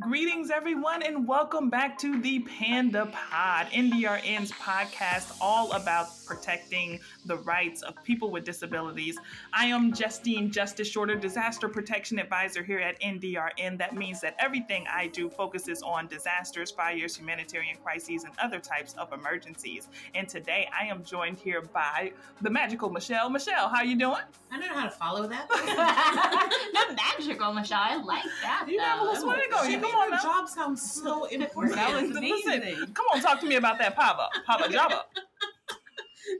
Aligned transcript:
Greetings, 0.00 0.50
everyone, 0.50 1.04
and 1.04 1.24
welcome 1.24 1.70
back 1.70 1.96
to 1.98 2.20
the 2.20 2.40
Panda 2.40 3.06
Pod, 3.06 3.68
NDRN's 3.68 4.50
podcast, 4.50 5.36
all 5.40 5.70
about 5.70 6.08
protecting 6.26 6.98
the 7.26 7.36
rights 7.36 7.80
of 7.82 8.02
people 8.02 8.32
with 8.32 8.42
disabilities. 8.42 9.16
I 9.52 9.66
am 9.66 9.92
Justine 9.92 10.50
Justice 10.50 10.88
Shorter, 10.88 11.14
Disaster 11.14 11.68
Protection 11.68 12.18
Advisor 12.18 12.64
here 12.64 12.80
at 12.80 13.00
NDRN. 13.00 13.78
That 13.78 13.94
means 13.94 14.20
that 14.22 14.34
everything 14.40 14.84
I 14.92 15.06
do 15.06 15.30
focuses 15.30 15.80
on 15.80 16.08
disasters, 16.08 16.72
fires, 16.72 17.14
humanitarian 17.14 17.76
crises, 17.76 18.24
and 18.24 18.32
other 18.42 18.58
types 18.58 18.94
of 18.94 19.12
emergencies. 19.12 19.88
And 20.16 20.28
today 20.28 20.68
I 20.76 20.86
am 20.86 21.04
joined 21.04 21.38
here 21.38 21.62
by 21.62 22.12
the 22.42 22.50
magical 22.50 22.90
Michelle. 22.90 23.30
Michelle, 23.30 23.68
how 23.68 23.82
you 23.82 23.96
doing? 23.96 24.22
I 24.50 24.58
don't 24.58 24.68
know 24.68 24.74
how 24.74 24.86
to 24.86 24.90
follow 24.90 25.28
that. 25.28 25.48
the 26.88 26.94
magical 26.94 27.52
Michelle. 27.52 27.78
I 27.80 27.96
like 27.96 28.24
that. 28.42 28.66
You 28.68 28.80
have 28.80 29.00
a 29.00 29.04
little 29.04 29.22
swag 29.22 29.40
you. 29.70 29.83
Come 29.90 30.12
on 30.12 30.22
job 30.22 30.48
sound 30.48 30.78
so 30.78 31.24
important. 31.26 31.74
That 31.76 31.92
was 32.02 32.10
Listen, 32.10 32.52
amazing. 32.54 32.94
Come 32.94 33.06
on, 33.12 33.20
talk 33.20 33.40
to 33.40 33.46
me 33.46 33.56
about 33.56 33.78
that 33.78 33.94
Papa. 33.94 34.28
Papa 34.46 34.64
Jabba. 34.64 35.02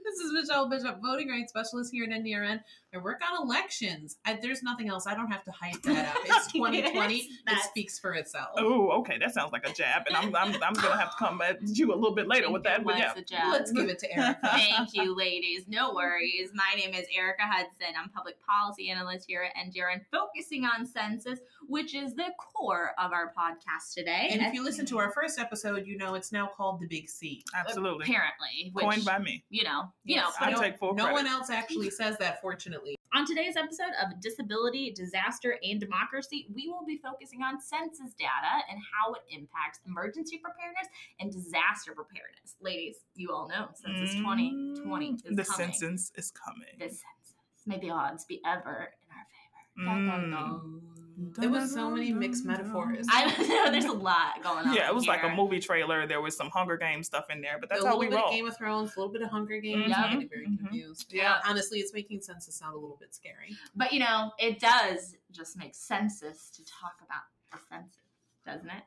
This 0.03 0.15
is 0.19 0.31
Michelle 0.33 0.69
Bishop, 0.69 0.99
voting 1.01 1.29
rights 1.29 1.51
specialist 1.51 1.91
here 1.91 2.05
at 2.05 2.09
NDRN. 2.09 2.59
I 2.93 2.97
work 2.97 3.19
on 3.29 3.45
elections. 3.45 4.15
I, 4.25 4.39
there's 4.41 4.63
nothing 4.63 4.89
else. 4.89 5.05
I 5.05 5.13
don't 5.15 5.29
have 5.29 5.43
to 5.43 5.51
hype 5.51 5.81
that 5.83 6.15
up. 6.15 6.21
It's 6.25 6.51
2020. 6.53 7.15
it 7.17 7.29
speaks 7.69 7.99
for 7.99 8.13
itself. 8.13 8.49
Oh, 8.57 8.89
okay. 8.99 9.17
That 9.19 9.33
sounds 9.33 9.51
like 9.51 9.67
a 9.67 9.73
jab, 9.73 10.03
and 10.07 10.15
I'm 10.15 10.33
I'm, 10.35 10.55
I'm 10.63 10.73
gonna 10.73 10.97
have 10.97 11.11
to 11.11 11.17
come 11.17 11.41
at 11.41 11.57
you 11.63 11.93
a 11.93 11.95
little 11.95 12.15
bit 12.15 12.27
later 12.27 12.49
with 12.51 12.63
that. 12.63 12.79
It 12.79 12.85
But 12.85 12.95
was 12.95 12.99
yeah, 12.99 13.13
a 13.15 13.21
job. 13.21 13.51
Let's 13.51 13.71
give 13.71 13.89
it 13.89 13.99
to 13.99 14.17
Erica. 14.17 14.39
Thank 14.43 14.93
you, 14.93 15.15
ladies. 15.15 15.65
No 15.67 15.93
worries. 15.93 16.51
My 16.53 16.79
name 16.79 16.93
is 16.93 17.05
Erica 17.15 17.43
Hudson. 17.43 17.95
I'm 18.01 18.09
public 18.09 18.35
policy 18.45 18.89
analyst 18.89 19.25
here 19.27 19.43
at 19.43 19.53
NDRN, 19.67 20.01
focusing 20.11 20.63
on 20.65 20.85
census, 20.85 21.39
which 21.67 21.93
is 21.93 22.15
the 22.15 22.27
core 22.39 22.91
of 22.97 23.11
our 23.11 23.33
podcast 23.37 23.93
today. 23.93 24.29
And 24.31 24.41
if 24.41 24.53
you 24.53 24.63
listen 24.63 24.85
to 24.87 24.99
our 24.99 25.11
first 25.11 25.37
episode, 25.37 25.85
you 25.85 25.97
know 25.97 26.15
it's 26.15 26.31
now 26.31 26.47
called 26.55 26.79
the 26.79 26.87
Big 26.87 27.09
C. 27.09 27.43
absolutely. 27.53 28.05
apparently, 28.05 28.71
which, 28.73 28.85
Coined 28.85 29.05
by 29.05 29.19
me. 29.19 29.43
you 29.49 29.63
know, 29.65 29.74
you 30.03 30.15
Yes, 30.15 30.33
know, 30.39 30.47
I 30.47 30.51
no, 30.51 30.59
take 30.61 30.77
full 30.77 30.93
no 30.93 31.03
credit. 31.05 31.13
one 31.15 31.27
else 31.27 31.49
actually 31.49 31.89
says 31.89 32.17
that, 32.19 32.41
fortunately. 32.41 32.95
On 33.13 33.25
today's 33.25 33.55
episode 33.55 33.93
of 34.03 34.19
Disability, 34.19 34.91
Disaster, 34.91 35.57
and 35.63 35.79
Democracy, 35.79 36.47
we 36.53 36.67
will 36.67 36.85
be 36.85 36.97
focusing 36.97 37.41
on 37.43 37.61
census 37.61 38.13
data 38.13 38.63
and 38.69 38.77
how 38.91 39.13
it 39.13 39.21
impacts 39.29 39.79
emergency 39.87 40.37
preparedness 40.37 40.87
and 41.21 41.31
disaster 41.31 41.93
preparedness. 41.93 42.55
Ladies, 42.59 42.97
you 43.15 43.31
all 43.31 43.47
know 43.47 43.69
Census 43.73 44.15
2020 44.15 45.13
is 45.13 45.21
Mm, 45.21 45.35
the 45.37 45.43
coming. 45.45 45.73
census 45.73 46.11
is 46.15 46.31
coming. 46.31 46.75
The 46.77 46.85
census. 46.89 47.35
May 47.65 47.79
the 47.79 47.89
odds 47.91 48.25
be 48.25 48.41
ever 48.45 48.91
in 49.01 49.09
our 49.15 49.25
favor. 49.31 49.85
Dun, 49.85 50.07
dun, 50.07 50.21
Mm. 50.25 50.31
dun. 50.31 51.04
There 51.17 51.49
was 51.49 51.73
so 51.73 51.89
many 51.89 52.11
mixed 52.11 52.45
metaphors. 52.45 53.05
I 53.09 53.25
know 53.47 53.71
there's 53.71 53.85
a 53.85 53.91
lot 53.91 54.43
going 54.43 54.67
on. 54.67 54.73
Yeah, 54.73 54.89
it 54.89 54.95
was 54.95 55.07
like 55.07 55.23
a 55.23 55.29
movie 55.29 55.59
trailer. 55.59 56.05
There 56.05 56.21
was 56.21 56.35
some 56.35 56.49
Hunger 56.49 56.77
Games 56.77 57.07
stuff 57.07 57.29
in 57.29 57.41
there, 57.41 57.57
but 57.59 57.69
that's 57.69 57.83
a 57.83 57.87
how 57.87 57.97
little 57.97 57.99
we 57.99 58.07
bit 58.07 58.15
roll. 58.15 58.25
of 58.25 58.31
Game 58.31 58.47
of 58.47 58.57
Thrones, 58.57 58.95
a 58.95 58.99
little 58.99 59.13
bit 59.13 59.21
of 59.21 59.29
Hunger 59.29 59.59
Games. 59.59 59.91
Mhm, 59.91 59.97
I'm 59.97 60.13
getting 60.13 60.29
very 60.29 60.47
mhm. 60.47 60.59
confused. 60.59 61.13
Yeah. 61.13 61.39
Honestly, 61.45 61.79
it's 61.79 61.93
making 61.93 62.21
census 62.21 62.55
sound 62.55 62.73
a 62.73 62.77
little 62.77 62.97
bit 62.99 63.15
scary. 63.15 63.55
But 63.75 63.93
you 63.93 63.99
know, 63.99 64.31
it 64.39 64.59
does 64.59 65.15
just 65.31 65.57
make 65.57 65.73
census 65.75 66.49
to 66.51 66.63
talk 66.65 66.95
about 67.03 67.23
the 67.51 67.59
census, 67.69 68.01
doesn't 68.45 68.69
it? 68.69 68.83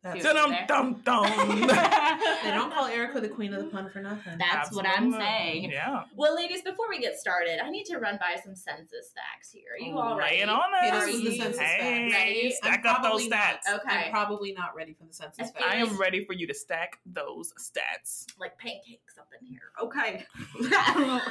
That's, 0.00 0.22
Dum 0.22 0.54
dum 0.68 1.00
dum. 1.04 1.60
they 1.66 2.50
don't 2.52 2.72
call 2.72 2.86
Erica 2.86 3.20
the 3.20 3.28
queen 3.28 3.52
of 3.52 3.64
the 3.64 3.68
pun 3.70 3.90
for 3.90 4.00
nothing. 4.00 4.38
That's 4.38 4.72
what 4.72 4.86
I'm 4.86 5.10
saying. 5.10 5.72
Yeah. 5.72 6.04
Well, 6.14 6.36
ladies, 6.36 6.62
before 6.62 6.88
we 6.88 7.00
get 7.00 7.18
started, 7.18 7.58
I 7.62 7.68
need 7.68 7.84
to 7.86 7.98
run 7.98 8.16
by 8.20 8.40
some 8.40 8.54
census 8.54 9.12
facts 9.12 9.50
here. 9.50 9.64
Are 9.74 9.84
you 9.84 9.98
all 9.98 10.14
Lay 10.16 10.22
ready? 10.22 10.36
it 10.42 10.48
on 10.48 10.60
us. 10.84 11.04
this 11.04 11.14
is 11.16 11.22
the 11.24 11.36
census 11.36 11.60
hey, 11.60 12.08
fact. 12.10 12.14
Ready? 12.24 12.50
stack 12.52 12.80
I'm 12.84 12.94
up 12.94 13.02
those 13.02 13.26
probably 13.26 13.28
not- 13.28 13.38
stats. 13.66 13.74
Okay. 13.74 13.96
I'm 14.06 14.10
probably 14.12 14.52
not 14.52 14.76
ready 14.76 14.92
for 14.94 15.04
the 15.04 15.12
census 15.12 15.50
I 15.60 15.72
I 15.72 15.76
am 15.78 15.96
ready 15.98 16.24
for 16.24 16.32
you 16.32 16.46
to 16.46 16.54
stack 16.54 17.00
those 17.04 17.52
stats. 17.58 18.26
Like 18.38 18.56
pancakes 18.56 19.18
up 19.18 19.26
in 19.40 19.46
here. 19.48 19.72
Okay. 19.82 20.24
I 20.72 21.28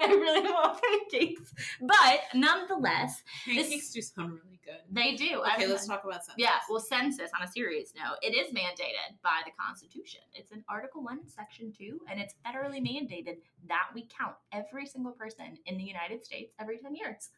don't 0.00 0.20
really 0.20 0.42
want 0.50 0.80
pancakes. 1.10 1.52
But 1.80 2.20
nonetheless, 2.34 3.22
Pancakes 3.44 3.90
do 3.92 4.00
sound 4.00 4.32
really 4.32 4.60
good. 4.64 4.76
they 4.90 5.14
do. 5.16 5.42
Okay, 5.54 5.64
I- 5.64 5.66
let's 5.66 5.86
talk 5.86 6.04
about 6.04 6.24
census. 6.24 6.34
Yeah, 6.38 6.50
well, 6.70 6.80
census, 6.80 7.30
on 7.38 7.46
a 7.46 7.50
serious 7.50 7.65
note, 7.94 8.18
it 8.22 8.34
is 8.34 8.52
mandated 8.52 9.20
by 9.22 9.42
the 9.44 9.52
Constitution. 9.58 10.20
It's 10.34 10.52
in 10.52 10.64
Article 10.68 11.02
1, 11.02 11.28
Section 11.28 11.72
2, 11.76 12.00
and 12.10 12.20
it's 12.20 12.34
federally 12.46 12.80
mandated 12.80 13.38
that 13.68 13.88
we 13.94 14.08
count 14.16 14.34
every 14.52 14.86
single 14.86 15.12
person 15.12 15.58
in 15.66 15.76
the 15.76 15.84
United 15.84 16.24
States 16.24 16.52
every 16.60 16.78
10 16.78 16.94
years. 16.94 17.30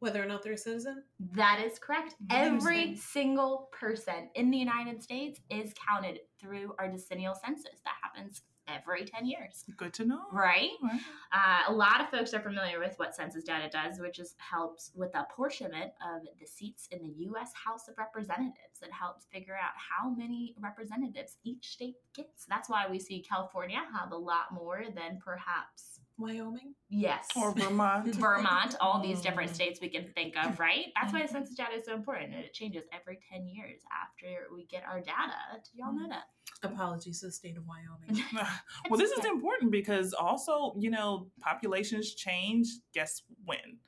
Whether 0.00 0.22
or 0.22 0.26
not 0.26 0.42
they're 0.42 0.52
a 0.52 0.58
citizen? 0.58 1.04
That 1.32 1.62
is 1.64 1.78
correct. 1.78 2.14
Every 2.30 2.96
single 2.96 3.70
person 3.72 4.28
in 4.34 4.50
the 4.50 4.58
United 4.58 5.02
States 5.02 5.40
is 5.50 5.72
counted 5.88 6.20
through 6.40 6.74
our 6.78 6.88
decennial 6.88 7.34
census. 7.34 7.80
That 7.84 7.94
happens 8.02 8.42
every 8.68 9.04
10 9.04 9.26
years, 9.26 9.64
Good 9.76 9.92
to 9.94 10.04
know. 10.04 10.22
right? 10.32 10.70
Right. 10.82 11.00
Uh, 11.32 11.72
a 11.72 11.72
lot 11.72 12.00
of 12.00 12.08
folks 12.10 12.32
are 12.34 12.40
familiar 12.40 12.78
with 12.78 12.94
what 12.98 13.14
census 13.14 13.44
data 13.44 13.68
does, 13.70 13.98
which 14.00 14.18
is 14.18 14.34
helps 14.38 14.90
with 14.94 15.12
the 15.12 15.20
apportionment 15.20 15.92
of 16.14 16.22
the 16.40 16.46
seats 16.46 16.88
in 16.90 17.02
the 17.02 17.12
U.S. 17.26 17.52
House 17.54 17.88
of 17.88 17.98
Representatives. 17.98 18.80
It 18.82 18.92
helps 18.92 19.26
figure 19.32 19.54
out 19.54 19.72
how 19.76 20.10
many 20.10 20.54
representatives 20.60 21.36
each 21.44 21.68
state 21.72 21.96
gets. 22.14 22.46
That's 22.48 22.68
why 22.68 22.86
we 22.90 22.98
see 22.98 23.20
California 23.20 23.78
have 24.00 24.12
a 24.12 24.16
lot 24.16 24.52
more 24.52 24.84
than 24.94 25.18
perhaps 25.24 26.00
Wyoming? 26.18 26.74
yes. 26.88 27.26
Or 27.36 27.52
Vermont. 27.52 28.14
Vermont, 28.14 28.76
all 28.80 29.02
these 29.02 29.20
different 29.20 29.50
Mm. 29.50 29.54
states 29.54 29.80
we 29.80 29.88
can 29.88 30.06
think 30.14 30.34
of, 30.36 30.58
right? 30.60 30.86
That's 31.00 31.12
why 31.12 31.22
the 31.22 31.28
census 31.28 31.56
data 31.56 31.74
is 31.76 31.86
so 31.86 31.94
important, 31.94 32.34
and 32.34 32.44
it 32.44 32.52
changes 32.54 32.84
every 32.92 33.18
ten 33.32 33.46
years 33.48 33.80
after 34.02 34.46
we 34.54 34.66
get 34.66 34.84
our 34.84 35.00
data. 35.00 35.34
Did 35.54 35.78
y'all 35.80 35.92
know 35.92 36.08
that? 36.08 36.24
Apologies 36.62 37.20
to 37.20 37.26
the 37.26 37.32
state 37.32 37.56
of 37.56 37.64
Wyoming. 37.66 38.24
well, 38.90 38.98
this 38.98 39.10
is 39.10 39.24
important 39.24 39.70
because 39.72 40.12
also, 40.14 40.74
you 40.78 40.90
know, 40.90 41.28
populations 41.40 42.14
change. 42.14 42.68
Guess 42.94 43.22
when? 43.44 43.78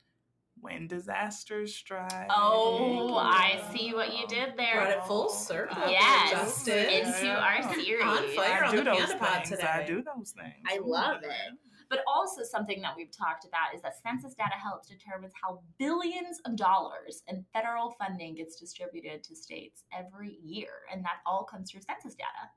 When 0.60 0.86
disasters 0.88 1.74
strike. 1.76 2.26
Oh, 2.30 3.14
I 3.16 3.60
see 3.72 3.92
what 3.94 4.16
you 4.18 4.26
did 4.26 4.54
there. 4.56 4.74
Brought 4.80 4.90
it 4.90 5.04
full 5.04 5.28
circle. 5.28 5.82
Yes, 5.88 6.30
Justice. 6.32 6.92
into 6.92 7.28
our 7.30 7.62
series. 7.74 8.02
On 8.02 8.28
fire 8.34 8.64
I 8.64 8.68
on 8.68 8.70
do 8.74 8.78
the 8.78 8.84
those 8.90 8.98
Panda 9.10 9.18
Pod 9.18 9.34
things. 9.36 9.48
today. 9.50 9.66
I 9.68 9.84
do 9.86 10.02
those 10.02 10.32
things. 10.32 10.54
I 10.66 10.78
love 10.82 11.22
it. 11.22 11.30
But 11.88 12.00
also 12.06 12.42
something 12.42 12.82
that 12.82 12.94
we've 12.96 13.16
talked 13.16 13.44
about 13.44 13.74
is 13.74 13.82
that 13.82 14.00
census 14.02 14.34
data 14.34 14.56
helps 14.60 14.88
determine 14.88 15.30
how 15.40 15.60
billions 15.78 16.40
of 16.44 16.56
dollars 16.56 17.22
in 17.28 17.44
federal 17.52 17.94
funding 17.98 18.34
gets 18.34 18.58
distributed 18.58 19.22
to 19.24 19.36
states 19.36 19.84
every 19.96 20.38
year, 20.42 20.82
and 20.92 21.04
that 21.04 21.18
all 21.24 21.44
comes 21.44 21.70
through 21.70 21.82
census 21.82 22.14
data. 22.14 22.50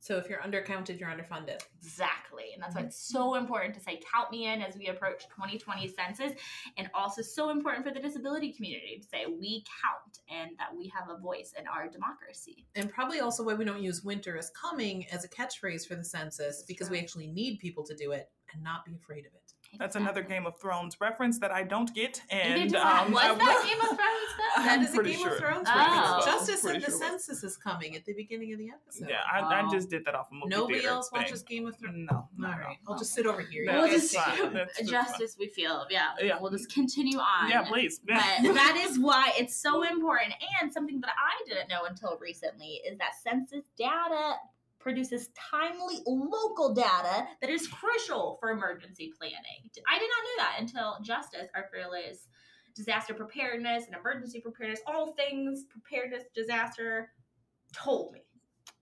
So 0.00 0.16
if 0.16 0.30
you're 0.30 0.40
undercounted, 0.40 0.98
you're 0.98 1.10
underfunded. 1.10 1.60
Exactly. 1.82 2.44
And 2.54 2.62
that's 2.62 2.74
why 2.74 2.82
it's 2.82 2.96
mm-hmm. 2.96 3.18
so 3.18 3.34
important 3.34 3.74
to 3.74 3.80
say, 3.80 4.00
count 4.12 4.30
me 4.30 4.46
in 4.46 4.62
as 4.62 4.74
we 4.76 4.86
approach 4.86 5.28
2020 5.28 5.88
census. 5.88 6.32
And 6.78 6.90
also 6.94 7.20
so 7.20 7.50
important 7.50 7.86
for 7.86 7.92
the 7.92 8.00
disability 8.00 8.52
community 8.52 8.98
to 9.02 9.06
say, 9.06 9.26
we 9.26 9.62
count 9.82 10.20
and 10.30 10.52
that 10.58 10.74
we 10.76 10.90
have 10.96 11.10
a 11.10 11.20
voice 11.20 11.52
in 11.58 11.66
our 11.66 11.86
democracy. 11.88 12.66
And 12.74 12.90
probably 12.90 13.20
also 13.20 13.44
why 13.44 13.54
we 13.54 13.66
don't 13.66 13.82
use 13.82 14.02
winter 14.02 14.38
is 14.38 14.50
coming 14.58 15.06
as 15.10 15.24
a 15.24 15.28
catchphrase 15.28 15.86
for 15.86 15.96
the 15.96 16.04
census 16.04 16.64
because 16.66 16.88
we 16.88 16.98
actually 16.98 17.26
need 17.26 17.58
people 17.58 17.84
to 17.84 17.94
do 17.94 18.12
it 18.12 18.30
and 18.54 18.62
not 18.62 18.86
be 18.86 18.94
afraid 18.94 19.26
of 19.26 19.34
it. 19.34 19.49
That's 19.78 19.94
another 19.96 20.22
Game 20.22 20.46
of 20.46 20.58
Thrones 20.60 20.96
reference 21.00 21.38
that 21.38 21.52
I 21.52 21.62
don't 21.62 21.94
get. 21.94 22.20
And 22.30 22.60
did 22.64 22.72
that. 22.72 23.06
um, 23.06 23.12
Was 23.12 23.22
I- 23.24 23.34
that 23.34 23.64
Game 23.66 23.80
of 23.80 23.86
Thrones 23.86 23.98
stuff? 24.34 24.46
I'm 24.56 24.64
That 24.66 24.88
is 24.90 24.98
a 24.98 25.02
Game 25.02 25.18
sure. 25.18 25.32
of 25.32 25.38
Thrones 25.38 25.68
Oh. 25.70 25.78
reference. 25.78 26.24
Justice 26.24 26.60
Pretty 26.62 26.80
said 26.80 26.88
the 26.88 26.90
sure 26.98 27.06
census 27.08 27.44
is 27.44 27.56
coming 27.56 27.94
at 27.96 28.04
the 28.04 28.12
beginning 28.12 28.52
of 28.52 28.58
the 28.58 28.70
episode. 28.70 29.08
Yeah, 29.08 29.20
I, 29.32 29.40
I 29.40 29.62
Oh. 29.64 29.70
just 29.70 29.88
did 29.88 30.04
that 30.06 30.14
off 30.14 30.26
a 30.30 30.34
movie 30.34 30.48
Nobody 30.48 30.74
theater 30.80 30.88
else 30.94 31.08
thing. 31.10 31.22
watches 31.22 31.42
Game 31.42 31.66
of 31.66 31.76
Thrones. 31.76 32.08
No, 32.10 32.28
no, 32.36 32.48
All 32.48 32.54
no. 32.58 32.66
I'll 32.88 32.98
just 32.98 33.14
sit 33.14 33.26
over 33.26 33.40
here. 33.42 33.64
No, 33.64 33.82
We'll 33.82 33.90
just 33.90 34.12
take 34.12 34.20
fine. 34.22 34.46
it. 34.46 34.52
That's 34.54 34.78
just 34.78 34.90
Justice 34.90 35.36
we 35.38 35.46
feel. 35.48 35.86
Yeah. 35.88 36.10
Yeah. 36.20 36.38
We'll 36.40 36.50
just 36.50 36.72
continue 36.72 37.18
on. 37.18 37.48
Yeah, 37.48 37.62
please. 37.62 38.00
Yeah. 38.08 38.38
But 38.42 38.54
that 38.54 38.76
is 38.88 38.98
why 38.98 39.32
it's 39.38 39.54
so 39.56 39.84
important. 39.84 40.34
And 40.60 40.72
something 40.72 41.00
that 41.00 41.10
I 41.16 41.44
didn't 41.48 41.68
know 41.68 41.84
until 41.84 42.18
recently 42.20 42.80
is 42.86 42.98
that 42.98 43.12
census 43.22 43.64
data 43.78 44.34
produces 44.80 45.28
timely 45.52 45.98
local 46.06 46.72
data 46.74 47.26
that 47.40 47.50
is 47.50 47.68
crucial 47.68 48.38
for 48.40 48.50
emergency 48.50 49.12
planning. 49.16 49.70
I 49.88 49.98
did 49.98 50.08
not 50.08 50.24
know 50.24 50.36
that 50.38 50.56
until 50.58 50.96
Justice, 51.02 51.48
our 51.54 51.68
fearless 51.72 52.28
disaster 52.74 53.14
preparedness 53.14 53.86
and 53.86 53.94
emergency 53.94 54.40
preparedness, 54.40 54.80
all 54.86 55.12
things 55.12 55.66
preparedness, 55.70 56.24
disaster, 56.34 57.10
told 57.72 58.12
me. 58.12 58.20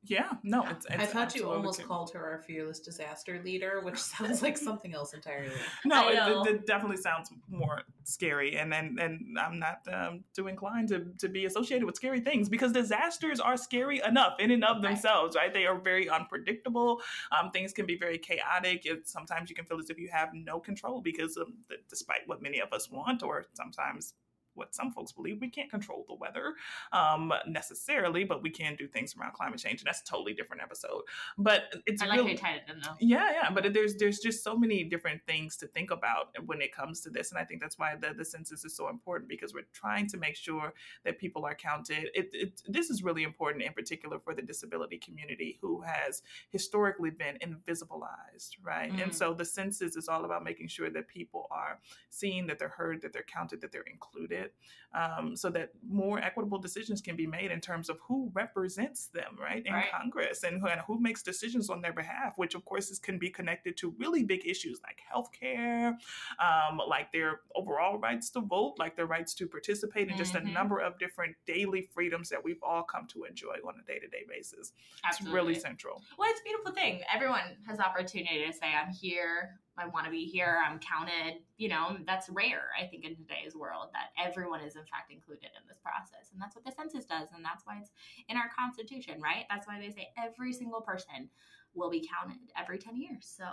Yeah, 0.04 0.30
no, 0.42 0.64
it's. 0.70 0.86
it's 0.86 0.94
I 0.94 1.06
thought 1.06 1.34
you 1.34 1.50
almost 1.50 1.80
true. 1.80 1.88
called 1.88 2.12
her 2.12 2.24
our 2.24 2.38
fearless 2.38 2.80
disaster 2.80 3.42
leader, 3.44 3.80
which 3.82 3.98
sounds 4.14 4.42
like 4.42 4.56
something 4.56 4.94
else 4.94 5.12
entirely. 5.12 5.50
No, 5.84 6.08
it, 6.08 6.16
it, 6.16 6.54
it 6.54 6.66
definitely 6.66 6.96
sounds 6.96 7.30
more 7.50 7.82
scary, 8.04 8.56
and 8.56 8.72
and, 8.72 8.98
and 8.98 9.38
I'm 9.38 9.58
not 9.58 9.80
um, 9.92 10.24
too 10.34 10.46
inclined 10.46 10.88
to, 10.88 11.06
to 11.18 11.28
be 11.28 11.44
associated 11.44 11.84
with 11.84 11.96
scary 11.96 12.20
things 12.20 12.48
because 12.48 12.72
disasters 12.72 13.40
are 13.40 13.56
scary 13.56 14.00
enough 14.06 14.34
in 14.38 14.50
and 14.50 14.64
of 14.64 14.76
Right. 14.76 14.82
themselves, 14.92 15.36
right? 15.36 15.52
They 15.52 15.66
are 15.66 15.78
very 15.78 16.08
unpredictable. 16.08 17.02
Um, 17.36 17.50
things 17.50 17.72
can 17.72 17.84
be 17.84 17.98
very 17.98 18.18
chaotic. 18.18 18.86
It, 18.86 19.08
sometimes 19.08 19.50
you 19.50 19.56
can 19.56 19.64
feel 19.66 19.78
as 19.78 19.90
if 19.90 19.98
you 19.98 20.08
have 20.12 20.30
no 20.32 20.60
control 20.60 21.00
because 21.00 21.36
of 21.36 21.48
the, 21.68 21.76
despite 21.90 22.20
what 22.26 22.40
many 22.40 22.60
of 22.60 22.72
us 22.72 22.90
want, 22.90 23.22
or 23.22 23.46
sometimes 23.54 24.14
what 24.58 24.74
some 24.74 24.90
folks 24.92 25.12
believe. 25.12 25.40
We 25.40 25.48
can't 25.50 25.70
control 25.70 26.04
the 26.08 26.14
weather 26.14 26.54
um, 26.92 27.32
necessarily, 27.46 28.24
but 28.24 28.42
we 28.42 28.50
can 28.50 28.76
do 28.76 28.86
things 28.88 29.14
around 29.18 29.32
climate 29.32 29.58
change, 29.60 29.80
and 29.80 29.86
that's 29.86 30.02
a 30.02 30.04
totally 30.04 30.34
different 30.34 30.62
episode. 30.62 31.02
But 31.38 31.72
it's 31.86 32.02
I 32.02 32.06
like 32.06 32.18
really, 32.18 32.28
how 32.28 32.32
you 32.32 32.38
tied 32.38 32.56
it 32.68 32.72
in 32.72 32.80
though. 32.80 32.96
yeah, 33.00 33.30
yeah, 33.32 33.50
but 33.50 33.72
there's 33.72 33.96
there's 33.96 34.18
just 34.18 34.44
so 34.44 34.56
many 34.56 34.84
different 34.84 35.22
things 35.26 35.56
to 35.58 35.66
think 35.66 35.90
about 35.90 36.28
when 36.46 36.60
it 36.60 36.74
comes 36.74 37.00
to 37.02 37.10
this, 37.10 37.30
and 37.30 37.38
I 37.38 37.44
think 37.44 37.60
that's 37.62 37.78
why 37.78 37.94
the, 38.00 38.12
the 38.14 38.24
census 38.24 38.64
is 38.64 38.76
so 38.76 38.88
important 38.88 39.28
because 39.28 39.54
we're 39.54 39.66
trying 39.72 40.06
to 40.08 40.16
make 40.16 40.36
sure 40.36 40.74
that 41.04 41.18
people 41.18 41.44
are 41.44 41.54
counted. 41.54 42.10
It, 42.14 42.30
it 42.32 42.62
this 42.66 42.90
is 42.90 43.02
really 43.02 43.22
important 43.22 43.64
in 43.64 43.72
particular 43.72 44.18
for 44.18 44.34
the 44.34 44.42
disability 44.42 44.98
community 44.98 45.58
who 45.60 45.82
has 45.82 46.22
historically 46.50 47.10
been 47.10 47.38
invisibilized, 47.42 48.56
right? 48.62 48.90
And 48.90 49.10
Mm. 49.10 49.14
so 49.14 49.32
the 49.34 49.44
census 49.44 49.96
is 49.96 50.08
all 50.08 50.24
about 50.24 50.44
making 50.44 50.68
sure 50.68 50.90
that 50.90 51.08
people 51.08 51.46
are 51.50 51.80
seen, 52.10 52.46
that 52.48 52.58
they're 52.58 52.68
heard, 52.68 53.00
that 53.02 53.12
they're 53.12 53.22
counted, 53.22 53.60
that 53.60 53.72
they're 53.72 53.82
included, 53.82 54.47
um, 54.94 55.36
so 55.36 55.50
that 55.50 55.70
more 55.88 56.18
equitable 56.18 56.58
decisions 56.58 57.00
can 57.00 57.14
be 57.16 57.26
made 57.26 57.50
in 57.50 57.60
terms 57.60 57.88
of 57.90 57.98
who 58.00 58.30
represents 58.34 59.06
them, 59.08 59.36
right, 59.38 59.64
in 59.66 59.72
Right. 59.74 59.90
Congress 59.92 60.44
and 60.44 60.60
who, 60.60 60.66
and 60.66 60.80
who 60.86 60.98
makes 61.00 61.22
decisions 61.22 61.68
on 61.68 61.82
their 61.82 61.92
behalf, 61.92 62.32
which 62.36 62.54
of 62.54 62.64
course 62.64 62.90
is, 62.90 62.98
can 62.98 63.18
be 63.18 63.28
connected 63.30 63.76
to 63.78 63.94
really 63.98 64.24
big 64.24 64.46
issues 64.46 64.80
like 64.82 64.98
healthcare, 65.12 65.94
um, 66.38 66.80
like 66.88 67.12
their 67.12 67.40
overall 67.54 67.98
rights 67.98 68.30
to 68.30 68.40
vote, 68.40 68.74
like 68.78 68.96
their 68.96 69.06
rights 69.06 69.34
to 69.34 69.46
participate 69.46 70.08
in 70.08 70.16
just 70.16 70.34
a 70.34 70.40
Mhm. 70.40 70.52
number 70.52 70.78
of 70.78 70.98
different 70.98 71.36
daily 71.46 71.82
freedoms 71.82 72.28
that 72.30 72.42
we've 72.42 72.62
all 72.62 72.82
come 72.82 73.06
to 73.08 73.24
enjoy 73.24 73.56
on 73.66 73.74
a 73.78 73.84
day 73.86 73.98
to 73.98 74.08
day 74.08 74.24
basis. 74.28 74.72
Absolutely. 75.04 75.28
It's 75.28 75.34
really 75.34 75.54
central. 75.60 76.02
Well, 76.18 76.28
it's 76.30 76.40
a 76.40 76.44
beautiful 76.44 76.72
thing. 76.72 77.02
Everyone 77.12 77.42
has 77.66 77.78
opportunity 77.78 78.44
to 78.46 78.52
say, 78.52 78.72
I'm 78.74 78.92
here, 78.92 79.60
I 79.78 79.86
want 79.86 80.04
to 80.06 80.10
be 80.10 80.24
here, 80.24 80.60
I'm 80.66 80.78
counted. 80.78 81.40
You 81.56 81.68
know, 81.68 81.96
that's 82.06 82.28
rare, 82.28 82.68
I 82.80 82.86
think, 82.86 83.04
in 83.04 83.16
today's 83.16 83.54
world 83.54 83.88
that 83.92 84.10
everyone 84.22 84.60
is, 84.60 84.76
in 84.76 84.82
fact, 84.82 85.10
included 85.12 85.50
in 85.56 85.66
this 85.68 85.78
process. 85.82 86.30
And 86.32 86.40
that's 86.40 86.54
what 86.56 86.64
the 86.64 86.72
census 86.72 87.04
does. 87.04 87.28
And 87.34 87.44
that's 87.44 87.64
why 87.64 87.78
it's 87.80 87.90
in 88.28 88.36
our 88.36 88.50
Constitution, 88.58 89.20
right? 89.22 89.44
That's 89.48 89.66
why 89.66 89.78
they 89.80 89.90
say 89.90 90.08
every 90.18 90.52
single 90.52 90.80
person 90.80 91.28
will 91.74 91.90
be 91.90 92.06
counted 92.06 92.38
every 92.60 92.78
10 92.78 92.96
years. 92.96 93.32
So, 93.36 93.44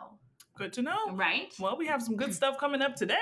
Good 0.58 0.74
to 0.74 0.82
know. 0.82 1.12
right? 1.14 1.54
Well, 1.60 1.78
we 1.78 1.86
have 1.88 2.02
some 2.02 2.16
good 2.16 2.34
stuff 2.34 2.58
coming 2.58 2.82
up 2.82 2.96
today. 2.96 3.16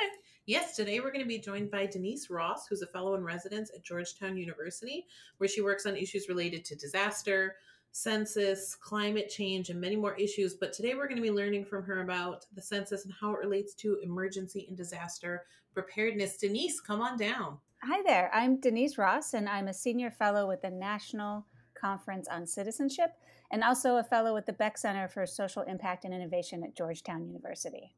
Yes, 0.46 0.76
today 0.76 1.00
we're 1.00 1.12
going 1.12 1.24
to 1.24 1.28
be 1.28 1.40
joined 1.40 1.72
by 1.72 1.86
Denice 1.86 2.30
Ross, 2.30 2.68
who's 2.68 2.82
a 2.82 2.88
fellow 2.88 3.16
in 3.16 3.24
residence 3.24 3.72
at 3.74 3.84
Georgetown 3.84 4.38
University, 4.38 5.06
where 5.38 5.48
she 5.48 5.62
works 5.62 5.86
on 5.86 5.96
issues 5.96 6.28
related 6.30 6.64
to 6.66 6.76
disaster, 6.76 7.56
census, 7.94 8.75
climate 8.75 9.30
change, 9.30 9.69
and 9.69 9.80
many 9.80 9.95
more 9.95 10.16
issues. 10.16 10.56
But 10.56 10.74
today 10.74 10.95
we're 10.95 11.07
going 11.07 11.18
to 11.18 11.22
be 11.22 11.31
learning 11.31 11.66
from 11.66 11.84
her 11.86 12.01
about 12.01 12.45
the 12.54 12.62
census 12.62 13.06
and 13.06 13.13
how 13.22 13.34
it 13.34 13.40
relates 13.40 13.74
to 13.75 14.00
emergency 14.04 14.66
and 14.68 14.75
disaster 14.75 15.44
preparedness. 15.74 16.38
Denice, 16.38 16.81
come 16.81 17.01
on 17.01 17.18
down. 17.18 17.60
Hi 17.84 18.01
there. 18.06 18.31
I'm 18.34 18.60
Denice 18.60 18.98
Ross, 18.98 19.34
and 19.34 19.48
I'm 19.48 19.68
a 19.68 19.74
senior 19.74 20.10
fellow 20.10 20.48
with 20.48 20.62
the 20.62 20.72
National 20.72 21.45
Conference 21.80 22.28
on 22.28 22.48
Citizenship 22.48 23.12
and 23.51 23.63
also 23.63 23.98
a 23.98 24.04
fellow 24.04 24.34
with 24.34 24.48
the 24.48 24.54
Beeck 24.54 24.78
Center 24.78 25.07
for 25.07 25.25
Social 25.28 25.62
Impact 25.63 26.06
and 26.06 26.13
Innovation 26.13 26.63
at 26.63 26.75
Georgetown 26.75 27.25
University. 27.28 27.94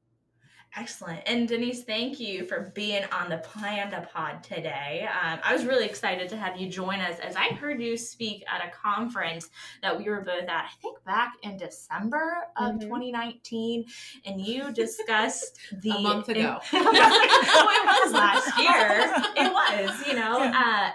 Excellent. 0.77 1.21
And 1.25 1.47
Denice, 1.47 1.83
thank 1.83 2.19
you 2.19 2.45
for 2.45 2.69
being 2.75 3.03
on 3.13 3.29
the 3.29 3.37
Panda 3.37 4.05
Pod 4.13 4.43
today. 4.43 5.07
Um, 5.23 5.39
I 5.41 5.53
was 5.53 5.63
really 5.65 5.85
excited 5.85 6.27
to 6.27 6.35
have 6.37 6.57
you 6.59 6.67
join 6.69 6.99
us 6.99 7.17
as 7.19 7.37
I 7.37 7.45
heard 7.55 7.81
you 7.81 7.95
speak 7.95 8.43
at 8.53 8.61
a 8.61 8.69
conference 8.71 9.49
that 9.81 9.97
we 9.97 10.09
were 10.09 10.19
both 10.19 10.43
at, 10.43 10.49
I 10.65 10.69
think 10.81 11.01
back 11.05 11.35
in 11.43 11.55
December 11.55 12.47
of 12.57 12.75
Mhm. 12.75 12.81
2019. 12.81 13.85
And 14.25 14.41
you 14.41 14.73
discussed 14.73 15.57
the. 15.81 15.91
A 15.91 15.99
month 16.01 16.27
ago. 16.27 16.59
well, 16.73 16.83
it 16.83 18.03
was 18.03 18.11
last 18.11 18.59
year. 18.59 19.13
It 19.37 19.53
was, 19.73 20.07
you 20.07 20.13
know, 20.13 20.39
uh, 20.39 20.89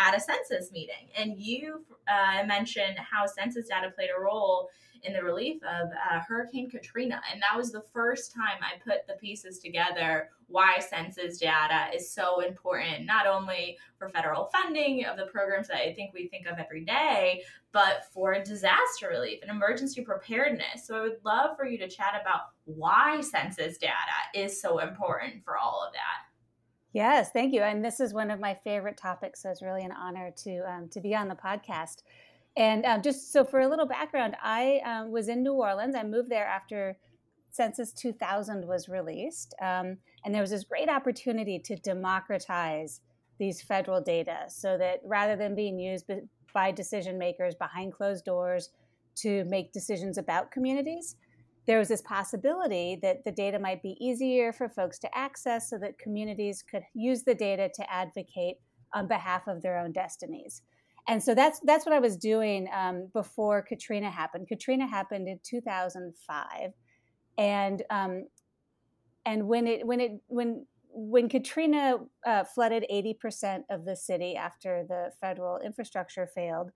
at 0.00 0.16
a 0.16 0.20
census 0.20 0.72
meeting. 0.72 1.08
And 1.16 1.38
you 1.38 1.84
uh, 2.08 2.44
mentioned 2.46 2.98
how 2.98 3.26
census 3.26 3.68
data 3.68 3.90
played 3.90 4.10
a 4.16 4.20
role 4.20 4.68
in 5.04 5.12
the 5.12 5.22
relief 5.22 5.62
of 5.62 5.88
uh, 5.90 6.20
Hurricane 6.26 6.70
Katrina. 6.70 7.20
And 7.32 7.40
that 7.42 7.56
was 7.56 7.70
the 7.70 7.84
first 7.92 8.34
time 8.34 8.58
I 8.60 8.78
put 8.82 9.06
the 9.06 9.14
pieces 9.14 9.58
together 9.58 10.30
why 10.48 10.78
census 10.78 11.38
data 11.38 11.94
is 11.94 12.10
so 12.10 12.40
important, 12.40 13.04
not 13.04 13.26
only 13.26 13.76
for 13.98 14.08
federal 14.08 14.46
funding 14.46 15.04
of 15.04 15.18
the 15.18 15.26
programs 15.26 15.68
that 15.68 15.76
I 15.76 15.92
think 15.92 16.14
we 16.14 16.26
think 16.28 16.46
of 16.46 16.58
every 16.58 16.84
day, 16.84 17.42
but 17.72 18.06
for 18.12 18.42
disaster 18.42 19.08
relief 19.10 19.40
and 19.42 19.50
emergency 19.50 20.02
preparedness. 20.02 20.86
So 20.86 20.96
I 20.96 21.02
would 21.02 21.18
love 21.24 21.56
for 21.56 21.66
you 21.66 21.76
to 21.78 21.88
chat 21.88 22.18
about 22.20 22.40
why 22.64 23.20
census 23.20 23.76
data 23.76 23.92
is 24.34 24.60
so 24.60 24.78
important 24.78 25.44
for 25.44 25.58
all 25.58 25.84
of 25.86 25.92
that. 25.92 26.27
Yes, 26.98 27.30
thank 27.30 27.54
you. 27.54 27.62
And 27.62 27.84
this 27.84 28.00
is 28.00 28.12
one 28.12 28.28
of 28.28 28.40
my 28.40 28.54
favorite 28.64 28.96
topics, 28.96 29.40
so 29.40 29.50
it's 29.50 29.62
really 29.62 29.84
an 29.84 29.92
honor 29.92 30.32
to 30.38 30.68
um, 30.68 30.88
to 30.88 31.00
be 31.00 31.14
on 31.14 31.28
the 31.28 31.36
podcast. 31.36 32.02
And 32.56 32.84
um, 32.84 33.02
just 33.02 33.32
so 33.32 33.44
for 33.44 33.60
a 33.60 33.68
little 33.68 33.86
background, 33.86 34.34
I 34.42 34.80
um, 34.84 35.12
was 35.12 35.28
in 35.28 35.44
New 35.44 35.52
Orleans. 35.52 35.94
I 35.94 36.02
moved 36.02 36.28
there 36.28 36.48
after 36.48 36.98
Census 37.52 37.92
2000 37.92 38.66
was 38.66 38.88
released, 38.88 39.54
um, 39.62 39.98
and 40.24 40.34
there 40.34 40.40
was 40.40 40.50
this 40.50 40.64
great 40.64 40.88
opportunity 40.88 41.60
to 41.60 41.76
democratize 41.76 43.00
these 43.38 43.62
federal 43.62 44.00
data, 44.00 44.46
so 44.48 44.76
that 44.76 44.98
rather 45.04 45.36
than 45.36 45.54
being 45.54 45.78
used 45.78 46.10
by 46.52 46.72
decision 46.72 47.16
makers 47.16 47.54
behind 47.54 47.92
closed 47.92 48.24
doors 48.24 48.70
to 49.18 49.44
make 49.44 49.70
decisions 49.70 50.18
about 50.18 50.50
communities, 50.50 51.14
there 51.68 51.78
was 51.78 51.88
this 51.88 52.00
possibility 52.00 52.98
that 53.02 53.24
the 53.26 53.30
data 53.30 53.58
might 53.58 53.82
be 53.82 53.94
easier 54.00 54.54
for 54.54 54.70
folks 54.70 54.98
to 54.98 55.16
access 55.16 55.68
so 55.68 55.76
that 55.76 55.98
communities 55.98 56.64
could 56.68 56.82
use 56.94 57.24
the 57.24 57.34
data 57.34 57.70
to 57.74 57.92
advocate 57.92 58.56
on 58.94 59.06
behalf 59.06 59.46
of 59.46 59.60
their 59.60 59.78
own 59.78 59.92
destinies. 59.92 60.62
And 61.06 61.22
so 61.22 61.34
that's 61.34 61.60
that's 61.64 61.84
what 61.84 61.94
I 61.94 61.98
was 61.98 62.16
doing 62.16 62.68
um, 62.74 63.10
before 63.12 63.60
Katrina 63.60 64.10
happened. 64.10 64.48
Katrina 64.48 64.86
happened 64.86 65.28
in 65.28 65.40
2005, 65.44 66.72
and 67.36 67.82
um, 67.90 68.26
and 69.26 69.46
when 69.46 69.66
it 69.66 69.86
when 69.86 70.00
it 70.00 70.12
when 70.26 70.66
when 70.90 71.28
Katrina 71.28 71.98
uh, 72.26 72.44
flooded 72.44 72.86
80% 72.90 73.64
of 73.70 73.84
the 73.84 73.94
city 73.94 74.36
after 74.36 74.84
the 74.88 75.12
federal 75.20 75.58
infrastructure 75.58 76.26
failed, 76.34 76.70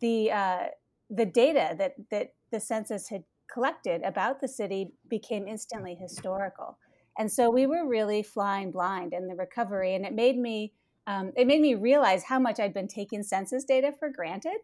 the 0.00 0.32
uh, 0.32 0.66
the 1.08 1.26
data 1.26 1.76
that 1.78 1.92
that 2.10 2.34
the 2.50 2.58
census 2.60 3.08
had 3.08 3.22
collected 3.52 4.02
about 4.02 4.40
the 4.40 4.48
city 4.48 4.92
became 5.08 5.48
instantly 5.48 5.94
historical. 5.94 6.78
And 7.18 7.30
so 7.30 7.50
we 7.50 7.66
were 7.66 7.86
really 7.86 8.22
flying 8.22 8.70
blind 8.70 9.12
in 9.12 9.26
the 9.26 9.34
recovery, 9.34 9.94
and 9.94 10.06
it 10.06 10.14
made 10.14 10.38
me 10.38 10.72
um, 11.06 11.32
it 11.36 11.46
made 11.46 11.62
me 11.62 11.74
realize 11.74 12.22
how 12.24 12.38
much 12.38 12.60
I'd 12.60 12.74
been 12.74 12.86
taking 12.86 13.22
census 13.22 13.64
data 13.64 13.92
for 13.98 14.10
granted. 14.10 14.58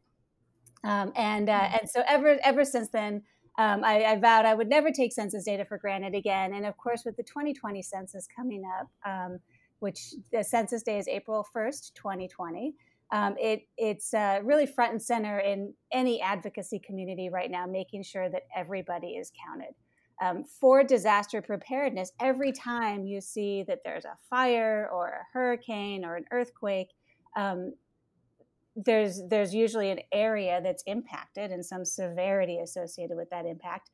Um, 0.84 1.12
and 1.16 1.48
uh, 1.48 1.68
and 1.80 1.90
so 1.90 2.02
ever 2.06 2.38
ever 2.44 2.64
since 2.64 2.90
then, 2.90 3.22
um, 3.58 3.82
I, 3.82 4.04
I 4.04 4.16
vowed 4.16 4.44
I 4.44 4.54
would 4.54 4.68
never 4.68 4.90
take 4.90 5.12
census 5.12 5.44
data 5.44 5.64
for 5.64 5.78
granted 5.78 6.14
again. 6.14 6.52
And 6.54 6.66
of 6.66 6.76
course, 6.76 7.02
with 7.04 7.16
the 7.16 7.22
2020 7.22 7.82
census 7.82 8.28
coming 8.36 8.62
up, 8.78 8.88
um, 9.04 9.38
which 9.78 10.14
the 10.32 10.44
census 10.44 10.82
day 10.82 10.98
is 10.98 11.08
April 11.08 11.46
1st, 11.54 11.94
2020. 11.94 12.74
Um, 13.14 13.36
it, 13.38 13.68
it's 13.78 14.12
uh, 14.12 14.40
really 14.42 14.66
front 14.66 14.90
and 14.90 15.00
center 15.00 15.38
in 15.38 15.72
any 15.92 16.20
advocacy 16.20 16.80
community 16.80 17.28
right 17.28 17.48
now, 17.48 17.64
making 17.64 18.02
sure 18.02 18.28
that 18.28 18.42
everybody 18.54 19.10
is 19.10 19.30
counted. 19.46 19.72
Um, 20.20 20.42
for 20.42 20.82
disaster 20.82 21.40
preparedness, 21.40 22.10
every 22.20 22.50
time 22.50 23.06
you 23.06 23.20
see 23.20 23.62
that 23.68 23.82
there's 23.84 24.04
a 24.04 24.18
fire 24.28 24.90
or 24.92 25.06
a 25.06 25.26
hurricane 25.32 26.04
or 26.04 26.16
an 26.16 26.24
earthquake, 26.32 26.88
um, 27.36 27.74
there's 28.74 29.22
there's 29.28 29.54
usually 29.54 29.90
an 29.90 30.00
area 30.12 30.60
that's 30.60 30.82
impacted 30.88 31.52
and 31.52 31.64
some 31.64 31.84
severity 31.84 32.58
associated 32.58 33.16
with 33.16 33.30
that 33.30 33.46
impact. 33.46 33.90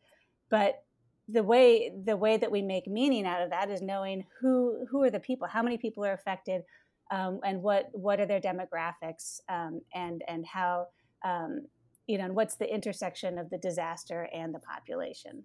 But 0.48 0.82
the 1.28 1.42
way 1.42 1.92
the 2.06 2.16
way 2.16 2.38
that 2.38 2.50
we 2.50 2.62
make 2.62 2.86
meaning 2.86 3.26
out 3.26 3.42
of 3.42 3.50
that 3.50 3.70
is 3.70 3.82
knowing 3.82 4.24
who 4.40 4.86
who 4.90 5.02
are 5.02 5.10
the 5.10 5.20
people, 5.20 5.46
how 5.46 5.62
many 5.62 5.76
people 5.76 6.06
are 6.06 6.14
affected, 6.14 6.62
um, 7.10 7.40
and 7.44 7.62
what 7.62 7.88
what 7.92 8.20
are 8.20 8.26
their 8.26 8.40
demographics, 8.40 9.40
um, 9.48 9.80
and 9.94 10.22
and 10.28 10.46
how 10.46 10.86
um, 11.24 11.66
you 12.06 12.18
know, 12.18 12.24
and 12.24 12.34
what's 12.34 12.56
the 12.56 12.72
intersection 12.72 13.38
of 13.38 13.50
the 13.50 13.58
disaster 13.58 14.28
and 14.32 14.54
the 14.54 14.60
population 14.60 15.44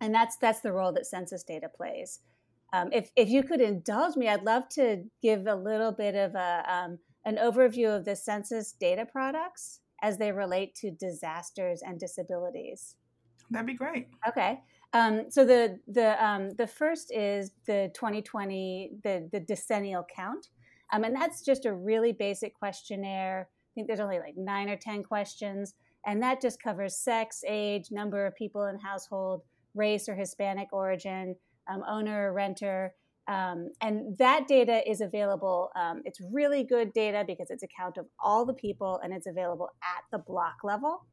and 0.00 0.14
that's 0.14 0.36
that's 0.36 0.60
the 0.60 0.72
role 0.72 0.92
that 0.92 1.06
census 1.06 1.42
data 1.42 1.68
plays. 1.68 2.20
Um, 2.72 2.90
if 2.92 3.10
if 3.16 3.28
you 3.28 3.42
could 3.42 3.60
indulge 3.60 4.16
me, 4.16 4.28
I'd 4.28 4.44
love 4.44 4.68
to 4.70 5.04
give 5.22 5.46
a 5.46 5.54
little 5.54 5.92
bit 5.92 6.14
of 6.14 6.34
a 6.34 6.64
um, 6.68 6.98
an 7.24 7.36
overview 7.36 7.96
of 7.96 8.04
the 8.04 8.16
census 8.16 8.72
data 8.72 9.06
products 9.06 9.80
as 10.02 10.18
they 10.18 10.32
relate 10.32 10.74
to 10.76 10.90
disasters 10.90 11.82
and 11.82 11.98
disabilities. 11.98 12.96
That'd 13.50 13.66
be 13.66 13.74
great. 13.74 14.08
Okay. 14.28 14.60
Um, 14.92 15.30
so 15.30 15.44
the 15.44 15.78
the 15.88 16.22
um, 16.24 16.50
the 16.56 16.66
first 16.66 17.12
is 17.12 17.52
the 17.66 17.90
2020 17.94 18.98
the 19.02 19.28
the 19.32 19.40
decennial 19.40 20.04
count, 20.14 20.48
um, 20.92 21.04
and 21.04 21.14
that's 21.14 21.42
just 21.42 21.66
a 21.66 21.72
really 21.72 22.12
basic 22.12 22.54
questionnaire. 22.54 23.48
I 23.50 23.70
think 23.74 23.86
there's 23.86 24.00
only 24.00 24.18
like 24.18 24.36
nine 24.36 24.68
or 24.68 24.76
ten 24.76 25.02
questions, 25.02 25.74
and 26.06 26.22
that 26.22 26.40
just 26.40 26.62
covers 26.62 26.96
sex, 26.96 27.42
age, 27.48 27.88
number 27.90 28.26
of 28.26 28.34
people 28.36 28.66
in 28.66 28.78
household, 28.78 29.42
race 29.74 30.08
or 30.08 30.14
Hispanic 30.14 30.68
origin, 30.72 31.36
um, 31.68 31.82
owner 31.88 32.30
or 32.30 32.32
renter, 32.32 32.94
Um, 33.26 33.70
and 33.80 34.18
that 34.18 34.46
data 34.48 34.88
is 34.88 35.00
available. 35.00 35.70
Um, 35.74 36.02
it's 36.04 36.20
really 36.20 36.62
good 36.62 36.92
data 36.92 37.24
because 37.26 37.50
it's 37.50 37.62
a 37.62 37.68
count 37.68 37.96
of 37.96 38.06
all 38.22 38.44
the 38.44 38.52
people 38.52 39.00
and 39.02 39.14
it's 39.14 39.26
available 39.26 39.70
at 39.82 40.04
the 40.12 40.18
block 40.18 40.56
level. 40.62 41.06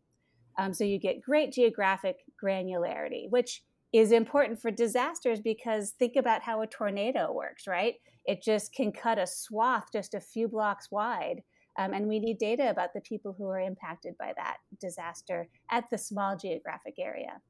Um, 0.58 0.74
so 0.74 0.84
you 0.84 1.00
get 1.00 1.22
great 1.22 1.54
geographic 1.54 2.18
granularity, 2.44 3.30
which 3.30 3.64
is 3.94 4.12
important 4.12 4.62
for 4.62 4.72
disasters 4.72 5.42
because 5.42 5.92
think 5.92 6.16
about 6.16 6.42
how 6.42 6.62
a 6.62 6.68
tornado 6.68 7.32
works, 7.32 7.68
right? 7.68 7.96
It 8.26 8.42
just 8.42 8.74
can 8.74 8.92
cut 8.92 9.18
a 9.18 9.28
swath 9.28 9.88
just 9.92 10.14
a 10.14 10.20
few 10.20 10.48
blocks 10.48 10.90
wide. 10.92 11.44
Um, 11.78 11.94
and 11.94 12.08
we 12.08 12.20
need 12.20 12.38
data 12.38 12.70
about 12.70 12.94
the 12.94 13.02
people 13.02 13.34
who 13.38 13.48
are 13.48 13.60
impacted 13.60 14.18
by 14.18 14.34
that 14.36 14.58
disaster 14.80 15.48
at 15.70 15.90
the 15.90 15.98
small 15.98 16.38
geographic 16.38 16.96
area. 17.00 17.42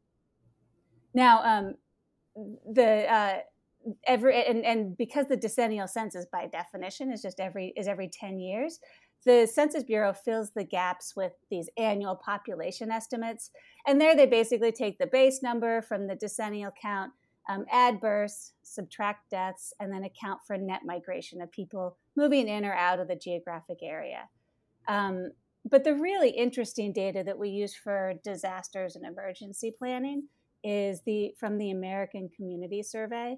Now, 1.13 1.43
um, 1.43 1.75
the 2.71 3.11
uh, 3.11 3.37
every 4.05 4.45
and, 4.45 4.63
and 4.63 4.95
because 4.97 5.25
the 5.27 5.37
decennial 5.37 5.87
census 5.87 6.25
by 6.31 6.47
definition 6.47 7.11
is 7.11 7.21
just 7.21 7.39
every 7.39 7.73
is 7.75 7.87
every 7.87 8.09
10 8.09 8.39
years 8.39 8.79
the 9.25 9.45
census 9.45 9.83
bureau 9.83 10.13
fills 10.13 10.51
the 10.51 10.63
gaps 10.63 11.15
with 11.15 11.33
these 11.49 11.69
annual 11.77 12.15
population 12.15 12.91
estimates 12.91 13.51
and 13.85 13.99
there 13.99 14.15
they 14.15 14.25
basically 14.25 14.71
take 14.71 14.97
the 14.97 15.07
base 15.07 15.41
number 15.43 15.81
from 15.81 16.07
the 16.07 16.15
decennial 16.15 16.71
count 16.81 17.11
um, 17.49 17.65
add 17.71 17.99
births 17.99 18.53
subtract 18.63 19.29
deaths 19.29 19.73
and 19.79 19.91
then 19.91 20.03
account 20.03 20.39
for 20.45 20.57
net 20.57 20.81
migration 20.85 21.41
of 21.41 21.51
people 21.51 21.97
moving 22.15 22.47
in 22.47 22.65
or 22.65 22.73
out 22.73 22.99
of 22.99 23.07
the 23.07 23.15
geographic 23.15 23.79
area. 23.81 24.29
Um, 24.87 25.31
but 25.69 25.83
the 25.83 25.95
really 25.95 26.29
interesting 26.29 26.93
data 26.93 27.23
that 27.25 27.37
we 27.37 27.49
use 27.49 27.75
for 27.75 28.15
disasters 28.23 28.95
and 28.95 29.05
emergency 29.05 29.73
planning 29.77 30.27
is 30.63 31.01
the 31.07 31.33
from 31.39 31.57
the 31.57 31.71
american 31.71 32.29
community 32.35 32.83
survey 32.83 33.35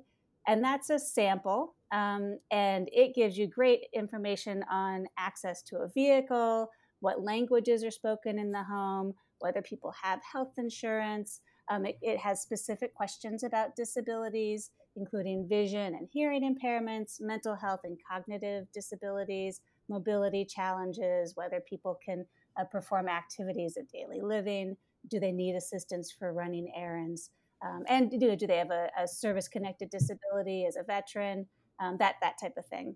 and 0.48 0.64
that's 0.64 0.90
a 0.90 1.00
sample. 1.00 1.76
Um, 1.92 2.40
and 2.52 2.90
it 2.92 3.16
gives 3.16 3.38
you 3.38 3.48
great 3.48 3.86
information 3.94 4.64
on 4.70 5.06
access 5.18 5.62
to 5.64 5.78
a 5.78 5.88
vehicle, 5.88 6.70
what 7.00 7.22
languages 7.22 7.84
are 7.84 7.92
spoken 7.92 8.40
in 8.40 8.52
the 8.52 8.64
home, 8.64 9.14
whether 9.40 9.62
people 9.62 9.94
have 10.02 10.20
health 10.30 10.54
insurance. 10.58 11.42
Um, 11.70 11.86
it, 11.86 11.98
it, 12.02 12.18
has 12.18 12.42
specific 12.42 12.94
questions 12.94 13.44
about 13.44 13.76
disabilities, 13.76 14.72
including 14.98 15.48
vision 15.48 15.96
and 15.96 16.10
hearing 16.12 16.44
impairments, 16.44 17.22
mental 17.22 17.56
health 17.56 17.82
and 17.86 17.98
cognitive 18.10 18.68
disabilities, 18.74 19.62
mobility 19.88 20.46
challenges, 20.46 21.34
whether 21.36 21.62
people 21.62 21.98
can 22.04 22.26
uh, 22.60 22.66
perform 22.66 23.08
activities 23.08 23.78
of 23.78 23.90
daily 23.92 24.22
living, 24.22 24.76
do 25.10 25.20
they 25.20 25.32
need 25.32 25.56
assistance 25.56 26.12
for 26.12 26.34
running 26.34 26.72
errands. 26.76 27.30
Um, 27.64 27.84
and 27.88 28.12
do, 28.12 28.36
do 28.36 28.48
they 28.48 28.58
have 28.58 28.72
a, 28.72 28.90
a 28.98 29.08
service 29.08 29.48
connected 29.48 29.90
disability 29.90 30.66
as 30.68 30.76
a 30.76 30.84
veteran? 30.84 31.48
Um, 31.80 31.98
that 32.00 32.16
that 32.22 32.36
type 32.42 32.54
of 32.58 32.66
thing. 32.68 32.96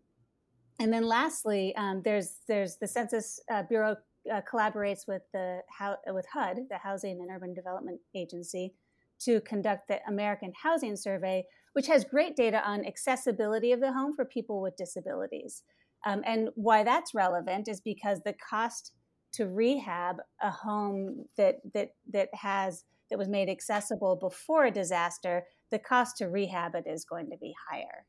And 0.79 0.93
then 0.93 1.07
lastly, 1.07 1.75
um, 1.75 2.01
there's 2.03 2.39
there's 2.47 2.77
the 2.77 2.87
Census 2.87 3.39
uh, 3.51 3.63
Bureau 3.63 3.95
uh, 4.31 4.41
collaborates 4.51 5.07
with 5.07 5.23
the 5.33 5.61
with 6.07 6.25
HUD, 6.31 6.57
the 6.69 6.77
Housing 6.77 7.19
and 7.21 7.29
Urban 7.31 7.53
Development 7.53 7.99
Agency, 8.15 8.73
to 9.21 9.41
conduct 9.41 9.87
the 9.87 9.99
American 10.07 10.53
Housing 10.61 10.95
Survey, 10.95 11.45
which 11.73 11.87
has 11.87 12.03
great 12.03 12.35
data 12.35 12.61
on 12.67 12.85
accessibility 12.85 13.71
of 13.71 13.79
the 13.79 13.93
home 13.93 14.13
for 14.15 14.25
people 14.25 14.61
with 14.61 14.75
disabilities. 14.75 15.63
Um, 16.05 16.21
and 16.25 16.49
why 16.55 16.83
that's 16.83 17.15
relevant 17.15 17.67
is 17.67 17.81
because 17.81 18.21
the 18.23 18.35
cost 18.47 18.91
to 19.33 19.47
rehab 19.47 20.17
a 20.41 20.51
home 20.51 21.25
that 21.37 21.55
that 21.73 21.89
that 22.11 22.29
has 22.33 22.83
that 23.09 23.19
was 23.19 23.27
made 23.27 23.49
accessible 23.49 24.15
before 24.15 24.65
a 24.65 24.71
disaster, 24.71 25.45
the 25.71 25.79
cost 25.79 26.17
to 26.17 26.25
rehab 26.25 26.75
it 26.75 26.85
is 26.87 27.05
going 27.05 27.29
to 27.29 27.37
be 27.37 27.53
higher. 27.69 28.05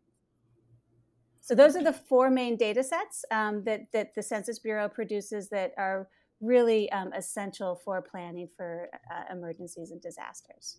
So 1.41 1.55
those 1.55 1.77
are 1.77 1.83
the 1.83 1.93
four 1.93 2.31
main 2.31 2.57
data 2.57 2.83
sets 2.83 3.25
um, 3.31 3.65
that, 3.65 3.91
that 3.93 4.15
the 4.15 4.23
Census 4.23 4.59
Bureau 4.59 4.89
produces 4.89 5.49
that 5.49 5.73
are 5.79 6.09
really 6.41 6.91
um, 6.93 7.13
essential 7.15 7.81
for 7.85 8.03
planning 8.03 8.49
for 8.57 8.89
uh, 9.11 9.33
emergencies 9.33 9.91
and 9.91 10.01
disasters. 10.01 10.79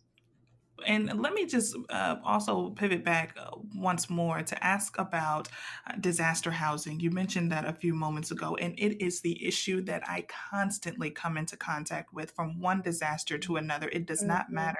And 0.85 1.21
let 1.21 1.33
me 1.33 1.45
just 1.45 1.75
uh, 1.89 2.15
also 2.23 2.71
pivot 2.71 3.03
back 3.03 3.35
uh, 3.39 3.51
once 3.75 4.09
more 4.09 4.41
to 4.41 4.63
ask 4.63 4.97
about 4.97 5.47
uh, 5.87 5.93
disaster 5.99 6.51
housing. 6.51 6.99
You 6.99 7.11
mentioned 7.11 7.51
that 7.51 7.65
a 7.65 7.73
few 7.73 7.93
moments 7.93 8.31
ago, 8.31 8.55
and 8.55 8.73
it 8.77 9.03
is 9.03 9.21
the 9.21 9.45
issue 9.45 9.81
that 9.83 10.07
I 10.07 10.25
constantly 10.49 11.11
come 11.11 11.37
into 11.37 11.57
contact 11.57 12.13
with 12.13 12.31
from 12.31 12.59
one 12.59 12.81
disaster 12.81 13.37
to 13.39 13.57
another. 13.57 13.89
It 13.89 14.05
does 14.05 14.19
mm-hmm. 14.19 14.29
not 14.29 14.51
matter 14.51 14.77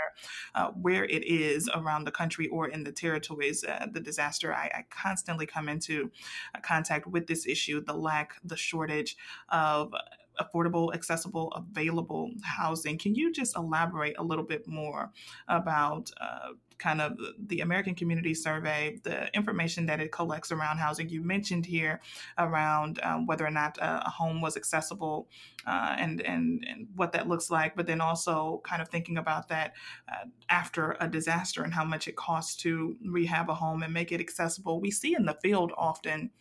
uh, 0.56 0.70
where 0.72 1.06
it 1.06 1.24
is 1.26 1.70
around 1.74 2.06
the 2.06 2.12
country 2.12 2.48
or 2.48 2.68
in 2.68 2.84
the 2.84 2.92
territories, 2.92 3.64
uh, 3.64 3.88
the 3.92 4.00
disaster, 4.00 4.54
I, 4.54 4.66
I, 4.66 4.86
constantly 4.90 5.46
come 5.46 5.70
into 5.70 6.12
uh, 6.56 6.60
contact 6.62 7.08
with 7.08 7.28
this 7.28 7.46
issue 7.48 7.84
the 7.84 7.94
lack, 7.94 8.34
the 8.44 8.58
shortage 8.58 9.18
of 9.50 9.94
affordable, 10.40 10.94
accessible, 10.94 11.52
available 11.52 12.32
housing. 12.44 12.98
Can 12.98 13.16
you 13.16 13.32
just 13.32 13.56
elaborate 13.56 14.18
a 14.18 14.24
little 14.24 14.46
bit 14.46 14.68
more 14.68 15.12
about 15.48 16.12
uh, 16.20 16.50
kind 16.78 17.02
of 17.02 17.18
the 17.48 17.60
American 17.60 17.94
Community 17.94 18.34
Survey, 18.34 18.98
the 19.04 19.34
information 19.36 19.86
that 19.88 20.00
it 20.00 20.12
collects 20.12 20.52
around 20.52 20.78
housing? 20.78 21.10
You 21.10 21.22
mentioned 21.22 21.66
here 21.66 22.02
around 22.38 23.00
um, 23.04 23.26
whether 23.26 23.46
or 23.46 23.52
not 23.52 23.78
a, 23.78 24.08
a 24.08 24.10
home 24.10 24.42
was 24.42 24.56
accessible 24.56 25.28
uh, 25.68 25.96
and, 25.98 26.22
and, 26.22 26.66
and 26.68 26.88
what 26.96 27.12
that 27.12 27.28
looks 27.28 27.52
like, 27.52 27.76
but 27.76 27.86
then 27.86 28.02
also 28.02 28.62
kind 28.64 28.82
of 28.82 28.90
thinking 28.90 29.18
about 29.18 29.50
that 29.50 29.74
uh, 30.10 30.26
after 30.50 30.96
a 31.00 31.08
disaster 31.08 31.64
and 31.64 31.74
how 31.74 31.84
much 31.84 32.08
it 32.08 32.16
costs 32.16 32.56
to 32.58 32.96
rehab 33.06 33.50
a 33.50 33.54
home 33.54 33.84
and 33.84 33.94
make 33.94 34.12
it 34.12 34.22
accessible. 34.22 34.80
We 34.80 34.92
see 34.92 35.16
in 35.16 35.26
the 35.26 35.38
field 35.42 35.74
often 35.78 36.32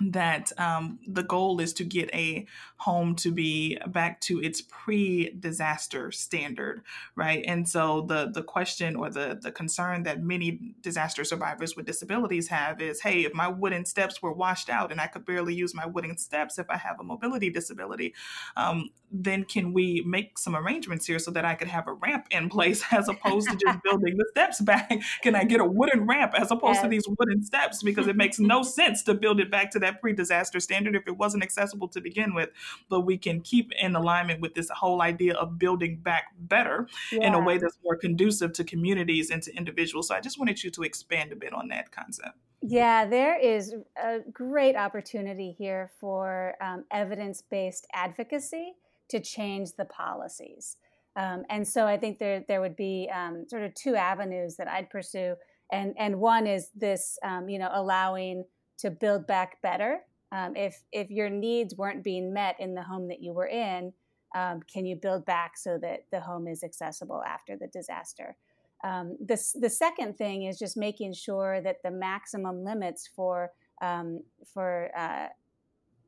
that 0.00 0.52
um, 0.58 0.98
the 1.06 1.22
goal 1.22 1.60
is 1.60 1.72
to 1.74 1.84
get 1.84 2.12
a 2.14 2.46
home 2.76 3.14
to 3.14 3.30
be 3.30 3.78
back 3.88 4.20
to 4.22 4.40
its 4.42 4.62
pre-disaster 4.62 6.10
standard 6.10 6.82
right? 7.16 7.44
And 7.46 7.68
so 7.68 8.02
the 8.02 8.30
the 8.32 8.42
question 8.42 8.96
or 8.96 9.10
the 9.10 9.38
the 9.40 9.52
concern 9.52 10.04
that 10.04 10.22
many 10.22 10.74
disaster 10.80 11.24
survivors 11.24 11.76
with 11.76 11.86
disabilities 11.86 12.48
have 12.48 12.80
is 12.80 13.00
hey 13.00 13.24
if 13.24 13.34
my 13.34 13.48
wooden 13.48 13.84
steps 13.84 14.22
were 14.22 14.32
washed 14.32 14.70
out 14.70 14.90
and 14.90 15.00
i 15.00 15.06
could 15.06 15.24
barely 15.24 15.54
use 15.54 15.74
my 15.74 15.86
wooden 15.86 16.16
steps 16.16 16.58
if 16.58 16.68
i 16.70 16.76
have 16.76 16.98
a 17.00 17.04
mobility 17.04 17.50
disability 17.50 18.14
um, 18.56 18.90
then 19.12 19.44
can 19.44 19.72
we 19.72 20.02
make 20.06 20.38
some 20.38 20.54
arrangements 20.54 21.06
here 21.06 21.18
so 21.18 21.30
that 21.30 21.44
i 21.44 21.54
could 21.54 21.68
have 21.68 21.86
a 21.86 21.92
ramp 21.92 22.26
in 22.30 22.48
place 22.48 22.82
as 22.92 23.08
opposed 23.08 23.48
to 23.50 23.56
just 23.56 23.82
building 23.84 24.16
the 24.16 24.26
steps 24.30 24.60
back? 24.60 24.90
Can 25.22 25.34
i 25.34 25.44
get 25.44 25.60
a 25.60 25.64
wooden 25.64 26.06
ramp 26.06 26.32
as 26.36 26.50
opposed 26.50 26.76
yes. 26.76 26.82
to 26.82 26.88
these 26.88 27.08
wooden 27.18 27.42
steps? 27.42 27.82
Because 27.82 28.06
it 28.06 28.16
makes 28.16 28.38
no 28.38 28.62
sense 28.62 29.02
to 29.04 29.14
build 29.14 29.40
it 29.40 29.50
back 29.50 29.70
to 29.72 29.78
that 29.80 29.89
that 29.90 30.00
pre-disaster 30.00 30.60
standard 30.60 30.94
if 30.94 31.06
it 31.06 31.16
wasn't 31.16 31.42
accessible 31.42 31.88
to 31.88 32.00
begin 32.00 32.34
with 32.34 32.50
but 32.88 33.00
we 33.00 33.16
can 33.16 33.40
keep 33.40 33.72
in 33.80 33.94
alignment 33.96 34.40
with 34.40 34.54
this 34.54 34.68
whole 34.70 35.02
idea 35.02 35.34
of 35.34 35.58
building 35.58 35.96
back 35.96 36.24
better 36.38 36.86
yeah. 37.12 37.26
in 37.26 37.34
a 37.34 37.40
way 37.40 37.58
that's 37.58 37.78
more 37.84 37.96
conducive 37.96 38.52
to 38.52 38.64
communities 38.64 39.30
and 39.30 39.42
to 39.42 39.54
individuals 39.56 40.08
so 40.08 40.14
i 40.14 40.20
just 40.20 40.38
wanted 40.38 40.62
you 40.62 40.70
to 40.70 40.82
expand 40.82 41.32
a 41.32 41.36
bit 41.36 41.52
on 41.52 41.68
that 41.68 41.90
concept 41.90 42.36
yeah, 42.62 43.06
there 43.06 43.38
is 43.38 43.74
a 43.96 44.18
great 44.32 44.76
opportunity 44.76 45.54
here 45.56 45.90
for 45.98 46.54
um, 46.60 46.84
evidence 46.90 47.42
based 47.42 47.86
advocacy 47.94 48.74
to 49.08 49.20
change 49.20 49.76
the 49.76 49.86
policies. 49.86 50.76
Um, 51.16 51.44
and 51.48 51.66
so 51.66 51.86
I 51.86 51.96
think 51.96 52.18
there, 52.18 52.44
there 52.46 52.60
would 52.60 52.76
be 52.76 53.10
um, 53.12 53.46
sort 53.48 53.62
of 53.62 53.74
two 53.74 53.96
avenues 53.96 54.56
that 54.56 54.68
I'd 54.68 54.90
pursue. 54.90 55.36
And, 55.72 55.94
and 55.98 56.20
one 56.20 56.46
is 56.46 56.70
this, 56.74 57.18
um, 57.24 57.48
you 57.48 57.58
know, 57.58 57.70
allowing 57.72 58.44
to 58.80 58.90
build 58.90 59.26
back 59.26 59.60
better. 59.62 60.00
Um, 60.32 60.54
if 60.56 60.82
if 60.92 61.10
your 61.10 61.28
needs 61.28 61.76
weren't 61.76 62.04
being 62.04 62.32
met 62.32 62.56
in 62.60 62.74
the 62.74 62.82
home 62.82 63.08
that 63.08 63.22
you 63.22 63.32
were 63.32 63.48
in, 63.48 63.92
um, 64.34 64.60
can 64.62 64.86
you 64.86 64.96
build 64.96 65.24
back 65.24 65.56
so 65.56 65.78
that 65.78 66.04
the 66.10 66.20
home 66.20 66.46
is 66.46 66.62
accessible 66.62 67.22
after 67.24 67.56
the 67.56 67.66
disaster? 67.68 68.36
Um, 68.84 69.16
the 69.20 69.42
the 69.60 69.70
second 69.70 70.16
thing 70.16 70.44
is 70.44 70.58
just 70.58 70.76
making 70.76 71.14
sure 71.14 71.60
that 71.60 71.82
the 71.82 71.90
maximum 71.90 72.64
limits 72.64 73.08
for 73.14 73.50
um, 73.82 74.22
for 74.52 74.90
uh, 74.96 75.28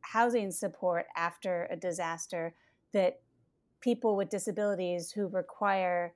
housing 0.00 0.50
support 0.50 1.06
after 1.16 1.66
a 1.70 1.76
disaster 1.76 2.54
that 2.92 3.20
people 3.80 4.16
with 4.16 4.28
disabilities 4.28 5.10
who 5.10 5.26
require 5.28 6.12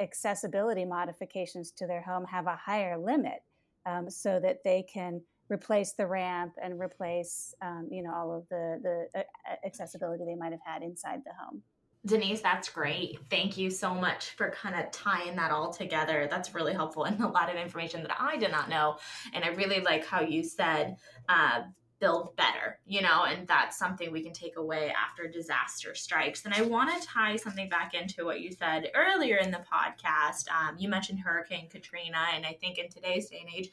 accessibility 0.00 0.84
modifications 0.84 1.70
to 1.70 1.86
their 1.86 2.02
home 2.02 2.24
have 2.26 2.46
a 2.46 2.56
higher 2.56 2.98
limit 2.98 3.42
um, 3.86 4.10
so 4.10 4.40
that 4.40 4.64
they 4.64 4.82
can 4.82 5.20
replace 5.48 5.92
the 5.92 6.06
ramp 6.06 6.54
and 6.62 6.78
replace 6.80 7.54
um, 7.62 7.88
you 7.90 8.02
know 8.02 8.14
all 8.14 8.36
of 8.36 8.48
the 8.48 8.80
the 8.82 9.20
uh, 9.20 9.56
accessibility 9.64 10.24
they 10.24 10.34
might 10.34 10.52
have 10.52 10.60
had 10.64 10.82
inside 10.82 11.20
the 11.24 11.32
home 11.38 11.62
Denice, 12.06 12.40
that's 12.40 12.68
great. 12.68 13.18
Thank 13.28 13.58
you 13.58 13.70
so 13.70 13.92
much 13.92 14.30
for 14.30 14.50
kind 14.50 14.76
of 14.76 14.90
tying 14.92 15.34
that 15.36 15.50
all 15.50 15.72
together. 15.72 16.28
That's 16.30 16.54
really 16.54 16.72
helpful 16.72 17.04
and 17.04 17.20
a 17.24 17.26
lot 17.26 17.50
of 17.50 17.56
information 17.56 18.02
that 18.02 18.16
I 18.18 18.36
did 18.36 18.52
not 18.52 18.68
know. 18.68 18.98
And 19.34 19.44
I 19.44 19.48
really 19.48 19.80
like 19.80 20.06
how 20.06 20.20
you 20.20 20.44
said 20.44 20.96
uh, 21.28 21.62
build 22.00 22.36
better, 22.36 22.78
you 22.86 23.02
know, 23.02 23.24
and 23.24 23.46
that's 23.48 23.76
something 23.76 24.12
we 24.12 24.22
can 24.22 24.32
take 24.32 24.56
away 24.56 24.92
after 24.92 25.26
disaster 25.26 25.94
strikes. 25.94 26.44
And 26.44 26.54
I 26.54 26.62
want 26.62 26.90
to 27.00 27.06
tie 27.06 27.36
something 27.36 27.68
back 27.68 27.94
into 27.94 28.24
what 28.24 28.40
you 28.40 28.52
said 28.52 28.90
earlier 28.94 29.36
in 29.36 29.50
the 29.50 29.58
podcast. 29.58 30.48
Um, 30.50 30.76
you 30.78 30.88
mentioned 30.88 31.18
Hurricane 31.20 31.68
Katrina, 31.68 32.26
and 32.34 32.46
I 32.46 32.56
think 32.60 32.78
in 32.78 32.88
today's 32.88 33.28
day 33.28 33.40
and 33.44 33.54
age, 33.54 33.70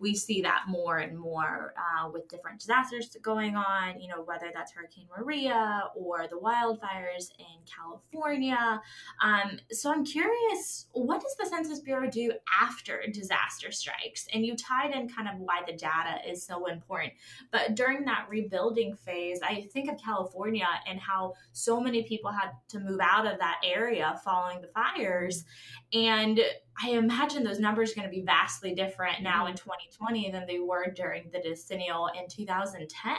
we 0.00 0.14
see 0.14 0.42
that 0.42 0.64
more 0.68 0.98
and 0.98 1.18
more 1.18 1.74
uh, 1.76 2.10
with 2.10 2.28
different 2.28 2.60
disasters 2.60 3.16
going 3.22 3.56
on, 3.56 4.00
you 4.00 4.08
know, 4.08 4.22
whether 4.22 4.50
that's 4.54 4.72
Hurricane 4.72 5.06
Maria 5.16 5.84
or 5.94 6.26
the 6.28 6.36
wildfires 6.36 7.30
in 7.38 7.60
California. 7.64 8.80
Um, 9.22 9.58
so 9.70 9.90
I'm 9.90 10.04
curious, 10.04 10.86
what 10.92 11.20
does 11.20 11.34
the 11.38 11.46
Census 11.46 11.80
Bureau 11.80 12.08
do 12.10 12.32
after 12.62 13.02
disaster 13.12 13.70
strikes? 13.70 14.26
And 14.32 14.44
you 14.44 14.56
tied 14.56 14.92
in 14.92 15.08
kind 15.08 15.28
of 15.28 15.36
why 15.38 15.62
the 15.66 15.72
data 15.72 16.18
is 16.28 16.44
so 16.44 16.66
important. 16.66 17.12
But 17.50 17.74
during 17.74 18.04
that 18.04 18.26
rebuilding 18.28 18.96
phase, 18.96 19.40
I 19.42 19.68
think 19.72 19.90
of 19.90 19.98
California 20.02 20.68
and 20.88 20.98
how 20.98 21.34
so 21.52 21.80
many 21.80 22.02
people 22.02 22.30
had 22.30 22.50
to 22.68 22.80
move 22.80 23.00
out 23.02 23.26
of 23.26 23.38
that 23.38 23.60
area 23.64 24.20
following 24.24 24.60
the 24.60 24.68
fires. 24.68 25.44
And 25.92 26.40
I 26.82 26.90
imagine 26.90 27.44
those 27.44 27.60
numbers 27.60 27.92
are 27.92 27.94
going 27.94 28.08
to 28.08 28.14
be 28.14 28.22
vastly 28.22 28.74
different 28.74 29.22
now 29.22 29.46
in 29.46 29.54
2020 29.54 30.30
than 30.30 30.46
they 30.46 30.58
were 30.58 30.90
during 30.90 31.30
the 31.32 31.40
decennial 31.40 32.08
in 32.18 32.26
2010. 32.28 33.14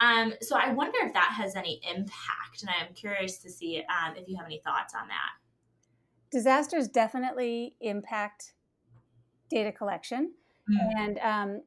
Um, 0.00 0.34
so 0.42 0.56
I 0.56 0.72
wonder 0.72 0.98
if 1.02 1.12
that 1.14 1.34
has 1.36 1.56
any 1.56 1.80
impact, 1.88 2.60
and 2.60 2.70
I'm 2.70 2.92
curious 2.94 3.38
to 3.38 3.50
see 3.50 3.78
um, 3.78 4.14
if 4.16 4.28
you 4.28 4.36
have 4.36 4.46
any 4.46 4.60
thoughts 4.64 4.94
on 4.94 5.08
that. 5.08 5.30
Disasters 6.30 6.88
definitely 6.88 7.76
impact 7.80 8.52
data 9.48 9.72
collection, 9.72 10.32
mm-hmm. 10.70 10.98
and 10.98 11.18
um, 11.20 11.62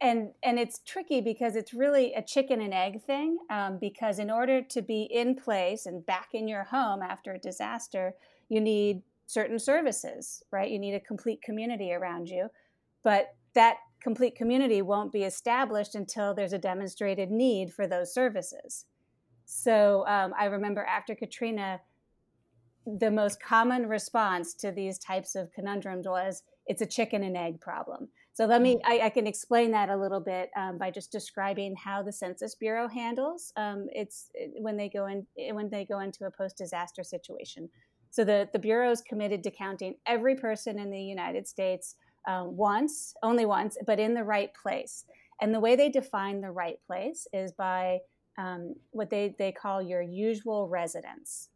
and 0.00 0.28
and 0.42 0.58
it's 0.58 0.80
tricky 0.86 1.20
because 1.20 1.56
it's 1.56 1.74
really 1.74 2.12
a 2.14 2.22
chicken 2.22 2.60
and 2.60 2.72
egg 2.72 3.02
thing. 3.02 3.38
Um, 3.50 3.78
because 3.80 4.18
in 4.20 4.30
order 4.30 4.62
to 4.62 4.82
be 4.82 5.08
in 5.10 5.34
place 5.34 5.86
and 5.86 6.06
back 6.06 6.28
in 6.32 6.46
your 6.46 6.64
home 6.64 7.02
after 7.02 7.32
a 7.32 7.38
disaster, 7.38 8.14
you 8.48 8.60
need 8.60 9.02
certain 9.26 9.58
services, 9.58 10.42
right? 10.50 10.70
You 10.70 10.78
need 10.78 10.94
a 10.94 11.00
complete 11.00 11.42
community 11.42 11.92
around 11.92 12.28
you. 12.28 12.48
But 13.02 13.34
that 13.54 13.76
complete 14.00 14.36
community 14.36 14.82
won't 14.82 15.12
be 15.12 15.24
established 15.24 15.94
until 15.94 16.34
there's 16.34 16.52
a 16.52 16.58
demonstrated 16.58 17.30
need 17.30 17.72
for 17.72 17.86
those 17.86 18.14
services. 18.14 18.86
So 19.44 20.04
um, 20.06 20.32
I 20.38 20.46
remember 20.46 20.84
after 20.84 21.14
Katrina, 21.14 21.80
the 22.86 23.10
most 23.10 23.42
common 23.42 23.88
response 23.88 24.54
to 24.54 24.70
these 24.70 24.98
types 24.98 25.34
of 25.34 25.52
conundrums 25.52 26.06
was 26.06 26.42
it's 26.66 26.82
a 26.82 26.86
chicken 26.86 27.22
and 27.22 27.36
egg 27.36 27.60
problem. 27.60 28.08
So 28.32 28.44
let 28.44 28.60
me, 28.60 28.78
I, 28.84 29.00
I 29.04 29.08
can 29.08 29.26
explain 29.26 29.70
that 29.70 29.88
a 29.88 29.96
little 29.96 30.20
bit 30.20 30.50
um, 30.56 30.78
by 30.78 30.90
just 30.90 31.10
describing 31.10 31.74
how 31.74 32.02
the 32.02 32.12
Census 32.12 32.54
Bureau 32.54 32.86
handles 32.86 33.52
um, 33.56 33.86
it's 33.92 34.30
when 34.58 34.76
they 34.76 34.88
go 34.88 35.06
in 35.06 35.26
when 35.54 35.70
they 35.70 35.84
go 35.84 36.00
into 36.00 36.26
a 36.26 36.30
post 36.30 36.58
disaster 36.58 37.02
situation. 37.02 37.68
So 38.10 38.24
the, 38.24 38.48
the 38.52 38.58
Bureau 38.58 38.90
is 38.90 39.00
committed 39.02 39.42
to 39.44 39.50
counting 39.50 39.96
every 40.06 40.36
person 40.36 40.78
in 40.78 40.90
the 40.90 41.00
United 41.00 41.46
States 41.46 41.96
um, 42.26 42.56
once, 42.56 43.14
only 43.22 43.46
once, 43.46 43.76
but 43.86 44.00
in 44.00 44.14
the 44.14 44.24
right 44.24 44.50
place. 44.54 45.04
And 45.40 45.54
the 45.54 45.60
way 45.60 45.76
they 45.76 45.90
define 45.90 46.40
the 46.40 46.50
right 46.50 46.78
place 46.86 47.26
is 47.32 47.52
by 47.52 47.98
um, 48.38 48.74
what 48.90 49.10
they, 49.10 49.34
they 49.38 49.52
call 49.52 49.82
your 49.82 50.02
usual 50.02 50.68
residence. 50.68 51.50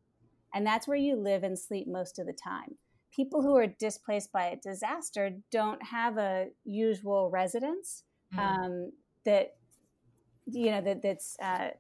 And 0.55 0.67
that's 0.67 0.87
where 0.87 0.97
you 0.97 1.17
live 1.17 1.45
and 1.45 1.59
sleep 1.59 1.87
most 1.89 2.19
of 2.19 2.27
the 2.27 2.33
time. 2.33 2.77
People 3.15 3.43
who 3.43 3.57
are 3.57 3.67
displaced 3.67 4.33
by 4.33 4.47
a 4.47 4.57
disaster 4.57 5.31
don't 5.51 5.83
have 5.83 6.19
a 6.19 6.49
usual 6.65 7.31
residence 7.31 8.05
mm-hmm. 8.35 8.65
um, 8.65 8.93
that, 9.25 9.57
you 10.47 10.71
know, 10.71 10.81
that, 10.81 11.03
that's, 11.03 11.37
uh, 11.43 11.71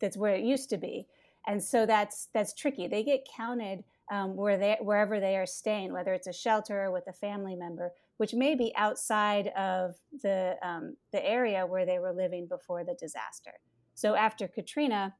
that's 0.00 0.16
where 0.16 0.34
it 0.34 0.44
used 0.44 0.70
to 0.70 0.76
be. 0.76 1.06
And 1.46 1.62
so 1.62 1.86
that's, 1.86 2.28
that's 2.34 2.54
tricky. 2.54 2.86
They 2.86 3.02
get 3.02 3.26
counted 3.36 3.84
um, 4.12 4.36
where 4.36 4.58
they, 4.58 4.76
wherever 4.80 5.20
they 5.20 5.36
are 5.36 5.46
staying, 5.46 5.92
whether 5.92 6.12
it's 6.12 6.26
a 6.26 6.32
shelter 6.32 6.84
or 6.84 6.92
with 6.92 7.04
a 7.08 7.12
family 7.12 7.54
member, 7.54 7.92
which 8.18 8.34
may 8.34 8.54
be 8.54 8.72
outside 8.76 9.48
of 9.56 9.94
the, 10.22 10.56
um, 10.62 10.96
the 11.12 11.24
area 11.26 11.66
where 11.66 11.86
they 11.86 11.98
were 11.98 12.12
living 12.12 12.46
before 12.46 12.84
the 12.84 12.96
disaster. 13.00 13.52
So 13.94 14.14
after 14.14 14.48
Katrina, 14.48 15.14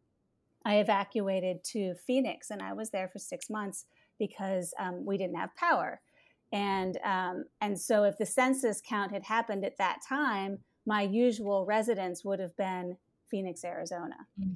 I 0.66 0.76
evacuated 0.76 1.64
to 1.72 1.94
Phoenix 2.06 2.50
and 2.50 2.60
I 2.60 2.72
was 2.74 2.90
there 2.90 3.08
for 3.08 3.18
six 3.18 3.48
months 3.48 3.86
because 4.18 4.74
um, 4.78 5.06
we 5.06 5.16
didn't 5.16 5.36
have 5.36 5.54
power. 5.56 6.00
And, 6.52 6.98
um, 7.04 7.44
and 7.60 7.80
so 7.80 8.04
if 8.04 8.18
the 8.18 8.26
census 8.26 8.82
count 8.86 9.12
had 9.12 9.24
happened 9.24 9.64
at 9.64 9.78
that 9.78 10.00
time, 10.06 10.58
my 10.84 11.02
usual 11.02 11.64
residence 11.64 12.24
would 12.24 12.40
have 12.40 12.56
been 12.56 12.96
Phoenix, 13.30 13.64
Arizona. 13.64 14.16
Mm-hmm. 14.38 14.52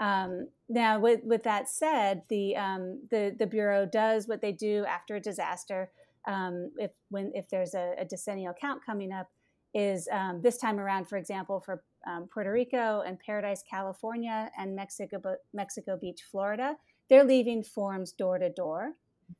Um, 0.00 0.48
now, 0.68 0.98
with, 0.98 1.20
with 1.24 1.42
that 1.42 1.68
said, 1.68 2.22
the, 2.30 2.56
um, 2.56 3.02
the, 3.10 3.36
the 3.38 3.46
Bureau 3.46 3.84
does 3.84 4.26
what 4.26 4.40
they 4.40 4.52
do 4.52 4.84
after 4.86 5.16
a 5.16 5.20
disaster. 5.20 5.90
Um, 6.26 6.70
if, 6.78 6.90
when, 7.10 7.32
if 7.34 7.48
there's 7.50 7.74
a, 7.74 7.94
a, 7.98 8.04
decennial 8.04 8.54
count 8.58 8.80
coming 8.84 9.12
up, 9.12 9.28
is 9.72 10.08
um, 10.10 10.40
this 10.42 10.56
time 10.56 10.80
around, 10.80 11.08
for 11.08 11.16
example, 11.16 11.60
for 11.60 11.82
um, 12.06 12.28
Puerto 12.32 12.50
Rico 12.50 13.02
and 13.06 13.18
Paradise, 13.20 13.62
California, 13.70 14.50
and 14.58 14.74
Mexico, 14.74 15.20
Mexico 15.54 15.96
Beach, 16.00 16.22
Florida, 16.30 16.74
they're 17.08 17.24
leaving 17.24 17.62
forms 17.62 18.12
door 18.12 18.38
to 18.38 18.50
door. 18.50 18.92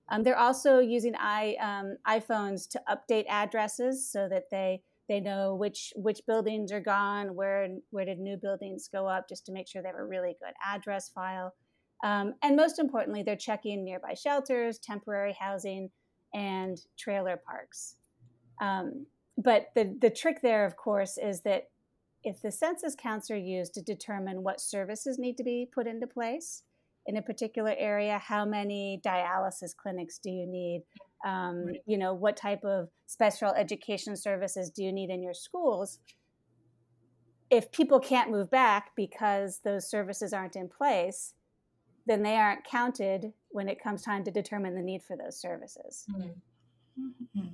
Um, 0.09 0.23
they're 0.23 0.39
also 0.39 0.79
using 0.79 1.15
i 1.19 1.57
iPhones 2.07 2.69
to 2.71 2.81
update 2.89 3.25
addresses 3.29 4.09
so 4.09 4.29
that 4.29 4.45
they 4.51 4.83
they 5.11 5.19
know 5.19 5.57
which 5.57 5.93
which 5.97 6.21
buildings 6.25 6.71
are 6.71 6.81
gone, 6.81 7.35
where 7.35 7.67
where 7.91 8.05
did 8.05 8.21
new 8.21 8.37
buildings 8.37 8.89
go 8.91 9.09
up, 9.09 9.29
just 9.29 9.45
to 9.47 9.53
make 9.53 9.67
sure 9.67 9.83
they 9.83 9.89
have 9.89 9.97
a 9.99 10.05
really 10.05 10.37
good 10.41 10.55
address 10.65 11.09
file. 11.09 11.53
Um, 12.05 12.35
and 12.45 12.55
most 12.55 12.79
importantly, 12.79 13.25
they're 13.25 13.35
checking 13.35 13.85
nearby 13.85 14.15
shelters, 14.15 14.79
temporary 14.79 15.37
housing, 15.39 15.91
and 16.33 16.81
trailer 16.97 17.37
parks. 17.37 17.97
Um, 18.61 19.07
but 19.37 19.71
the, 19.75 19.97
the 20.01 20.11
trick 20.11 20.43
there, 20.43 20.65
of 20.65 20.77
course, 20.77 21.19
is 21.19 21.41
that 21.41 21.71
if 22.23 22.41
the 22.41 22.53
census 22.53 22.95
counts 22.95 23.33
are 23.33 23.37
used 23.37 23.75
to 23.75 23.83
determine 23.83 24.45
what 24.45 24.61
services 24.61 25.19
need 25.19 25.37
to 25.39 25.45
be 25.45 25.69
put 25.75 25.89
into 25.89 26.07
place 26.07 26.63
in 27.07 27.17
a 27.17 27.23
particular 27.23 27.75
area, 27.79 28.19
how 28.19 28.45
many 28.45 29.01
dialysis 29.05 29.75
clinics 29.77 30.19
do 30.19 30.31
you 30.31 30.47
need? 30.47 30.83
um, 31.25 31.67
right. 31.67 31.83
you 31.87 31.99
know 31.99 32.15
what 32.15 32.37
type 32.37 32.65
of 32.65 32.89
special 33.07 33.51
education 33.51 34.17
services 34.17 34.71
do 34.71 34.83
you 34.83 34.93
need 34.93 35.11
in 35.11 35.23
your 35.23 35.35
schools 35.35 35.99
if 37.51 37.71
people 37.73 37.99
can't 37.99 38.31
move 38.31 38.51
back 38.51 38.93
because 38.97 39.61
those 39.65 39.89
services 39.91 40.33
aren't 40.33 40.57
in 40.57 40.69
place 40.69 41.35
then 42.07 42.23
they 42.23 42.37
aren't 42.37 42.65
counted 42.65 43.33
when 43.51 43.69
it 43.69 43.83
comes 43.83 44.03
time 44.03 44.25
to 44.25 44.31
determine 44.31 44.75
the 44.75 44.83
need 44.83 45.03
for 45.03 45.17
those 45.17 45.39
services 45.39 46.07
mm-hmm. 46.11 47.05
Mm-hmm. 47.39 47.49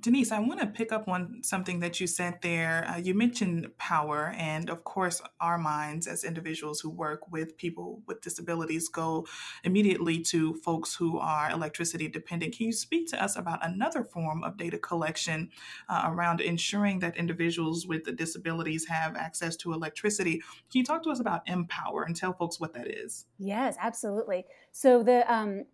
Denice, 0.00 0.30
I 0.30 0.40
want 0.40 0.60
to 0.60 0.66
pick 0.66 0.92
up 0.92 1.08
on 1.08 1.38
something 1.42 1.80
that 1.80 2.00
you 2.00 2.06
said 2.06 2.40
there. 2.42 2.86
Uh, 2.86 2.98
you 2.98 3.14
mentioned 3.14 3.66
power, 3.78 4.34
and 4.36 4.68
of 4.68 4.84
course, 4.84 5.22
our 5.40 5.56
minds 5.56 6.06
as 6.06 6.22
individuals 6.22 6.80
who 6.80 6.90
work 6.90 7.30
with 7.32 7.56
people 7.56 8.02
with 8.06 8.20
disabilities 8.20 8.88
go 8.88 9.26
immediately 9.64 10.20
to 10.20 10.52
folks 10.56 10.94
who 10.94 11.18
are 11.18 11.50
electricity 11.50 12.08
dependent. 12.08 12.54
Can 12.54 12.66
you 12.66 12.72
speak 12.72 13.08
to 13.08 13.22
us 13.22 13.36
about 13.36 13.64
another 13.64 14.04
form 14.04 14.44
of 14.44 14.58
data 14.58 14.76
collection 14.76 15.48
uh, 15.88 16.10
around 16.12 16.42
ensuring 16.42 16.98
that 16.98 17.16
individuals 17.16 17.86
with 17.86 18.14
disabilities 18.16 18.86
have 18.86 19.16
access 19.16 19.56
to 19.56 19.72
electricity? 19.72 20.42
Can 20.70 20.80
you 20.80 20.84
talk 20.84 21.02
to 21.04 21.10
us 21.10 21.20
about 21.20 21.48
Empower 21.48 22.02
and 22.02 22.14
tell 22.14 22.34
folks 22.34 22.60
what 22.60 22.74
that 22.74 22.86
is? 22.86 23.24
Yes, 23.38 23.76
absolutely. 23.80 24.44
So 24.72 25.02
the 25.02 25.30
um, 25.32 25.64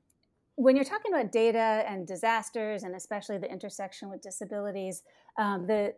when 0.57 0.75
you're 0.75 0.85
talking 0.85 1.13
about 1.13 1.31
data 1.33 1.85
and 1.87 2.07
disasters, 2.07 2.83
and 2.83 2.95
especially 2.95 3.39
the 3.39 3.51
intersection 3.51 4.11
with 4.11 4.23
disabilities, 4.23 5.03
um, 5.39 5.67
the 5.67 5.95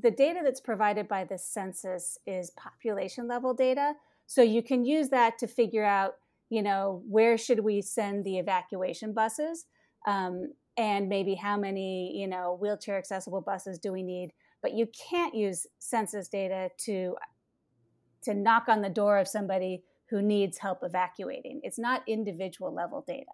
the 0.00 0.10
data 0.10 0.40
that's 0.44 0.60
provided 0.60 1.08
by 1.08 1.24
the 1.24 1.36
census 1.36 2.16
is 2.24 2.50
population 2.50 3.26
level 3.26 3.52
data. 3.52 3.94
So 4.26 4.40
you 4.40 4.62
can 4.62 4.84
use 4.84 5.08
that 5.08 5.36
to 5.38 5.48
figure 5.48 5.84
out, 5.84 6.14
you 6.48 6.62
know, 6.62 7.02
where 7.08 7.36
should 7.36 7.58
we 7.58 7.82
send 7.82 8.24
the 8.24 8.38
evacuation 8.38 9.12
buses, 9.12 9.66
um, 10.06 10.52
and 10.76 11.08
maybe 11.08 11.34
how 11.34 11.56
many, 11.56 12.16
you 12.16 12.28
know, 12.28 12.56
wheelchair 12.60 12.96
accessible 12.96 13.40
buses 13.40 13.80
do 13.80 13.90
we 13.92 14.04
need. 14.04 14.30
But 14.62 14.74
you 14.74 14.86
can't 15.10 15.34
use 15.34 15.66
census 15.80 16.28
data 16.28 16.70
to 16.84 17.16
to 18.22 18.34
knock 18.34 18.68
on 18.68 18.82
the 18.82 18.88
door 18.88 19.18
of 19.18 19.26
somebody 19.26 19.82
who 20.10 20.22
needs 20.22 20.58
help 20.58 20.80
evacuating. 20.82 21.60
It's 21.64 21.78
not 21.78 22.02
individual 22.06 22.72
level 22.72 23.02
data. 23.06 23.32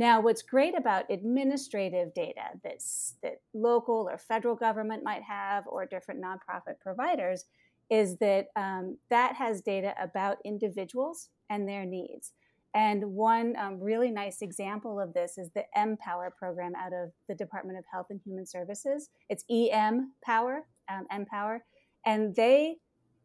Now, 0.00 0.22
what's 0.22 0.40
great 0.40 0.74
about 0.74 1.10
administrative 1.10 2.14
data 2.14 2.40
that, 2.64 2.82
that 3.22 3.42
local 3.52 4.08
or 4.10 4.16
federal 4.16 4.54
government 4.54 5.04
might 5.04 5.22
have 5.22 5.66
or 5.66 5.84
different 5.84 6.24
nonprofit 6.24 6.80
providers 6.80 7.44
is 7.90 8.16
that 8.16 8.46
um, 8.56 8.96
that 9.10 9.36
has 9.36 9.60
data 9.60 9.94
about 10.00 10.38
individuals 10.42 11.28
and 11.50 11.68
their 11.68 11.84
needs. 11.84 12.32
And 12.72 13.04
one 13.12 13.54
um, 13.58 13.78
really 13.78 14.10
nice 14.10 14.40
example 14.40 14.98
of 14.98 15.12
this 15.12 15.36
is 15.36 15.50
the 15.50 15.64
Empower 15.76 16.30
program 16.30 16.72
out 16.76 16.94
of 16.94 17.10
the 17.28 17.34
Department 17.34 17.78
of 17.78 17.84
Health 17.92 18.06
and 18.08 18.22
Human 18.24 18.46
Services. 18.46 19.10
It's 19.28 19.44
EM 19.50 20.12
Power, 20.24 20.62
um, 20.88 21.06
Empower, 21.14 21.62
and 22.06 22.34
they 22.34 22.76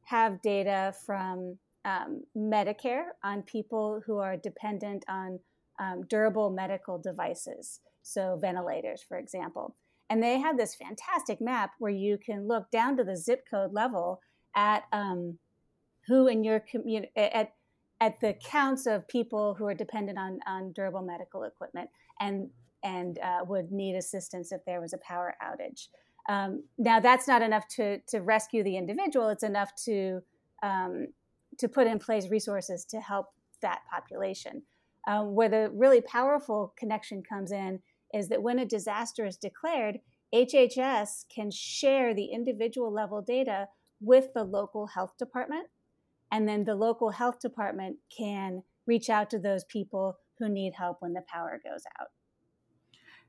have 0.04 0.42
data 0.42 0.94
from 1.06 1.58
um, 1.86 2.24
Medicare 2.36 3.12
on 3.24 3.44
people 3.44 4.02
who 4.06 4.18
are 4.18 4.36
dependent 4.36 5.06
on 5.08 5.40
um, 5.80 6.04
durable 6.08 6.50
medical 6.50 6.98
devices, 6.98 7.80
so 8.02 8.38
ventilators, 8.40 9.02
for 9.08 9.18
example. 9.18 9.76
And 10.10 10.22
they 10.22 10.40
have 10.40 10.58
this 10.58 10.76
fantastic 10.76 11.42
map 11.42 11.72
where 11.80 11.92
you 11.92 12.18
can 12.18 12.48
look 12.48 12.70
down 12.72 12.98
to 12.98 13.04
the 13.04 13.18
zip 13.18 13.44
code 13.50 13.74
level 13.74 14.22
at 14.56 14.84
um, 14.92 15.38
who 16.08 16.28
in 16.28 16.44
your 16.44 16.60
community, 16.60 17.12
at, 17.18 17.54
at 18.00 18.20
the 18.22 18.36
counts 18.44 18.86
of 18.86 19.08
people 19.08 19.56
who 19.56 19.66
are 19.66 19.74
dependent 19.74 20.18
on, 20.18 20.40
on 20.48 20.72
durable 20.74 21.02
medical 21.02 21.44
equipment 21.44 21.90
and, 22.20 22.50
and 22.84 23.20
uh, 23.20 23.40
would 23.48 23.72
need 23.72 23.96
assistance 23.96 24.52
if 24.52 24.64
there 24.66 24.82
was 24.82 24.94
a 24.94 25.00
power 25.00 25.36
outage. 25.44 25.88
Um, 26.30 26.64
now, 26.78 27.00
that's 27.00 27.28
not 27.28 27.42
enough 27.42 27.68
to, 27.76 28.00
to 28.08 28.20
rescue 28.20 28.64
the 28.64 28.78
individual, 28.78 29.30
it's 29.30 29.44
enough 29.44 29.72
to, 29.86 30.22
um, 30.64 31.08
to 31.58 31.68
put 31.68 31.88
in 31.88 32.00
place 32.00 32.30
resources 32.30 32.86
to 32.86 33.00
help 33.00 33.28
that 33.62 33.82
population. 33.92 34.64
Um, 35.08 35.36
where 35.36 35.50
the 35.50 35.70
really 35.72 36.02
powerful 36.02 36.74
connection 36.78 37.22
comes 37.22 37.52
in 37.52 37.80
is 38.14 38.30
that 38.30 38.42
when 38.42 38.60
a 38.60 38.66
disaster 38.66 39.26
is 39.26 39.38
declared, 39.38 40.00
HHS 40.34 41.26
can 41.34 41.52
share 41.52 42.14
the 42.14 42.26
individual 42.26 42.92
level 42.92 43.22
data 43.22 43.68
with 44.02 44.34
the 44.34 44.44
local 44.44 44.88
health 44.88 45.14
department. 45.18 45.68
And 46.32 46.48
then 46.48 46.66
the 46.66 46.76
local 46.76 47.12
health 47.12 47.40
department 47.40 47.98
can 48.16 48.64
reach 48.88 49.10
out 49.10 49.30
to 49.30 49.40
those 49.40 49.64
people 49.66 50.18
who 50.40 50.50
need 50.50 50.74
help 50.74 50.98
when 51.00 51.14
the 51.14 51.24
power 51.32 51.62
goes 51.64 51.84
out. 52.00 52.08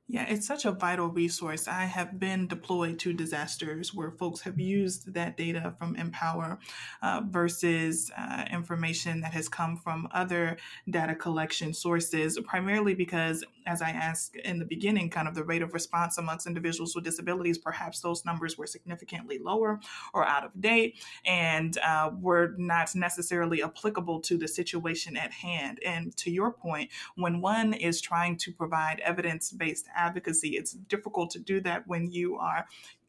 Yeah, 0.09 0.25
it's 0.29 0.47
such 0.47 0.65
a 0.65 0.71
vital 0.71 1.09
resource. 1.09 1.67
I 1.67 1.85
have 1.85 2.21
been 2.21 2.47
deployed 2.47 3.01
to 3.01 3.13
disasters 3.13 3.93
where 3.93 4.13
folks 4.13 4.41
have 4.43 4.61
used 4.61 5.15
that 5.15 5.37
data 5.37 5.75
from 5.81 5.97
Empower 5.97 6.61
uh, 7.03 7.23
versus 7.29 8.13
uh, 8.17 8.45
information 8.53 9.21
that 9.23 9.33
has 9.33 9.49
come 9.49 9.77
from 9.77 10.07
other 10.13 10.59
data 10.89 11.17
collection 11.17 11.75
sources, 11.75 12.39
primarily 12.47 12.95
because, 12.95 13.43
as 13.67 13.83
I 13.83 13.91
asked 13.91 14.37
in 14.37 14.59
the 14.59 14.65
beginning, 14.65 15.11
kind 15.11 15.29
of 15.29 15.35
the 15.35 15.45
rate 15.45 15.63
of 15.63 15.75
response 15.75 16.19
amongst 16.19 16.47
individuals 16.47 16.95
with 16.95 17.05
disabilities, 17.05 17.59
perhaps 17.59 18.01
those 18.01 18.25
numbers 18.25 18.57
were 18.57 18.67
significantly 18.67 19.39
lower 19.39 19.81
or 20.15 20.27
out 20.27 20.45
of 20.45 20.61
date 20.61 20.97
and 21.25 21.77
uh, 21.79 22.11
were 22.21 22.55
not 22.57 22.95
necessarily 22.95 23.63
applicable 23.63 24.21
to 24.21 24.39
the 24.39 24.49
situation 24.49 25.17
at 25.17 25.33
hand. 25.33 25.81
And 25.85 26.17
to 26.19 26.31
your 26.31 26.53
point, 26.53 26.91
when 27.17 27.41
one 27.41 27.73
is 27.73 28.01
trying 28.01 28.37
to 28.39 28.53
provide 28.53 29.01
evidence 29.01 29.51
based 29.51 29.89
advocacy. 29.95 30.51
It's 30.51 30.73
difficult 30.73 31.31
to 31.33 31.39
do 31.39 31.61
that 31.63 31.87
when 31.87 32.11
you 32.11 32.37
are 32.37 32.67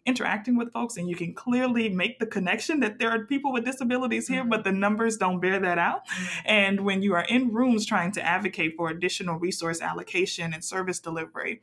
interacting 0.07 0.57
with 0.57 0.71
folks 0.71 0.97
and 0.97 1.09
you 1.09 1.15
can 1.15 1.33
clearly 1.33 1.89
make 1.89 2.17
the 2.19 2.25
connection 2.25 2.79
that 2.79 2.97
there 2.97 3.11
are 3.11 3.25
people 3.25 3.51
with 3.51 3.65
disabilities 3.65 4.27
here, 4.27 4.41
mm-hmm. 4.41 4.49
but 4.49 4.63
the 4.63 4.71
numbers 4.71 5.17
don't 5.17 5.39
bear 5.39 5.59
that 5.59 5.77
out. 5.77 6.07
Mm-hmm. 6.07 6.39
And 6.45 6.85
when 6.85 7.01
you 7.01 7.13
are 7.13 7.25
in 7.25 7.53
rooms 7.53 7.85
trying 7.85 8.13
to 8.13 8.25
advocate 8.25 8.73
for 8.77 8.89
additional 8.89 9.37
resource 9.37 9.81
allocation 9.81 10.53
and 10.53 10.63
service 10.63 10.99
delivery, 10.99 11.61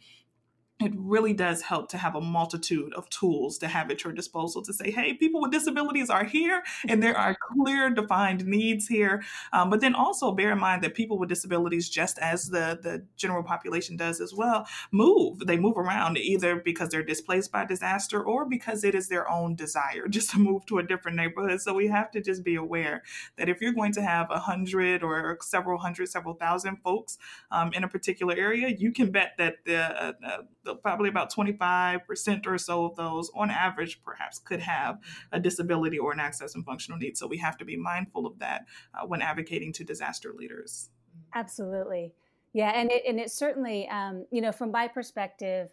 it 0.80 0.92
really 0.96 1.32
does 1.32 1.62
help 1.62 1.88
to 1.88 1.96
have 1.96 2.16
a 2.16 2.20
multitude 2.20 2.92
of 2.94 3.08
tools 3.08 3.58
to 3.58 3.68
have 3.68 3.92
at 3.92 4.02
your 4.02 4.12
disposal 4.12 4.60
to 4.60 4.72
say, 4.72 4.90
hey, 4.90 5.14
people 5.14 5.40
with 5.40 5.52
disabilities 5.52 6.10
are 6.10 6.24
here 6.24 6.64
and 6.88 7.00
there 7.00 7.16
are 7.16 7.36
clear 7.52 7.90
defined 7.90 8.44
needs 8.44 8.88
here. 8.88 9.22
Um, 9.52 9.70
but 9.70 9.80
then 9.80 9.94
also 9.94 10.32
bear 10.32 10.50
in 10.50 10.58
mind 10.58 10.82
that 10.82 10.94
people 10.94 11.16
with 11.16 11.28
disabilities, 11.28 11.88
just 11.88 12.18
as 12.18 12.48
the, 12.48 12.80
the 12.82 13.06
general 13.16 13.44
population 13.44 13.96
does 13.96 14.20
as 14.20 14.34
well, 14.34 14.66
move. 14.90 15.38
They 15.46 15.56
move 15.56 15.76
around 15.76 16.18
either 16.18 16.56
because 16.56 16.88
they're 16.88 17.04
displaced 17.04 17.52
by 17.52 17.64
disaster 17.66 18.20
or 18.20 18.44
because 18.44 18.82
it 18.82 18.96
is 18.96 19.08
their 19.08 19.30
own 19.30 19.54
desire 19.54 20.06
just 20.08 20.30
to 20.30 20.40
move 20.40 20.66
to 20.66 20.78
a 20.78 20.82
different 20.82 21.16
neighborhood. 21.16 21.60
So 21.60 21.72
we 21.72 21.86
have 21.86 22.10
to 22.10 22.20
just 22.20 22.42
be 22.42 22.56
aware 22.56 23.04
that 23.38 23.48
if 23.48 23.60
you're 23.60 23.72
going 23.72 23.92
to 23.92 24.02
have 24.02 24.26
a 24.28 24.40
hundred 24.40 25.04
or 25.04 25.38
several 25.40 25.78
hundred, 25.78 26.08
several 26.08 26.34
thousand 26.34 26.78
folks 26.82 27.16
um, 27.52 27.72
in 27.72 27.84
a 27.84 27.88
particular 27.88 28.34
area, 28.36 28.74
you 28.76 28.90
can 28.90 29.12
bet 29.12 29.34
that 29.38 29.64
the, 29.64 29.76
uh, 29.76 30.12
uh 30.26 30.38
probably 30.82 31.08
about 31.08 31.32
25% 31.32 32.46
or 32.46 32.58
so 32.58 32.84
of 32.84 32.96
those, 32.96 33.30
on 33.34 33.50
average, 33.50 34.02
perhaps 34.02 34.38
could 34.38 34.60
have 34.60 34.98
a 35.32 35.40
disability 35.40 35.98
or 35.98 36.12
an 36.12 36.20
access 36.20 36.54
and 36.54 36.64
functional 36.64 36.98
need. 36.98 37.16
So 37.16 37.26
we 37.26 37.38
have 37.38 37.56
to 37.58 37.64
be 37.64 37.76
mindful 37.76 38.26
of 38.26 38.38
that 38.38 38.66
uh, 38.94 39.06
when 39.06 39.22
advocating 39.22 39.72
to 39.74 39.84
disaster 39.84 40.32
leaders. 40.36 40.90
Absolutely. 41.34 42.12
Yeah, 42.52 42.70
and 42.74 42.90
it, 42.90 43.02
and 43.06 43.18
it 43.18 43.30
certainly, 43.30 43.88
um, 43.88 44.26
you 44.30 44.40
know, 44.40 44.52
from 44.52 44.70
my 44.70 44.86
perspective, 44.86 45.68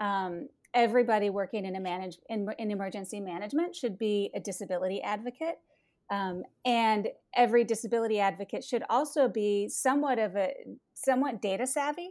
um, 0.00 0.48
everybody 0.74 1.30
working 1.30 1.64
in 1.64 1.76
a 1.76 1.80
manage 1.80 2.18
in, 2.28 2.48
in, 2.58 2.72
emergency 2.72 3.20
management 3.20 3.76
should 3.76 3.96
be 3.96 4.30
a 4.34 4.40
disability 4.40 5.00
advocate. 5.00 5.60
Um, 6.10 6.42
and 6.64 7.08
every 7.34 7.64
disability 7.64 8.18
advocate 8.18 8.64
should 8.64 8.82
also 8.90 9.28
be 9.28 9.68
somewhat 9.68 10.18
of 10.18 10.36
a 10.36 10.52
somewhat 10.94 11.40
data 11.40 11.66
savvy 11.66 12.10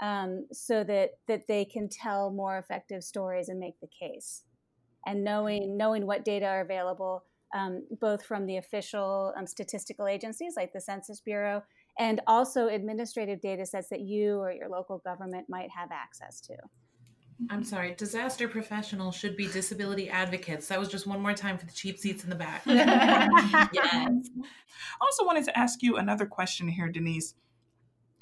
um, 0.00 0.46
so 0.52 0.84
that 0.84 1.10
that 1.28 1.46
they 1.46 1.64
can 1.64 1.88
tell 1.88 2.30
more 2.30 2.58
effective 2.58 3.02
stories 3.02 3.48
and 3.48 3.58
make 3.58 3.78
the 3.80 3.88
case. 3.88 4.42
And 5.06 5.24
knowing 5.24 5.76
knowing 5.76 6.06
what 6.06 6.24
data 6.24 6.46
are 6.46 6.60
available, 6.60 7.24
um, 7.54 7.86
both 8.00 8.24
from 8.24 8.46
the 8.46 8.56
official 8.56 9.32
um, 9.36 9.46
statistical 9.46 10.06
agencies 10.06 10.54
like 10.56 10.72
the 10.72 10.80
Census 10.80 11.20
Bureau, 11.20 11.62
and 11.98 12.20
also 12.26 12.68
administrative 12.68 13.40
data 13.40 13.66
sets 13.66 13.88
that 13.90 14.00
you 14.00 14.38
or 14.38 14.52
your 14.52 14.68
local 14.68 14.98
government 14.98 15.46
might 15.48 15.70
have 15.70 15.90
access 15.92 16.40
to. 16.42 16.54
I'm 17.48 17.64
sorry, 17.64 17.94
disaster 17.94 18.48
professionals 18.48 19.16
should 19.16 19.34
be 19.34 19.46
disability 19.46 20.10
advocates. 20.10 20.68
That 20.68 20.78
was 20.78 20.88
just 20.88 21.06
one 21.06 21.22
more 21.22 21.32
time 21.32 21.56
for 21.56 21.64
the 21.64 21.72
cheap 21.72 21.98
seats 21.98 22.22
in 22.22 22.28
the 22.28 22.36
back. 22.36 22.62
yes. 22.66 23.72
I 23.94 24.10
also 25.00 25.24
wanted 25.24 25.44
to 25.44 25.58
ask 25.58 25.82
you 25.82 25.96
another 25.96 26.26
question 26.26 26.68
here, 26.68 26.88
Denice. 26.88 27.34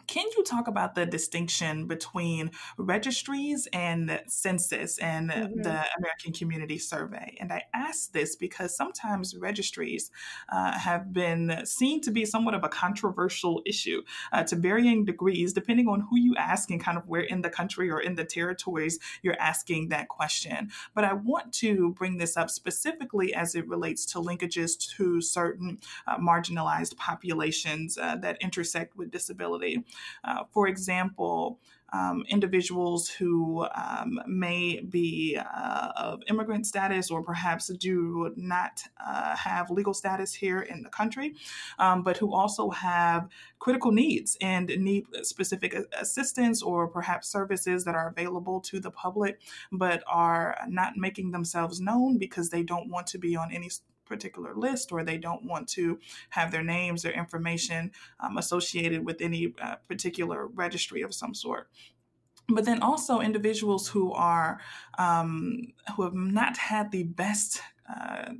Can 0.09 0.25
you 0.39 0.43
talk 0.43 0.69
about 0.69 0.95
the 0.95 1.05
distinction 1.05 1.87
between 1.87 2.51
registries 2.79 3.69
and 3.75 4.19
census 4.27 4.97
and 4.99 5.31
mm-hmm. 5.31 5.61
the 5.61 5.85
American 5.99 6.33
Community 6.33 6.79
Survey? 6.79 7.37
And 7.39 7.53
I 7.53 7.65
ask 7.75 8.11
this 8.13 8.35
because 8.35 8.75
sometimes 8.75 9.37
registries 9.37 10.11
uh, 10.49 10.73
have 10.79 11.13
been 11.13 11.61
seen 11.67 12.01
to 12.01 12.11
be 12.11 12.25
somewhat 12.25 12.55
of 12.55 12.65
a 12.65 12.71
controversial 12.71 13.61
issue 13.67 14.01
uh, 14.33 14.45
to 14.45 14.57
varying 14.57 15.05
degrees, 15.05 15.53
depending 15.53 15.89
on 15.89 16.01
who 16.01 16.19
you 16.19 16.35
ask 16.39 16.71
and 16.71 16.83
kind 16.83 16.97
of 16.97 17.07
where 17.07 17.21
in 17.21 17.43
the 17.43 17.51
country 17.51 17.91
or 17.91 18.01
in 18.01 18.15
the 18.15 18.25
territories 18.25 18.99
you're 19.21 19.39
asking 19.39 19.91
that 19.91 20.09
question. 20.09 20.71
But 20.95 21.05
I 21.05 21.13
want 21.13 21.53
to 21.55 21.93
bring 21.93 22.17
this 22.17 22.35
up 22.35 22.49
specifically 22.49 23.35
as 23.35 23.55
it 23.55 23.69
relates 23.69 24.07
to 24.07 24.21
linkages 24.21 24.79
to 24.97 25.21
certain 25.21 25.81
uh, 26.07 26.17
marginalized 26.17 26.97
populations 26.97 27.99
uh, 27.99 28.17
that 28.17 28.39
intersect 28.41 28.97
with 28.97 29.11
disability. 29.11 29.85
Uh, 30.25 30.45
for 30.53 30.69
example, 30.69 31.59
um, 31.93 32.25
individuals 32.29 33.09
who 33.09 33.67
um, 33.75 34.21
may 34.27 34.81
be 34.81 35.39
uh, 35.39 35.93
of 35.97 36.23
immigrant 36.29 36.67
status 36.67 37.11
or 37.11 37.23
perhaps 37.23 37.69
do 37.69 38.33
not 38.37 38.83
uh, 39.05 39.35
have 39.37 39.71
legal 39.71 39.95
status 39.95 40.35
here 40.35 40.61
in 40.61 40.83
the 40.83 40.91
country, 40.91 41.35
um, 41.79 42.03
but 42.03 42.17
who 42.19 42.33
also 42.33 42.71
have 42.71 43.29
critical 43.59 43.91
needs 43.91 44.37
and 44.41 44.69
need 44.79 45.07
specific 45.23 45.75
assistance 45.99 46.63
or 46.63 46.87
perhaps 46.89 47.29
services 47.29 47.85
that 47.85 47.95
are 47.95 48.09
available 48.09 48.61
to 48.61 48.81
the 48.81 48.91
public, 48.91 49.41
but 49.73 50.03
are 50.07 50.59
not 50.69 50.97
making 50.97 51.31
themselves 51.31 51.81
known 51.81 52.19
because 52.19 52.51
they 52.51 52.63
don't 52.63 52.91
want 52.91 53.07
to 53.07 53.19
be 53.19 53.35
on 53.35 53.51
any 53.53 53.71
particular 54.09 54.55
list 54.55 54.93
or 54.93 55.05
they 55.05 55.19
don't 55.19 55.45
want 55.45 55.69
to 55.69 55.99
have 56.31 56.51
their 56.51 56.63
names 56.63 57.05
or 57.05 57.11
information 57.11 57.91
um, 58.21 58.39
associated 58.39 59.05
with 59.05 59.21
any 59.21 59.55
uh, 59.63 59.77
particular 59.87 60.47
registry 60.47 61.03
of 61.03 61.15
some 61.15 61.35
sort. 61.35 61.69
But 62.49 62.65
then 62.65 62.81
also 62.83 63.21
individuals 63.21 63.89
who 63.89 64.13
are 64.13 64.61
um, 64.99 65.75
who 65.95 66.03
have 66.03 66.15
not 66.15 66.57
had 66.57 66.91
the 66.91 67.03
best 67.03 67.61
uh, 67.89 68.33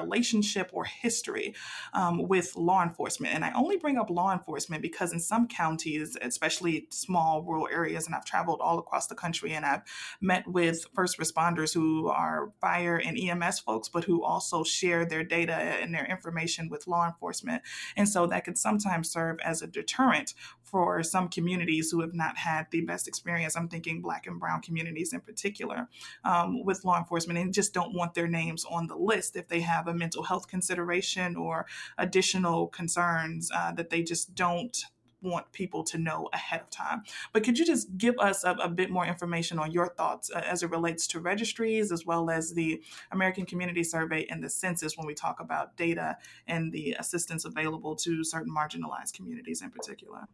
relationship 0.00 0.70
or 0.72 0.84
history 0.84 1.54
um, 1.92 2.28
with 2.28 2.56
law 2.56 2.82
enforcement. 2.82 3.34
And 3.34 3.44
I 3.44 3.52
only 3.54 3.76
bring 3.76 3.98
up 3.98 4.10
law 4.10 4.32
enforcement 4.32 4.82
because 4.82 5.12
in 5.12 5.20
some 5.20 5.48
counties, 5.48 6.16
especially 6.20 6.86
small 6.90 7.42
rural 7.42 7.68
areas, 7.70 8.06
and 8.06 8.14
I've 8.14 8.24
traveled 8.24 8.60
all 8.60 8.78
across 8.78 9.06
the 9.06 9.14
country 9.14 9.52
and 9.52 9.64
I've 9.64 9.82
met 10.20 10.46
with 10.46 10.86
first 10.94 11.18
responders 11.18 11.74
who 11.74 12.08
are 12.08 12.52
fire 12.60 12.96
and 12.96 13.18
EMS 13.18 13.60
folks, 13.60 13.88
but 13.88 14.04
who 14.04 14.22
also 14.24 14.64
share 14.64 15.04
their 15.04 15.24
data 15.24 15.52
and 15.54 15.94
their 15.94 16.06
information 16.06 16.68
with 16.68 16.86
law 16.86 17.06
enforcement. 17.06 17.62
And 17.96 18.08
so 18.08 18.26
that 18.26 18.44
can 18.44 18.56
sometimes 18.56 19.10
serve 19.10 19.38
as 19.40 19.62
a 19.62 19.66
deterrent 19.66 20.34
for 20.62 21.02
some 21.02 21.28
communities 21.28 21.90
who 21.90 22.00
have 22.00 22.14
not 22.14 22.36
had 22.36 22.66
the 22.70 22.82
best 22.82 23.08
experience. 23.08 23.56
I'm 23.56 23.68
thinking 23.68 24.02
Black 24.02 24.26
and 24.26 24.38
Brown 24.38 24.60
communities 24.60 25.12
in 25.12 25.20
particular 25.20 25.88
um, 26.24 26.64
with 26.64 26.84
law 26.84 26.98
enforcement 26.98 27.38
and 27.38 27.54
just 27.54 27.72
don't 27.72 27.94
want 27.94 28.14
their 28.14 28.28
names 28.28 28.64
on 28.64 28.86
the 28.86 28.96
list 28.96 29.36
if 29.36 29.48
they 29.48 29.60
have 29.88 29.94
a 29.94 29.98
mental 29.98 30.22
health 30.22 30.48
consideration 30.48 31.36
or 31.36 31.66
additional 31.96 32.68
concerns 32.68 33.50
uh, 33.54 33.72
that 33.72 33.90
they 33.90 34.02
just 34.02 34.34
don't 34.34 34.84
want 35.20 35.50
people 35.52 35.82
to 35.82 35.98
know 35.98 36.28
ahead 36.32 36.60
of 36.60 36.70
time. 36.70 37.02
But 37.32 37.42
could 37.42 37.58
you 37.58 37.66
just 37.66 37.96
give 37.98 38.14
us 38.20 38.44
a, 38.44 38.52
a 38.52 38.68
bit 38.68 38.88
more 38.88 39.04
information 39.04 39.58
on 39.58 39.72
your 39.72 39.88
thoughts 39.88 40.30
uh, 40.32 40.42
as 40.46 40.62
it 40.62 40.70
relates 40.70 41.08
to 41.08 41.20
registries 41.20 41.90
as 41.90 42.06
well 42.06 42.30
as 42.30 42.54
the 42.54 42.80
American 43.10 43.44
Community 43.44 43.82
Survey 43.82 44.26
and 44.30 44.42
the 44.42 44.48
census 44.48 44.96
when 44.96 45.08
we 45.08 45.14
talk 45.14 45.40
about 45.40 45.76
data 45.76 46.16
and 46.46 46.72
the 46.72 46.94
assistance 46.98 47.44
available 47.44 47.96
to 47.96 48.22
certain 48.22 48.54
marginalized 48.54 49.14
communities 49.14 49.60
in 49.60 49.70
particular? 49.70 50.28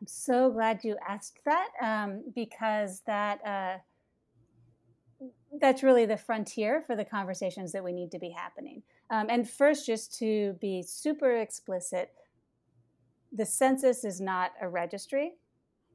I'm 0.00 0.06
so 0.06 0.50
glad 0.50 0.82
you 0.82 0.96
asked 1.08 1.40
that 1.44 1.68
um, 1.80 2.24
because 2.34 3.02
that 3.06 3.38
uh, 3.46 3.78
that's 5.60 5.82
really 5.82 6.06
the 6.06 6.16
frontier 6.16 6.82
for 6.86 6.94
the 6.94 7.04
conversations 7.04 7.72
that 7.72 7.82
we 7.82 7.92
need 7.92 8.10
to 8.12 8.18
be 8.18 8.30
happening. 8.30 8.82
Um, 9.10 9.28
and 9.30 9.48
first, 9.48 9.86
just 9.86 10.16
to 10.18 10.54
be 10.60 10.82
super 10.82 11.36
explicit, 11.36 12.12
the 13.32 13.46
census 13.46 14.04
is 14.04 14.20
not 14.20 14.52
a 14.60 14.68
registry. 14.68 15.34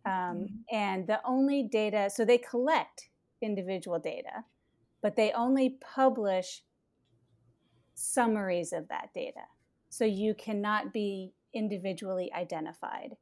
Um, 0.05 0.11
mm-hmm. 0.11 0.45
And 0.71 1.07
the 1.07 1.19
only 1.25 1.63
data, 1.63 2.09
so 2.09 2.25
they 2.25 2.37
collect 2.37 3.09
individual 3.41 3.99
data, 3.99 4.43
but 5.01 5.15
they 5.15 5.31
only 5.31 5.77
publish 5.81 6.63
summaries 7.93 8.73
of 8.73 8.87
that 8.89 9.09
data. 9.13 9.41
So 9.89 10.05
you 10.05 10.33
cannot 10.33 10.91
be 10.93 11.33
individually 11.53 12.31
identified. 12.33 13.15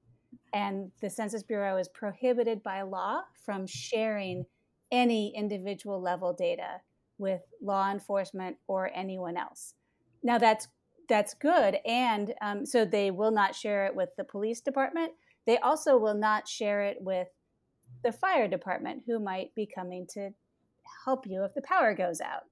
And 0.53 0.91
the 1.01 1.09
Census 1.09 1.43
Bureau 1.43 1.77
is 1.77 1.89
prohibited 1.89 2.63
by 2.63 2.81
law 2.81 3.21
from 3.45 3.67
sharing 3.67 4.45
any 4.91 5.33
individual 5.35 6.01
level 6.01 6.33
data 6.33 6.81
with 7.17 7.41
law 7.61 7.91
enforcement 7.91 8.57
or 8.67 8.91
anyone 8.93 9.37
else. 9.37 9.75
Now 10.23 10.37
that's 10.37 10.67
that's 11.09 11.33
good, 11.33 11.77
and 11.85 12.33
um, 12.41 12.65
so 12.65 12.85
they 12.85 13.11
will 13.11 13.31
not 13.31 13.55
share 13.55 13.85
it 13.85 13.95
with 13.95 14.09
the 14.17 14.23
police 14.23 14.61
department. 14.61 15.11
They 15.45 15.57
also 15.57 15.97
will 15.97 16.13
not 16.13 16.47
share 16.47 16.83
it 16.83 16.97
with 17.01 17.27
the 18.03 18.11
fire 18.11 18.47
department, 18.47 19.03
who 19.05 19.19
might 19.19 19.53
be 19.55 19.65
coming 19.65 20.07
to 20.13 20.31
help 21.05 21.27
you 21.27 21.43
if 21.43 21.53
the 21.53 21.61
power 21.61 21.93
goes 21.93 22.21
out. 22.21 22.43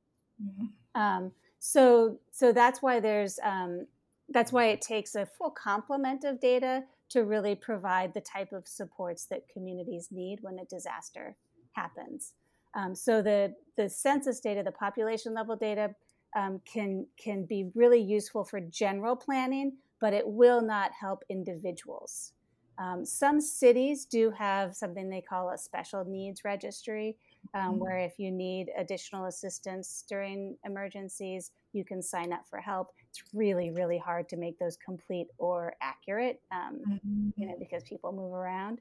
Mm-hmm. 0.43 1.01
Um, 1.01 1.31
so 1.59 2.19
so 2.31 2.51
that's 2.51 2.81
why 2.81 2.99
there's 2.99 3.39
um, 3.43 3.87
that's 4.29 4.51
why 4.51 4.65
it 4.65 4.81
takes 4.81 5.15
a 5.15 5.25
full 5.25 5.51
complement 5.51 6.23
of 6.23 6.39
data 6.39 6.83
to 7.09 7.23
really 7.23 7.55
provide 7.55 8.13
the 8.13 8.21
type 8.21 8.51
of 8.51 8.67
supports 8.67 9.25
that 9.25 9.49
communities 9.51 10.09
need 10.11 10.39
when 10.41 10.59
a 10.59 10.65
disaster 10.65 11.35
happens. 11.79 12.33
Um, 12.75 12.93
so 12.95 13.21
the 13.21 13.53
the 13.77 13.89
census 13.89 14.39
data, 14.39 14.61
the 14.63 14.71
population 14.85 15.33
level 15.33 15.55
data, 15.55 15.95
um, 16.35 16.61
can 16.73 17.07
can 17.17 17.45
be 17.45 17.61
really 17.75 18.01
useful 18.01 18.43
for 18.43 18.59
general 18.59 19.15
planning, 19.15 19.67
but 20.01 20.13
it 20.13 20.27
will 20.27 20.61
not 20.61 20.91
help 20.99 21.23
individuals. 21.29 22.33
Um, 22.79 23.05
some 23.05 23.41
cities 23.41 24.05
do 24.05 24.31
have 24.31 24.73
something 24.73 25.09
they 25.09 25.21
call 25.21 25.49
a 25.49 25.57
special 25.57 26.05
needs 26.05 26.45
registry, 26.45 27.17
um, 27.53 27.61
mm-hmm. 27.61 27.79
where 27.79 27.97
if 27.97 28.13
you 28.17 28.31
need 28.31 28.69
additional 28.77 29.25
assistance 29.25 30.05
during 30.07 30.55
emergencies, 30.65 31.51
you 31.73 31.83
can 31.83 32.01
sign 32.01 32.31
up 32.31 32.47
for 32.49 32.59
help. 32.59 32.87
It's 33.09 33.21
really, 33.33 33.71
really 33.71 33.97
hard 33.97 34.29
to 34.29 34.37
make 34.37 34.57
those 34.59 34.77
complete 34.77 35.27
or 35.37 35.73
accurate, 35.81 36.41
um, 36.53 36.79
mm-hmm. 36.87 37.29
you 37.35 37.47
know, 37.47 37.57
because 37.59 37.83
people 37.83 38.13
move 38.13 38.31
around. 38.31 38.79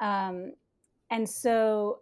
Um, 0.00 0.52
and 1.10 1.28
so, 1.28 1.98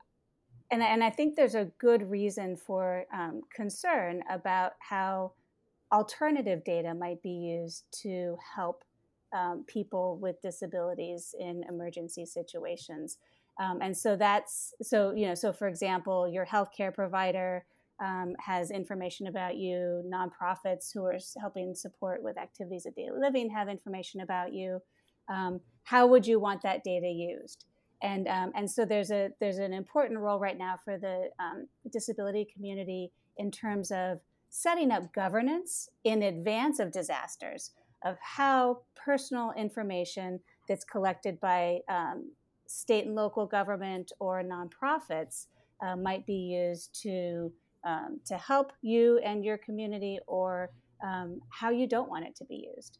and, 0.70 0.82
and 0.82 1.02
I 1.02 1.10
think 1.10 1.36
there's 1.36 1.54
a 1.54 1.70
good 1.78 2.08
reason 2.08 2.56
for 2.56 3.04
um, 3.12 3.42
concern 3.54 4.22
about 4.30 4.72
how 4.78 5.32
alternative 5.92 6.64
data 6.64 6.94
might 6.94 7.22
be 7.22 7.30
used 7.30 7.84
to 8.02 8.36
help 8.54 8.84
um, 9.36 9.64
people 9.66 10.18
with 10.18 10.40
disabilities 10.42 11.34
in 11.38 11.64
emergency 11.68 12.24
situations. 12.24 13.18
Um, 13.60 13.80
and 13.82 13.96
so 13.96 14.16
that's 14.16 14.72
so 14.80 15.12
you 15.12 15.26
know 15.26 15.34
so 15.34 15.52
for 15.52 15.68
example, 15.68 16.28
your 16.28 16.46
healthcare 16.46 16.94
provider 16.94 17.64
um, 18.00 18.34
has 18.38 18.70
information 18.70 19.26
about 19.26 19.56
you. 19.56 20.02
Nonprofits 20.06 20.92
who 20.92 21.04
are 21.04 21.18
helping 21.38 21.74
support 21.74 22.22
with 22.22 22.38
activities 22.38 22.86
of 22.86 22.94
daily 22.94 23.18
living 23.20 23.50
have 23.50 23.68
information 23.68 24.20
about 24.20 24.52
you. 24.52 24.80
Um, 25.28 25.60
how 25.84 26.06
would 26.06 26.26
you 26.26 26.40
want 26.40 26.62
that 26.62 26.82
data 26.82 27.08
used? 27.08 27.66
And 28.02 28.28
um, 28.28 28.52
and 28.54 28.70
so 28.70 28.84
there's 28.84 29.10
a 29.10 29.30
there's 29.40 29.58
an 29.58 29.72
important 29.72 30.20
role 30.20 30.38
right 30.38 30.56
now 30.56 30.76
for 30.84 30.96
the 30.98 31.28
um, 31.38 31.66
disability 31.92 32.48
community 32.54 33.12
in 33.36 33.50
terms 33.50 33.90
of 33.90 34.20
setting 34.48 34.90
up 34.90 35.12
governance 35.12 35.88
in 36.04 36.22
advance 36.22 36.80
of 36.80 36.92
disasters 36.92 37.72
of 38.04 38.16
how 38.20 38.80
personal 38.96 39.52
information 39.56 40.40
that's 40.68 40.84
collected 40.84 41.38
by 41.40 41.80
um, 41.88 42.32
state 42.66 43.06
and 43.06 43.14
local 43.14 43.46
government 43.46 44.12
or 44.20 44.42
nonprofits 44.42 45.46
uh, 45.84 45.96
might 45.96 46.26
be 46.26 46.34
used 46.34 46.98
to 47.02 47.52
um, 47.84 48.20
to 48.26 48.36
help 48.36 48.72
you 48.82 49.18
and 49.18 49.44
your 49.44 49.58
community 49.58 50.18
or 50.26 50.70
um, 51.02 51.40
how 51.48 51.70
you 51.70 51.86
don't 51.86 52.10
want 52.10 52.26
it 52.26 52.36
to 52.36 52.44
be 52.44 52.68
used. 52.76 52.98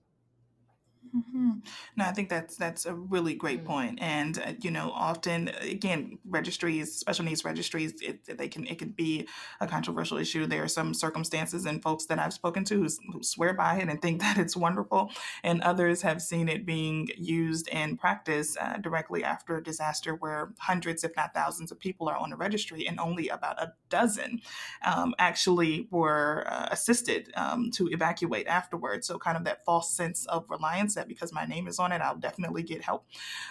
Mm-hmm. 1.17 1.51
No, 1.97 2.05
I 2.05 2.13
think 2.13 2.29
that's 2.29 2.57
that's 2.57 2.87
a 2.87 2.95
really 2.95 3.35
great 3.35 3.65
point. 3.65 3.99
And 4.01 4.39
uh, 4.39 4.53
you 4.61 4.71
know, 4.71 4.93
often 4.95 5.49
again, 5.61 6.19
registries, 6.25 6.95
special 6.95 7.25
needs 7.25 7.45
registries, 7.45 7.95
it, 8.01 8.39
they 8.39 8.47
can 8.49 8.67
it 8.67 8.79
can 8.79 8.91
be 8.91 9.27
a 9.61 9.67
controversial 9.67 10.19
issue. 10.19 10.47
There 10.47 10.63
are 10.63 10.69
some 10.69 10.95
circumstances 10.95 11.65
and 11.67 11.83
folks 11.83 12.07
that 12.07 12.19
I've 12.21 12.33
spoken 12.33 12.65
to 12.67 12.77
who, 12.83 12.89
who 13.13 13.23
swear 13.23 13.55
by 13.55 13.79
it 13.79 13.89
and 13.89 14.01
think 14.01 14.21
that 14.21 14.39
it's 14.39 14.57
wonderful, 14.57 15.11
and 15.43 15.63
others 15.63 16.03
have 16.03 16.23
seen 16.23 16.49
it 16.49 16.65
being 16.65 17.09
used 17.17 17.67
in 17.69 17.97
practice 17.97 18.57
uh, 18.61 18.77
directly 18.77 19.25
after 19.25 19.57
a 19.57 19.63
disaster, 19.63 20.15
where 20.15 20.53
hundreds, 20.59 21.03
if 21.03 21.17
not 21.17 21.35
thousands, 21.35 21.73
of 21.73 21.81
people 21.81 22.09
are 22.09 22.17
on 22.17 22.33
a 22.33 22.37
registry, 22.37 22.87
and 22.87 23.01
only 23.01 23.29
about 23.29 23.61
a 23.61 23.73
dozen 23.89 24.41
um, 24.87 25.15
actually 25.19 25.89
were 25.91 26.45
uh, 26.47 26.69
assisted 26.71 27.33
um, 27.37 27.71
to 27.73 27.89
evacuate 27.89 28.47
afterwards. 28.47 29.07
So, 29.09 29.19
kind 29.19 29.37
of 29.37 29.45
that 29.45 29.65
false 29.65 29.93
sense 29.93 30.27
of 30.27 30.45
reliance 30.49 30.90
that 30.95 31.09
because 31.09 31.33
my 31.33 31.45
name 31.45 31.69
is 31.69 31.79
on 31.79 31.93
it, 31.93 32.01
I'll 32.01 32.17
definitely 32.17 32.63
get 32.63 32.83
help. 32.83 33.07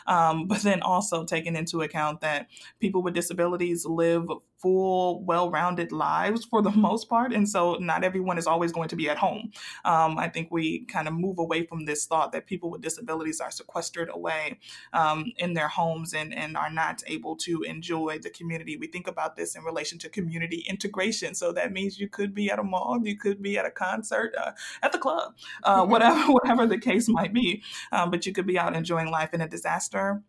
Um, 0.07 0.47
but 0.49 0.61
then 0.61 0.81
also 0.81 1.23
taking 1.23 1.55
into 1.55 1.81
account 1.81 2.21
that 2.21 2.47
people 2.79 3.01
with 3.01 3.13
disabilities 3.13 3.85
live 3.85 4.27
full, 4.61 5.23
well 5.23 5.49
rounded 5.49 5.91
lives 5.91 6.45
for 6.45 6.61
the 6.61 6.71
most 6.75 7.09
part. 7.09 7.33
And 7.33 7.47
so 7.47 7.75
not 7.75 8.03
everyone 8.03 8.37
is 8.37 8.47
always 8.47 8.71
going 8.71 8.89
to 8.89 8.95
be 8.95 9.09
at 9.09 9.17
home. 9.17 9.51
Um, 9.85 10.17
I 10.17 10.29
think 10.29 10.49
we 10.51 10.85
kind 10.85 11.07
of 11.07 11.13
move 11.13 11.39
away 11.39 11.65
from 11.65 11.85
this 11.85 12.05
thought 12.05 12.31
that 12.31 12.45
people 12.45 12.69
with 12.69 12.81
disabilities 12.81 13.39
are 13.39 13.51
sequestered 13.51 14.09
away 14.11 14.59
um, 14.93 15.31
in 15.37 15.53
their 15.53 15.67
homes 15.67 16.13
and, 16.13 16.33
and 16.33 16.57
are 16.57 16.71
not 16.71 17.03
able 17.07 17.35
to 17.37 17.63
enjoy 17.63 18.19
the 18.21 18.29
community. 18.29 18.77
We 18.77 18.87
think 18.87 19.07
about 19.07 19.35
this 19.35 19.55
in 19.55 19.63
relation 19.63 19.97
to 19.99 20.09
community 20.09 20.65
integration. 20.67 21.35
So 21.35 21.51
that 21.53 21.71
means 21.71 21.99
you 21.99 22.09
could 22.09 22.33
be 22.33 22.49
at 22.49 22.59
a 22.59 22.63
mall, 22.63 22.99
you 23.03 23.17
could 23.17 23.41
be 23.41 23.57
at 23.57 23.65
a 23.65 23.71
concert, 23.71 24.33
uh, 24.37 24.51
at 24.83 24.91
the 24.91 24.97
club, 24.97 25.35
uh, 25.63 25.85
whatever, 25.85 26.19
whatever 26.31 26.65
the 26.65 26.77
case 26.77 27.07
might 27.07 27.33
be. 27.33 27.63
Um, 27.91 28.11
but 28.11 28.25
you 28.25 28.33
could 28.33 28.47
be 28.47 28.59
out 28.59 28.75
enjoying 28.75 29.09
life 29.09 29.33
in 29.33 29.41
a 29.41 29.47
disaster 29.47 30.21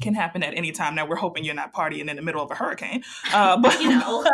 can 0.00 0.14
happen 0.14 0.42
at 0.42 0.54
any 0.54 0.72
time. 0.72 0.94
Now 0.94 1.06
we're 1.06 1.16
hoping 1.16 1.44
you're 1.44 1.54
not 1.54 1.74
partying 1.74 2.08
in 2.08 2.16
the 2.16 2.22
middle 2.22 2.42
of 2.42 2.50
a 2.50 2.54
hurricane, 2.54 3.02
uh, 3.32 3.56
but 3.62 3.80
you 3.80 3.90
know, 3.90 4.24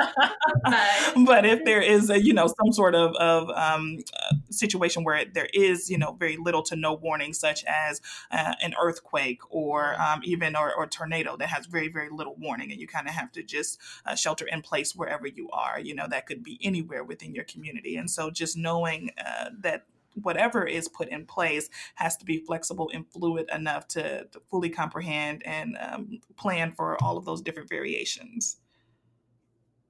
but 1.26 1.44
if 1.44 1.64
there 1.64 1.82
is 1.82 2.10
a 2.10 2.22
you 2.22 2.32
know 2.32 2.46
some 2.46 2.72
sort 2.72 2.94
of 2.94 3.14
of 3.16 3.50
um, 3.50 3.98
uh, 4.22 4.36
situation 4.50 5.04
where 5.04 5.24
there 5.24 5.48
is 5.52 5.90
you 5.90 5.98
know 5.98 6.12
very 6.12 6.36
little 6.36 6.62
to 6.62 6.76
no 6.76 6.94
warning, 6.94 7.32
such 7.32 7.64
as 7.64 8.00
uh, 8.30 8.54
an 8.62 8.74
earthquake 8.80 9.40
or 9.50 10.00
um, 10.00 10.20
even 10.22 10.54
or, 10.54 10.74
or, 10.74 10.86
tornado 10.86 11.36
that 11.36 11.48
has 11.48 11.66
very 11.66 11.88
very 11.88 12.08
little 12.08 12.36
warning, 12.36 12.70
and 12.70 12.80
you 12.80 12.86
kind 12.86 13.08
of 13.08 13.14
have 13.14 13.32
to 13.32 13.42
just 13.42 13.78
uh, 14.06 14.14
shelter 14.14 14.46
in 14.46 14.62
place 14.62 14.94
wherever 14.94 15.26
you 15.26 15.48
are. 15.50 15.80
You 15.80 15.94
know 15.94 16.06
that 16.08 16.26
could 16.26 16.42
be 16.42 16.58
anywhere 16.62 17.02
within 17.02 17.34
your 17.34 17.44
community, 17.44 17.96
and 17.96 18.10
so 18.10 18.30
just 18.30 18.56
knowing 18.56 19.10
uh, 19.18 19.50
that 19.60 19.84
whatever 20.22 20.64
is 20.64 20.88
put 20.88 21.08
in 21.08 21.26
place 21.26 21.68
has 21.96 22.16
to 22.18 22.24
be 22.24 22.38
flexible 22.38 22.90
and 22.92 23.06
fluid 23.10 23.48
enough 23.54 23.88
to, 23.88 24.24
to 24.24 24.40
fully 24.50 24.70
comprehend 24.70 25.42
and 25.46 25.76
um, 25.80 26.20
plan 26.36 26.72
for 26.72 27.02
all 27.02 27.16
of 27.16 27.24
those 27.24 27.42
different 27.42 27.68
variations. 27.68 28.58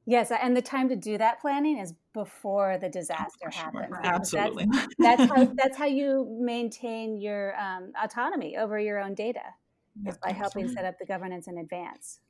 Yes, 0.06 0.30
and 0.30 0.56
the 0.56 0.62
time 0.62 0.88
to 0.88 0.96
do 0.96 1.18
that 1.18 1.38
planning 1.38 1.76
is 1.76 1.92
before 2.14 2.78
the 2.78 2.88
disaster 2.88 3.50
happens. 3.52 3.94
Absolutely, 4.02 4.66
that's, 4.72 4.94
that's, 4.98 5.22
how 5.30 5.44
that's 5.54 5.76
how 5.76 5.84
you 5.84 6.38
maintain 6.40 7.20
your 7.20 7.54
um, 7.60 7.92
autonomy 8.02 8.56
over 8.56 8.78
your 8.78 8.98
own 8.98 9.12
data, 9.12 9.42
is 10.06 10.16
by 10.16 10.32
helping 10.32 10.66
set 10.66 10.86
up 10.86 10.98
the 10.98 11.04
governance 11.04 11.46
in 11.46 11.58
advance. 11.58 12.20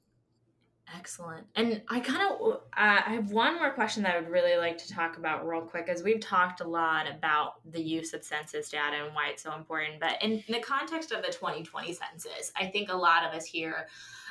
Excellent. 0.97 1.47
And 1.55 1.83
I 1.89 2.01
kind 2.01 2.23
of 2.23 2.53
uh, 2.53 2.59
I 2.77 3.13
have 3.15 3.31
one 3.31 3.57
more 3.57 3.71
question 3.71 4.03
that 4.05 4.15
I 4.15 4.21
would 4.21 4.31
really 4.31 4.57
like 4.57 4.79
to 4.79 4.93
talk 4.93 5.19
about 5.19 5.47
real 5.47 5.61
quick 5.61 5.89
as 5.89 6.03
we've 6.03 6.21
talked 6.21 6.61
a 6.61 6.69
lot 6.69 7.07
about 7.11 7.55
the 7.71 7.83
use 7.83 8.15
of 8.15 8.25
census 8.25 8.71
data 8.71 9.05
and 9.05 9.15
why 9.15 9.29
it's 9.29 9.43
so 9.43 9.55
important. 9.55 10.01
But 10.01 10.23
in 10.23 10.43
the 10.49 10.61
context 10.61 11.13
of 11.13 11.23
the 11.23 11.33
2020 11.33 11.93
census, 11.93 12.53
I 12.57 12.67
think 12.67 12.89
a 12.89 12.97
lot 12.97 13.25
of 13.25 13.35
us 13.35 13.45
hear 13.45 13.87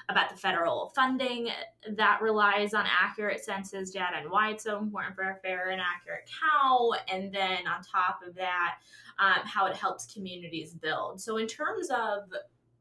about 0.09 0.29
the 0.29 0.37
federal 0.37 0.91
funding 0.95 1.49
that 1.95 2.21
relies 2.21 2.73
on 2.73 2.85
accurate 2.87 3.43
census 3.43 3.91
data 3.91 4.17
and 4.17 4.31
why 4.31 4.51
it's 4.51 4.63
so 4.63 4.77
important 4.79 5.15
for 5.15 5.23
a 5.23 5.35
fair 5.43 5.69
and 5.69 5.81
accurate 5.81 6.29
count. 6.41 7.01
And 7.11 7.31
then 7.33 7.67
on 7.67 7.81
top 7.83 8.21
of 8.25 8.33
that, 8.35 8.77
um, 9.19 9.45
how 9.45 9.65
it 9.67 9.75
helps 9.75 10.11
communities 10.11 10.73
build. 10.73 11.21
So, 11.21 11.37
in 11.37 11.47
terms 11.47 11.89
of 11.89 12.23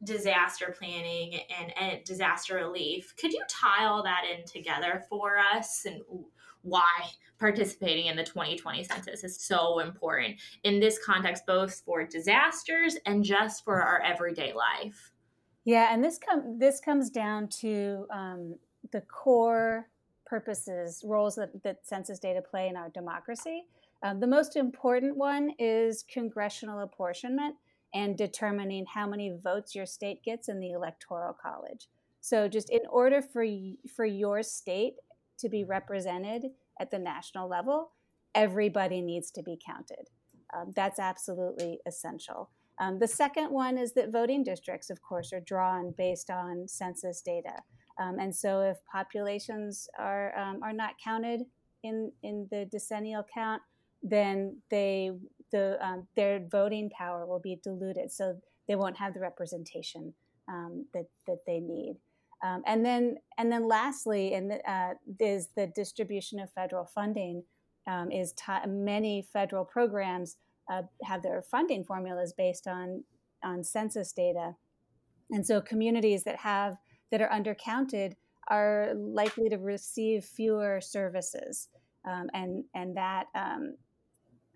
disaster 0.06 0.74
planning 0.78 1.40
and, 1.60 1.76
and 1.76 2.04
disaster 2.04 2.54
relief. 2.54 3.14
Could 3.20 3.32
you 3.32 3.42
tie 3.48 3.84
all 3.84 4.02
that 4.04 4.22
in 4.24 4.46
together 4.46 5.04
for 5.08 5.36
us 5.38 5.84
and 5.84 6.00
why 6.62 7.10
participating 7.38 8.06
in 8.06 8.16
the 8.16 8.24
2020 8.24 8.82
census 8.84 9.22
is 9.22 9.38
so 9.38 9.80
important 9.80 10.36
in 10.64 10.80
this 10.80 10.98
context, 11.04 11.44
both 11.46 11.82
for 11.84 12.04
disasters 12.04 12.96
and 13.04 13.22
just 13.22 13.64
for 13.64 13.82
our 13.82 14.00
everyday 14.00 14.52
life? 14.52 15.12
Yeah, 15.64 15.92
and 15.92 16.02
this 16.02 16.18
com- 16.18 16.58
this 16.58 16.80
comes 16.80 17.10
down 17.10 17.48
to 17.60 18.06
um, 18.10 18.54
the 18.92 19.00
core 19.02 19.88
purposes, 20.24 21.02
roles 21.04 21.36
that, 21.36 21.62
that 21.62 21.86
census 21.86 22.18
data 22.18 22.40
play 22.40 22.68
in 22.68 22.76
our 22.76 22.88
democracy. 22.90 23.64
Um, 24.02 24.20
the 24.20 24.26
most 24.26 24.56
important 24.56 25.16
one 25.16 25.52
is 25.58 26.04
congressional 26.04 26.80
apportionment 26.80 27.56
and 27.96 28.18
determining 28.18 28.84
how 28.92 29.06
many 29.06 29.38
votes 29.42 29.74
your 29.74 29.86
state 29.86 30.22
gets 30.22 30.50
in 30.50 30.60
the 30.60 30.72
electoral 30.72 31.32
college. 31.32 31.88
So, 32.20 32.46
just 32.46 32.68
in 32.68 32.82
order 32.90 33.22
for 33.22 33.44
for 33.96 34.04
your 34.04 34.42
state 34.42 34.94
to 35.38 35.48
be 35.48 35.64
represented 35.64 36.42
at 36.78 36.90
the 36.90 36.98
national 36.98 37.48
level, 37.48 37.92
everybody 38.34 39.00
needs 39.00 39.30
to 39.30 39.42
be 39.42 39.58
counted. 39.64 40.10
Um, 40.54 40.72
that's 40.76 40.98
absolutely 40.98 41.78
essential. 41.86 42.50
Um, 42.78 42.98
the 42.98 43.08
second 43.08 43.50
one 43.50 43.78
is 43.78 43.94
that 43.94 44.12
voting 44.12 44.44
districts, 44.44 44.90
of 44.90 45.00
course, 45.00 45.32
are 45.32 45.40
drawn 45.40 45.94
based 45.96 46.30
on 46.30 46.68
census 46.68 47.22
data. 47.22 47.54
Um, 47.98 48.18
and 48.18 48.34
so 48.34 48.60
if 48.60 48.76
populations 48.92 49.88
are, 49.98 50.38
um, 50.38 50.62
are 50.62 50.74
not 50.74 50.94
counted 51.02 51.42
in, 51.82 52.12
in 52.22 52.46
the 52.50 52.66
decennial 52.66 53.24
count, 53.32 53.62
then 54.02 54.58
they, 54.70 55.12
the, 55.52 55.78
um, 55.84 56.06
their 56.16 56.40
voting 56.50 56.90
power 56.90 57.26
will 57.26 57.40
be 57.40 57.60
diluted. 57.62 58.10
So 58.12 58.36
they 58.68 58.74
won't 58.76 58.96
have 58.96 59.14
the 59.14 59.20
representation 59.20 60.14
um, 60.48 60.86
that, 60.92 61.06
that 61.26 61.38
they 61.46 61.60
need. 61.60 61.96
Um, 62.44 62.62
and 62.66 62.84
then, 62.84 63.16
and 63.38 63.50
then, 63.50 63.66
lastly, 63.66 64.34
and 64.34 64.52
uh, 64.68 64.94
is 65.18 65.48
the 65.56 65.68
distribution 65.74 66.38
of 66.38 66.52
federal 66.52 66.84
funding. 66.84 67.44
Um, 67.88 68.10
is 68.10 68.32
t- 68.32 68.66
many 68.66 69.22
federal 69.32 69.64
programs 69.64 70.36
uh, 70.70 70.82
have 71.04 71.22
their 71.22 71.40
funding 71.40 71.84
formulas 71.84 72.34
based 72.36 72.66
on 72.66 73.04
on 73.44 73.62
census 73.62 74.12
data, 74.12 74.56
and 75.30 75.46
so 75.46 75.60
communities 75.60 76.24
that 76.24 76.36
have 76.36 76.76
that 77.10 77.22
are 77.22 77.28
undercounted 77.28 78.14
are 78.48 78.92
likely 78.94 79.48
to 79.48 79.56
receive 79.56 80.24
fewer 80.24 80.80
services, 80.80 81.68
um, 82.04 82.28
and 82.34 82.64
and 82.74 82.96
that 82.96 83.26
um, 83.34 83.76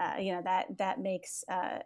uh, 0.01 0.15
you 0.19 0.33
know 0.33 0.43
that 0.43 0.67
that 0.79 0.99
makes 0.99 1.45
uh, 1.51 1.79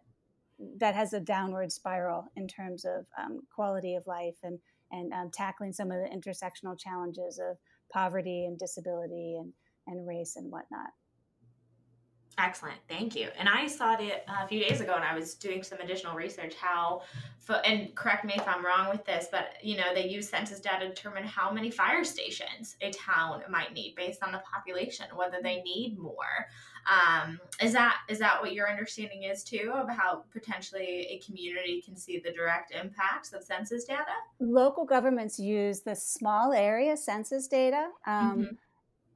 that 0.78 0.94
has 0.94 1.12
a 1.12 1.20
downward 1.20 1.72
spiral 1.72 2.24
in 2.36 2.46
terms 2.46 2.84
of 2.84 3.06
um, 3.18 3.40
quality 3.54 3.94
of 3.96 4.06
life 4.06 4.36
and 4.42 4.58
and 4.92 5.12
um, 5.12 5.30
tackling 5.32 5.72
some 5.72 5.90
of 5.90 5.98
the 5.98 6.08
intersectional 6.08 6.78
challenges 6.78 7.38
of 7.38 7.56
poverty 7.92 8.44
and 8.46 8.58
disability 8.58 9.36
and 9.38 9.52
and 9.86 10.06
race 10.06 10.36
and 10.36 10.50
whatnot. 10.50 10.90
Excellent, 12.36 12.78
thank 12.88 13.14
you. 13.14 13.28
And 13.38 13.48
I 13.48 13.68
saw 13.68 13.96
it 13.96 14.24
a 14.26 14.48
few 14.48 14.60
days 14.60 14.80
ago, 14.80 14.94
and 14.94 15.04
I 15.04 15.14
was 15.14 15.34
doing 15.34 15.62
some 15.62 15.78
additional 15.78 16.16
research. 16.16 16.54
How, 16.56 17.02
and 17.64 17.94
correct 17.94 18.24
me 18.24 18.34
if 18.36 18.46
I'm 18.48 18.64
wrong 18.64 18.90
with 18.90 19.04
this, 19.04 19.28
but 19.30 19.54
you 19.62 19.76
know 19.76 19.94
they 19.94 20.08
use 20.08 20.28
census 20.28 20.58
data 20.58 20.88
to 20.88 20.88
determine 20.88 21.24
how 21.24 21.52
many 21.52 21.70
fire 21.70 22.02
stations 22.02 22.76
a 22.80 22.90
town 22.90 23.42
might 23.48 23.72
need 23.72 23.94
based 23.96 24.22
on 24.22 24.32
the 24.32 24.42
population, 24.52 25.06
whether 25.14 25.38
they 25.42 25.62
need 25.62 25.96
more. 25.96 26.48
Um, 26.86 27.40
is 27.62 27.72
that 27.72 27.96
is 28.08 28.18
that 28.18 28.40
what 28.42 28.52
your 28.52 28.70
understanding 28.70 29.24
is 29.24 29.42
too 29.42 29.72
of 29.74 29.88
how 29.88 30.24
potentially 30.32 31.06
a 31.10 31.18
community 31.24 31.82
can 31.82 31.96
see 31.96 32.18
the 32.18 32.32
direct 32.32 32.72
impacts 32.72 33.32
of 33.32 33.42
census 33.42 33.84
data? 33.84 34.04
Local 34.40 34.84
governments 34.84 35.38
use 35.38 35.80
the 35.80 35.94
small 35.94 36.52
area 36.52 36.96
census 36.96 37.48
data. 37.48 37.88
Um, 38.06 38.38
mm-hmm. 38.38 38.54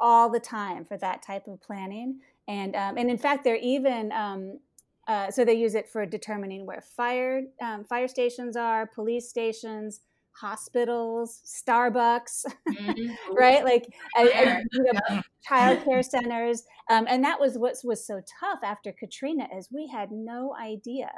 All 0.00 0.30
the 0.30 0.38
time 0.38 0.84
for 0.84 0.96
that 0.98 1.22
type 1.22 1.48
of 1.48 1.60
planning 1.60 2.20
and 2.48 2.74
um, 2.74 2.96
and 2.96 3.10
in 3.10 3.18
fact, 3.18 3.44
they're 3.44 3.56
even 3.56 4.10
um, 4.10 4.58
uh, 5.06 5.30
so 5.30 5.44
they 5.44 5.54
use 5.54 5.74
it 5.74 5.88
for 5.88 6.04
determining 6.06 6.66
where 6.66 6.80
fire 6.80 7.42
um, 7.60 7.84
fire 7.84 8.08
stations 8.08 8.56
are, 8.56 8.86
police 8.86 9.28
stations, 9.28 10.00
hospitals, 10.40 11.42
Starbucks, 11.44 12.44
mm-hmm. 12.68 13.12
right? 13.34 13.64
Like 13.64 13.86
you 14.16 14.92
know, 14.92 15.22
child 15.42 15.84
care 15.84 16.02
centers, 16.02 16.64
um, 16.90 17.06
and 17.08 17.24
that 17.24 17.40
was 17.40 17.58
what 17.58 17.76
was 17.84 18.06
so 18.06 18.20
tough 18.40 18.60
after 18.62 18.92
Katrina 18.92 19.48
is 19.56 19.68
we 19.70 19.88
had 19.88 20.10
no 20.10 20.54
idea 20.60 21.10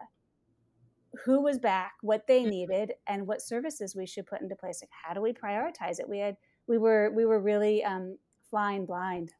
who 1.25 1.43
was 1.43 1.59
back, 1.59 1.95
what 2.03 2.27
they 2.27 2.41
mm-hmm. 2.41 2.51
needed, 2.51 2.93
and 3.07 3.27
what 3.27 3.43
services 3.43 3.97
we 3.97 4.07
should 4.07 4.27
put 4.27 4.41
into 4.41 4.57
place. 4.57 4.81
Like 4.83 4.91
how 5.05 5.15
do 5.15 5.21
we 5.21 5.33
prioritize 5.33 6.01
it? 6.01 6.09
We 6.09 6.19
had 6.19 6.37
we 6.67 6.79
were 6.79 7.11
we 7.15 7.25
were 7.25 7.41
really 7.41 7.85
um, 7.85 8.17
flying 8.49 8.87
blind 8.87 9.33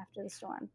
after 0.00 0.22
the 0.22 0.30
storm. 0.30 0.68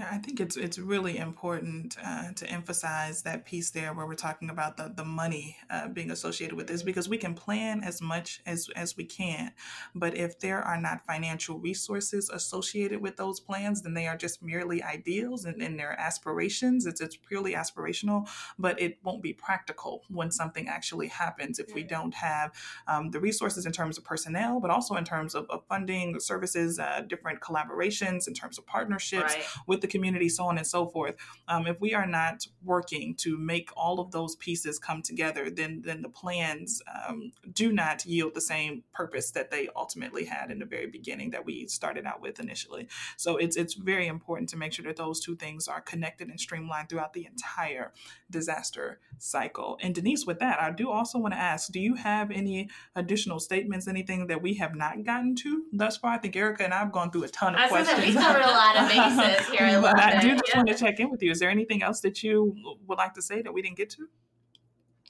Yeah, 0.00 0.08
I 0.10 0.18
think 0.18 0.40
it's 0.40 0.56
it's 0.56 0.78
really 0.78 1.18
important 1.18 1.96
uh, 2.02 2.32
to 2.32 2.48
emphasize 2.48 3.22
that 3.24 3.44
piece 3.44 3.70
there 3.70 3.92
where 3.92 4.06
we're 4.06 4.14
talking 4.14 4.48
about 4.48 4.78
the 4.78 4.90
the 4.94 5.04
money 5.04 5.56
uh, 5.68 5.88
being 5.88 6.10
associated 6.10 6.56
with 6.56 6.68
this 6.68 6.82
because 6.82 7.08
we 7.08 7.18
can 7.18 7.34
plan 7.34 7.82
as 7.84 8.00
much 8.00 8.40
as 8.46 8.70
as 8.76 8.96
we 8.96 9.04
can, 9.04 9.52
but 9.94 10.16
if 10.16 10.38
there 10.38 10.62
are 10.62 10.80
not 10.80 11.04
financial 11.06 11.58
resources 11.58 12.30
associated 12.30 13.02
with 13.02 13.18
those 13.18 13.40
plans, 13.40 13.82
then 13.82 13.92
they 13.92 14.06
are 14.06 14.16
just 14.16 14.42
merely 14.42 14.82
ideals 14.82 15.44
and, 15.44 15.60
and 15.60 15.78
their 15.78 15.98
aspirations. 16.00 16.86
It's 16.86 17.02
it's 17.02 17.16
purely 17.16 17.52
aspirational, 17.52 18.26
but 18.58 18.80
it 18.80 18.98
won't 19.04 19.22
be 19.22 19.34
practical 19.34 20.04
when 20.08 20.30
something 20.30 20.66
actually 20.66 21.08
happens 21.08 21.58
if 21.58 21.74
we 21.74 21.82
don't 21.82 22.14
have 22.14 22.52
um, 22.88 23.10
the 23.10 23.20
resources 23.20 23.66
in 23.66 23.72
terms 23.72 23.98
of 23.98 24.04
personnel, 24.04 24.60
but 24.60 24.70
also 24.70 24.94
in 24.94 25.04
terms 25.04 25.34
of, 25.34 25.44
of 25.50 25.66
funding 25.68 26.18
services, 26.20 26.78
uh, 26.78 27.02
different 27.06 27.40
collaborations, 27.40 28.26
in 28.26 28.32
terms 28.32 28.56
of 28.56 28.66
partnerships 28.66 29.34
right. 29.34 29.44
with 29.66 29.80
with 29.80 29.89
the 29.89 29.89
community, 29.90 30.28
so 30.28 30.44
on 30.44 30.58
and 30.58 30.66
so 30.66 30.86
forth. 30.86 31.16
Um, 31.48 31.66
if 31.66 31.80
we 31.80 31.94
are 31.94 32.06
not 32.06 32.46
working 32.64 33.14
to 33.16 33.36
make 33.36 33.70
all 33.76 34.00
of 34.00 34.10
those 34.10 34.36
pieces 34.36 34.78
come 34.78 35.02
together, 35.02 35.50
then 35.50 35.82
then 35.84 36.02
the 36.02 36.08
plans 36.08 36.82
um, 37.08 37.32
do 37.52 37.72
not 37.72 38.06
yield 38.06 38.34
the 38.34 38.40
same 38.40 38.84
purpose 38.92 39.30
that 39.32 39.50
they 39.50 39.68
ultimately 39.76 40.24
had 40.24 40.50
in 40.50 40.58
the 40.58 40.64
very 40.64 40.86
beginning 40.86 41.30
that 41.30 41.44
we 41.44 41.66
started 41.66 42.06
out 42.06 42.20
with 42.20 42.40
initially. 42.40 42.88
So 43.16 43.36
it's 43.36 43.56
it's 43.56 43.74
very 43.74 44.06
important 44.06 44.48
to 44.50 44.56
make 44.56 44.72
sure 44.72 44.84
that 44.86 44.96
those 44.96 45.20
two 45.20 45.36
things 45.36 45.68
are 45.68 45.80
connected 45.80 46.28
and 46.28 46.40
streamlined 46.40 46.88
throughout 46.88 47.12
the 47.12 47.26
entire 47.26 47.92
disaster 48.30 49.00
cycle. 49.18 49.78
And 49.82 49.94
Denice, 49.94 50.26
with 50.26 50.38
that, 50.38 50.60
I 50.60 50.70
do 50.70 50.90
also 50.90 51.18
want 51.18 51.34
to 51.34 51.40
ask: 51.40 51.70
Do 51.72 51.80
you 51.80 51.94
have 51.94 52.30
any 52.30 52.68
additional 52.94 53.40
statements, 53.40 53.88
anything 53.88 54.26
that 54.28 54.42
we 54.42 54.54
have 54.54 54.74
not 54.74 55.04
gotten 55.04 55.34
to 55.36 55.64
thus 55.72 55.96
far? 55.96 56.12
I 56.14 56.18
think 56.18 56.36
Erica 56.36 56.64
and 56.64 56.74
I 56.74 56.78
have 56.78 56.92
gone 56.92 57.10
through 57.10 57.24
a 57.24 57.28
ton 57.28 57.54
of 57.54 57.60
I 57.60 57.68
questions. 57.68 58.06
we 58.06 58.14
covered 58.14 58.42
a 58.42 58.46
lot 58.46 58.76
of 58.76 58.88
bases 58.88 59.48
here. 59.48 59.79
I 59.84 59.92
but 59.92 60.00
I 60.00 60.20
do 60.20 60.30
just 60.32 60.44
yeah. 60.48 60.58
want 60.58 60.68
to 60.68 60.74
check 60.74 61.00
in 61.00 61.10
with 61.10 61.22
you. 61.22 61.30
Is 61.30 61.38
there 61.38 61.50
anything 61.50 61.82
else 61.82 62.00
that 62.00 62.22
you 62.22 62.54
would 62.86 62.98
like 62.98 63.14
to 63.14 63.22
say 63.22 63.42
that 63.42 63.52
we 63.52 63.62
didn't 63.62 63.76
get 63.76 63.90
to? 63.90 64.08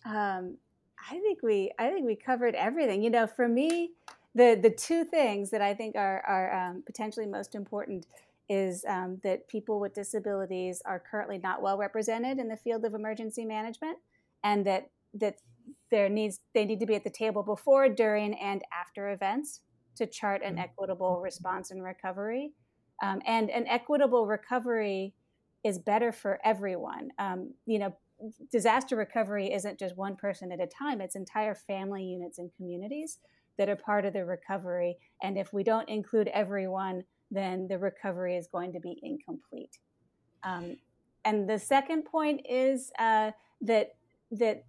Um, 0.04 0.56
I 1.10 1.18
think 1.20 1.42
we 1.42 1.72
I 1.78 1.90
think 1.90 2.06
we 2.06 2.16
covered 2.16 2.54
everything. 2.54 3.02
You 3.02 3.10
know, 3.10 3.26
for 3.26 3.48
me, 3.48 3.92
the 4.34 4.58
the 4.60 4.70
two 4.70 5.04
things 5.04 5.50
that 5.50 5.62
I 5.62 5.74
think 5.74 5.96
are 5.96 6.22
are 6.26 6.54
um, 6.54 6.82
potentially 6.84 7.26
most 7.26 7.54
important 7.54 8.06
is 8.48 8.84
um, 8.88 9.20
that 9.22 9.46
people 9.48 9.78
with 9.78 9.94
disabilities 9.94 10.82
are 10.84 10.98
currently 10.98 11.38
not 11.38 11.62
well 11.62 11.78
represented 11.78 12.38
in 12.38 12.48
the 12.48 12.56
field 12.56 12.84
of 12.84 12.94
emergency 12.94 13.44
management, 13.44 13.98
and 14.42 14.66
that 14.66 14.90
that 15.14 15.36
there 15.90 16.08
needs 16.08 16.40
they 16.54 16.64
need 16.64 16.80
to 16.80 16.86
be 16.86 16.94
at 16.94 17.04
the 17.04 17.10
table 17.10 17.42
before, 17.42 17.88
during, 17.88 18.34
and 18.34 18.62
after 18.72 19.10
events 19.10 19.60
to 19.96 20.06
chart 20.06 20.42
an 20.42 20.54
mm-hmm. 20.54 20.60
equitable 20.60 21.20
response 21.20 21.70
and 21.70 21.82
recovery. 21.82 22.52
Um, 23.02 23.20
and 23.26 23.50
an 23.50 23.66
equitable 23.66 24.26
recovery 24.26 25.14
is 25.64 25.78
better 25.78 26.12
for 26.12 26.38
everyone. 26.44 27.10
Um, 27.18 27.54
you 27.66 27.78
know, 27.78 27.96
disaster 28.50 28.96
recovery 28.96 29.52
isn't 29.52 29.78
just 29.78 29.96
one 29.96 30.16
person 30.16 30.52
at 30.52 30.60
a 30.60 30.66
time, 30.66 31.00
it's 31.00 31.16
entire 31.16 31.54
family 31.54 32.04
units 32.04 32.38
and 32.38 32.50
communities 32.56 33.18
that 33.58 33.68
are 33.68 33.76
part 33.76 34.04
of 34.04 34.12
the 34.12 34.24
recovery. 34.24 34.96
And 35.22 35.36
if 35.36 35.52
we 35.52 35.62
don't 35.62 35.88
include 35.88 36.28
everyone, 36.28 37.04
then 37.30 37.68
the 37.68 37.78
recovery 37.78 38.36
is 38.36 38.46
going 38.46 38.72
to 38.72 38.80
be 38.80 38.98
incomplete. 39.02 39.78
Um, 40.42 40.76
and 41.24 41.48
the 41.48 41.58
second 41.58 42.04
point 42.04 42.40
is 42.48 42.90
uh, 42.98 43.32
that 43.62 43.94
that 44.32 44.64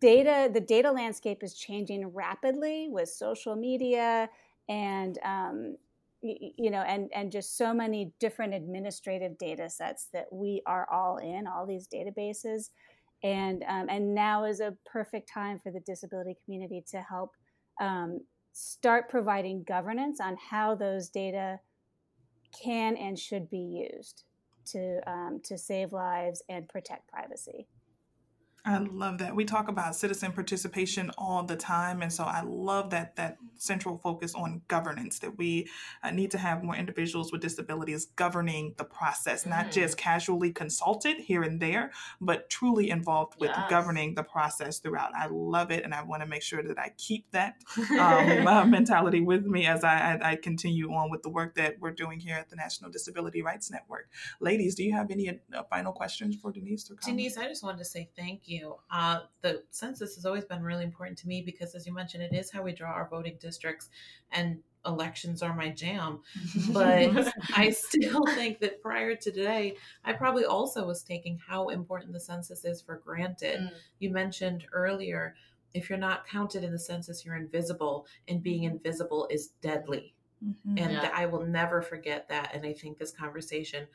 data 0.00 0.50
the 0.52 0.60
data 0.60 0.90
landscape 0.90 1.42
is 1.42 1.54
changing 1.54 2.06
rapidly 2.08 2.88
with 2.90 3.08
social 3.08 3.56
media 3.56 4.28
and 4.68 5.18
um, 5.24 5.76
you 6.22 6.70
know 6.70 6.82
and 6.82 7.10
and 7.14 7.32
just 7.32 7.56
so 7.56 7.72
many 7.72 8.12
different 8.20 8.54
administrative 8.54 9.38
data 9.38 9.70
sets 9.70 10.08
that 10.12 10.26
we 10.30 10.62
are 10.66 10.86
all 10.90 11.16
in 11.16 11.46
all 11.46 11.66
these 11.66 11.88
databases. 11.88 12.70
And 13.22 13.64
um, 13.68 13.86
and 13.90 14.14
now 14.14 14.44
is 14.44 14.60
a 14.60 14.76
perfect 14.86 15.28
time 15.32 15.60
for 15.62 15.70
the 15.70 15.80
disability 15.80 16.36
community 16.44 16.82
to 16.90 17.02
help 17.02 17.32
um, 17.80 18.20
start 18.52 19.08
providing 19.10 19.62
governance 19.64 20.20
on 20.20 20.36
how 20.50 20.74
those 20.74 21.10
data 21.10 21.60
can 22.62 22.96
and 22.96 23.18
should 23.18 23.48
be 23.50 23.88
used 23.92 24.24
to 24.66 25.00
um, 25.06 25.40
to 25.44 25.58
save 25.58 25.92
lives 25.92 26.42
and 26.48 26.68
protect 26.68 27.08
privacy 27.08 27.66
I 28.64 28.78
love 28.78 29.18
that. 29.18 29.34
We 29.34 29.44
talk 29.44 29.68
about 29.68 29.96
citizen 29.96 30.32
participation 30.32 31.10
all 31.16 31.42
the 31.42 31.56
time, 31.56 32.02
and 32.02 32.12
so 32.12 32.24
I 32.24 32.42
love 32.42 32.90
that 32.90 33.16
that 33.16 33.38
central 33.56 33.96
focus 33.98 34.34
on 34.34 34.62
governance. 34.68 35.18
That 35.20 35.38
we 35.38 35.68
uh, 36.02 36.10
need 36.10 36.30
to 36.32 36.38
have 36.38 36.62
more 36.62 36.76
individuals 36.76 37.32
with 37.32 37.40
disabilities 37.40 38.06
governing 38.16 38.74
the 38.76 38.84
process, 38.84 39.46
not 39.46 39.66
Mm. 39.66 39.72
just 39.72 39.96
casually 39.96 40.52
consulted 40.52 41.18
here 41.18 41.42
and 41.42 41.60
there, 41.60 41.90
but 42.20 42.50
truly 42.50 42.90
involved 42.90 43.40
with 43.40 43.50
Yes. 43.50 43.70
governing 43.70 44.14
the 44.14 44.22
process 44.24 44.78
throughout. 44.78 45.14
I 45.14 45.26
love 45.30 45.70
it, 45.70 45.84
and 45.84 45.94
I 45.94 46.02
want 46.02 46.22
to 46.22 46.26
make 46.28 46.42
sure 46.42 46.62
that 46.62 46.78
I 46.78 46.92
keep 46.98 47.30
that 47.30 47.56
um, 47.98 48.46
uh, 48.46 48.64
mentality 48.66 49.20
with 49.20 49.46
me 49.46 49.66
as 49.66 49.84
I, 49.84 50.18
I, 50.22 50.30
I 50.32 50.36
continue 50.36 50.92
on 50.92 51.10
with 51.10 51.22
the 51.22 51.30
work 51.30 51.54
that 51.54 51.76
we're 51.80 51.92
doing 51.92 52.20
here 52.20 52.36
at 52.36 52.50
the 52.50 52.56
National 52.56 52.90
Disability 52.90 53.40
Rights 53.42 53.70
Network. 53.70 54.10
Ladies, 54.40 54.74
do 54.74 54.82
you 54.84 54.92
have 54.92 55.10
any 55.10 55.28
uh, 55.30 55.62
final 55.70 55.92
questions 55.92 56.36
for 56.36 56.52
Denice? 56.52 56.90
Denice, 57.04 57.36
I 57.38 57.46
just 57.46 57.62
wanted 57.62 57.78
to 57.78 57.84
say 57.86 58.10
thank 58.16 58.48
you. 58.48 58.49
Uh, 58.90 59.20
the 59.42 59.62
census 59.70 60.14
has 60.14 60.26
always 60.26 60.44
been 60.44 60.62
really 60.62 60.84
important 60.84 61.18
to 61.18 61.28
me 61.28 61.42
because, 61.42 61.74
as 61.74 61.86
you 61.86 61.94
mentioned, 61.94 62.22
it 62.22 62.34
is 62.34 62.50
how 62.50 62.62
we 62.62 62.72
draw 62.72 62.90
our 62.90 63.08
voting 63.08 63.36
districts, 63.40 63.88
and 64.32 64.58
elections 64.86 65.42
are 65.42 65.54
my 65.54 65.68
jam. 65.68 66.20
But 66.72 67.32
I 67.56 67.70
still 67.70 68.24
think 68.26 68.60
that 68.60 68.80
prior 68.80 69.14
to 69.14 69.30
today, 69.30 69.76
I 70.04 70.12
probably 70.14 70.44
also 70.44 70.86
was 70.86 71.02
taking 71.02 71.38
how 71.38 71.68
important 71.68 72.12
the 72.12 72.20
census 72.20 72.64
is 72.64 72.80
for 72.80 72.96
granted. 72.96 73.60
Mm. 73.60 73.72
You 73.98 74.10
mentioned 74.10 74.66
earlier 74.72 75.34
if 75.74 75.88
you're 75.88 75.98
not 75.98 76.26
counted 76.26 76.64
in 76.64 76.72
the 76.72 76.78
census, 76.78 77.24
you're 77.24 77.36
invisible, 77.36 78.06
and 78.28 78.42
being 78.42 78.64
invisible 78.64 79.28
is 79.30 79.48
deadly. 79.60 80.14
Mhm. 80.44 80.80
And 80.80 80.92
Yeah. 80.92 81.12
I 81.14 81.26
will 81.26 81.44
never 81.44 81.82
forget 81.82 82.28
that. 82.28 82.54
And 82.54 82.64
I 82.64 82.72
think 82.72 82.98
this 82.98 83.12
conversation 83.12 83.86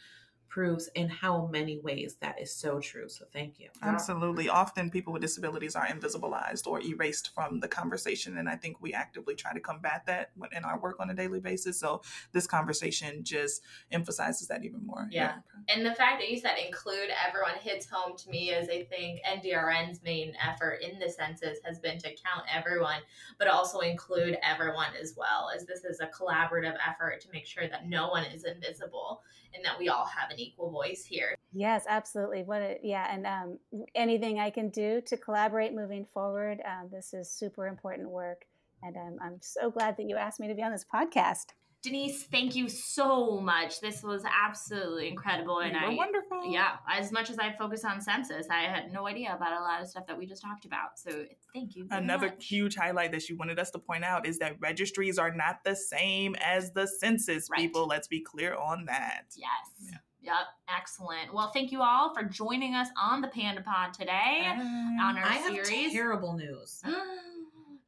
proves 0.56 0.88
in 0.96 1.10
how 1.10 1.48
many 1.48 1.80
ways 1.80 2.16
that 2.22 2.42
is 2.42 2.50
so 2.50 2.80
true. 2.80 3.10
So 3.10 3.26
thank 3.34 3.60
you. 3.60 3.68
Absolutely. 3.82 4.48
Often 4.48 4.90
people 4.90 5.12
with 5.12 5.22
disabilities 5.22 5.76
are 5.76 5.86
invisibilized 5.86 6.66
or 6.66 6.80
erased 6.80 7.32
from 7.36 7.60
the 7.60 7.68
conversation. 7.68 8.38
And 8.38 8.48
I 8.48 8.56
think 8.56 8.78
we 8.80 8.94
actively 8.94 9.36
try 9.36 9.52
to 9.52 9.60
combat 9.60 10.06
that 10.06 10.32
in 10.56 10.64
our 10.64 10.80
work 10.80 11.02
on 11.02 11.10
a 11.10 11.14
daily 11.14 11.42
basis. 11.42 11.78
So 11.78 12.04
this 12.32 12.48
conversation 12.48 13.26
just 13.26 13.64
emphasizes 13.92 14.48
that 14.48 14.64
even 14.64 14.86
more. 14.86 15.10
Yeah. 15.12 15.34
And 15.68 15.86
the 15.86 15.94
fact 15.94 16.22
that 16.22 16.30
you 16.30 16.40
said 16.40 16.56
include 16.66 17.10
everyone 17.28 17.60
hits 17.60 17.90
home 17.90 18.16
to 18.16 18.30
me 18.30 18.52
as 18.52 18.70
I 18.70 18.84
think 18.84 19.20
NDRN's 19.30 20.04
main 20.04 20.38
effort 20.42 20.80
in 20.82 21.00
the 21.00 21.10
census 21.10 21.58
has 21.66 21.80
been 21.80 21.98
to 21.98 22.08
count 22.08 22.46
everyone, 22.50 23.02
but 23.38 23.50
also 23.50 23.80
include 23.80 24.38
everyone 24.42 24.96
as 25.02 25.16
well, 25.18 25.50
as 25.54 25.66
this 25.66 25.84
is 25.84 26.00
a 26.00 26.08
collaborative 26.08 26.78
effort 26.90 27.20
to 27.24 27.28
make 27.34 27.46
sure 27.46 27.68
that 27.68 27.90
no 27.90 28.08
one 28.08 28.24
is 28.24 28.46
invisible 28.46 29.22
and 29.56 29.64
that 29.66 29.78
we 29.80 29.90
all 29.90 30.06
have 30.06 30.30
an 30.32 30.40
equal 30.40 30.70
voice 30.70 31.06
here. 31.06 31.36
Yes, 31.54 31.86
absolutely. 31.88 32.44
What 32.44 32.62
a, 32.62 32.78
yeah, 32.84 33.08
and 33.12 33.26
um, 33.26 33.60
anything 33.96 34.40
I 34.40 34.50
can 34.50 34.70
do 34.70 35.02
to 35.06 35.18
collaborate 35.18 35.74
moving 35.74 36.06
forward. 36.14 36.62
Um, 36.66 36.90
this 36.92 37.14
is 37.14 37.30
super 37.32 37.68
important 37.68 38.10
work, 38.10 38.46
and 38.84 38.98
um, 38.98 39.18
I'm 39.22 39.38
so 39.42 39.72
glad 39.72 39.98
that 39.98 40.08
you 40.10 40.16
asked 40.16 40.40
me 40.40 40.48
to 40.48 40.56
be 40.56 40.64
on 40.64 40.72
this 40.72 40.86
podcast. 40.92 41.48
Denice, 41.86 42.24
thank 42.32 42.56
you 42.56 42.68
so 42.68 43.40
much. 43.40 43.80
This 43.80 44.02
was 44.04 44.24
absolutely 44.26 45.08
incredible. 45.10 45.60
And 45.60 45.74
You 45.76 45.82
were 45.82 45.88
I 45.92 45.96
wonderful. 45.96 46.46
yeah, 46.52 46.78
as 46.92 47.12
much 47.12 47.30
as 47.30 47.38
I 47.40 47.54
focus 47.54 47.86
on 47.86 48.02
census, 48.02 48.48
I 48.50 48.64
had 48.64 48.92
no 48.92 49.08
idea 49.08 49.34
about 49.36 49.54
a 49.54 49.64
lot 49.64 49.82
of 49.82 49.88
stuff 49.88 50.08
that 50.08 50.18
we 50.18 50.26
just 50.26 50.42
talked 50.42 50.66
about. 50.66 50.98
So 50.98 51.26
thank 51.54 51.76
you. 51.76 51.86
very 51.86 52.02
Another 52.04 52.28
much. 52.28 52.46
huge 52.46 52.76
highlight 52.76 53.12
that 53.12 53.22
she 53.22 53.34
wanted 53.34 53.60
us 53.60 53.70
to 53.72 53.80
point 53.80 54.04
out 54.04 54.26
is 54.26 54.40
that 54.40 54.56
registries 54.60 55.18
are 55.20 55.32
not 55.34 55.64
the 55.64 55.76
same 55.76 56.36
as 56.44 56.72
the 56.72 56.88
census, 56.88 57.50
Right. 57.50 57.60
people. 57.60 57.86
Let's 57.88 58.08
be 58.08 58.22
clear 58.22 58.56
on 58.56 58.86
that. 58.86 59.26
Yes. 59.38 59.48
Yeah. 59.92 59.98
Yep. 60.22 60.48
Excellent. 60.76 61.34
Well, 61.36 61.52
thank 61.54 61.72
you 61.72 61.84
all 61.84 62.12
for 62.16 62.24
joining 62.24 62.74
us 62.74 62.88
on 63.00 63.22
the 63.22 63.28
Panda 63.28 63.62
Pod 63.62 63.94
today 63.94 64.48
um, 64.50 64.98
on 65.00 65.18
our 65.20 65.24
I 65.24 65.34
have 65.36 65.66
series. 65.68 65.94
terrible 65.94 66.34
news. 66.34 66.82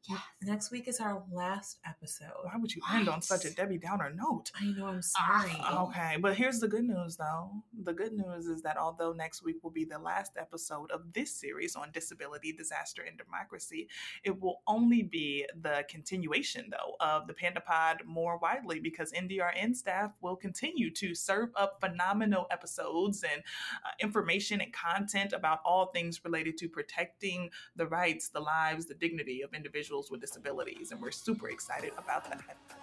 yes. 0.07 0.19
Next 0.43 0.71
week 0.71 0.87
is 0.87 0.99
our 0.99 1.23
last 1.31 1.79
episode. 1.85 2.27
Why 2.43 2.53
would 2.57 2.73
you 2.73 2.81
end 2.93 3.09
on 3.09 3.21
such 3.21 3.45
a 3.45 3.53
Debbie 3.53 3.77
Downer 3.77 4.11
note? 4.13 4.51
I 4.59 4.65
know, 4.65 4.87
I'm 4.87 5.01
sorry. 5.01 5.51
Oh. 5.63 5.87
Okay, 5.87 6.17
but 6.19 6.35
here's 6.35 6.59
the 6.59 6.67
good 6.67 6.83
news 6.83 7.17
though. 7.17 7.51
The 7.83 7.93
good 7.93 8.13
news 8.13 8.45
is 8.45 8.61
that 8.61 8.77
although 8.77 9.13
next 9.13 9.43
week 9.43 9.57
will 9.63 9.71
be 9.71 9.85
the 9.85 9.99
last 9.99 10.33
episode 10.37 10.91
of 10.91 11.13
this 11.13 11.33
series 11.33 11.75
on 11.75 11.91
disability, 11.91 12.53
disaster, 12.53 13.03
and 13.07 13.17
democracy, 13.17 13.87
it 14.23 14.39
will 14.39 14.61
only 14.67 15.03
be 15.03 15.45
the 15.61 15.85
continuation 15.89 16.69
though 16.69 16.95
of 16.99 17.27
the 17.27 17.33
Panda 17.33 17.61
Pod 17.61 18.01
more 18.05 18.37
widely 18.37 18.79
because 18.79 19.11
NDRN 19.11 19.75
staff 19.75 20.11
will 20.21 20.35
continue 20.35 20.91
to 20.91 21.15
serve 21.15 21.49
up 21.55 21.79
phenomenal 21.81 22.47
episodes 22.51 23.23
and 23.23 23.41
uh, 23.85 23.89
information 23.99 24.61
and 24.61 24.71
content 24.73 25.33
about 25.33 25.59
all 25.65 25.87
things 25.87 26.23
related 26.23 26.57
to 26.57 26.69
protecting 26.69 27.49
the 27.75 27.87
rights, 27.87 28.29
the 28.29 28.39
lives, 28.39 28.85
the 28.85 28.93
dignity 28.93 29.41
of 29.41 29.53
individuals 29.53 29.96
with 30.11 30.21
disabilities. 30.21 30.91
And 30.91 31.01
we're 31.01 31.11
super 31.11 31.49
excited 31.49 31.91
about 31.97 32.23
that. 32.29 32.41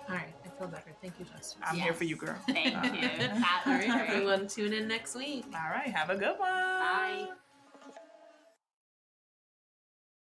All 0.08 0.14
right, 0.16 0.34
I 0.44 0.48
feel 0.58 0.68
better. 0.68 0.92
Thank 1.00 1.14
you, 1.18 1.26
Justin. 1.36 1.62
I'm 1.64 1.76
here 1.76 1.92
for 1.94 2.04
you, 2.04 2.16
girl. 2.16 2.36
Thank 2.46 2.74
you. 3.00 3.08
That 3.18 3.30
All 3.66 3.72
was 3.72 3.86
right, 3.86 3.90
great. 3.90 4.10
everyone, 4.10 4.46
tune 4.48 4.72
in 4.72 4.88
next 4.88 5.14
week. 5.14 5.44
All 5.54 5.70
right, 5.70 5.88
have 5.88 6.10
a 6.10 6.16
good 6.16 6.38
one. 6.38 6.50
Bye. 6.50 7.28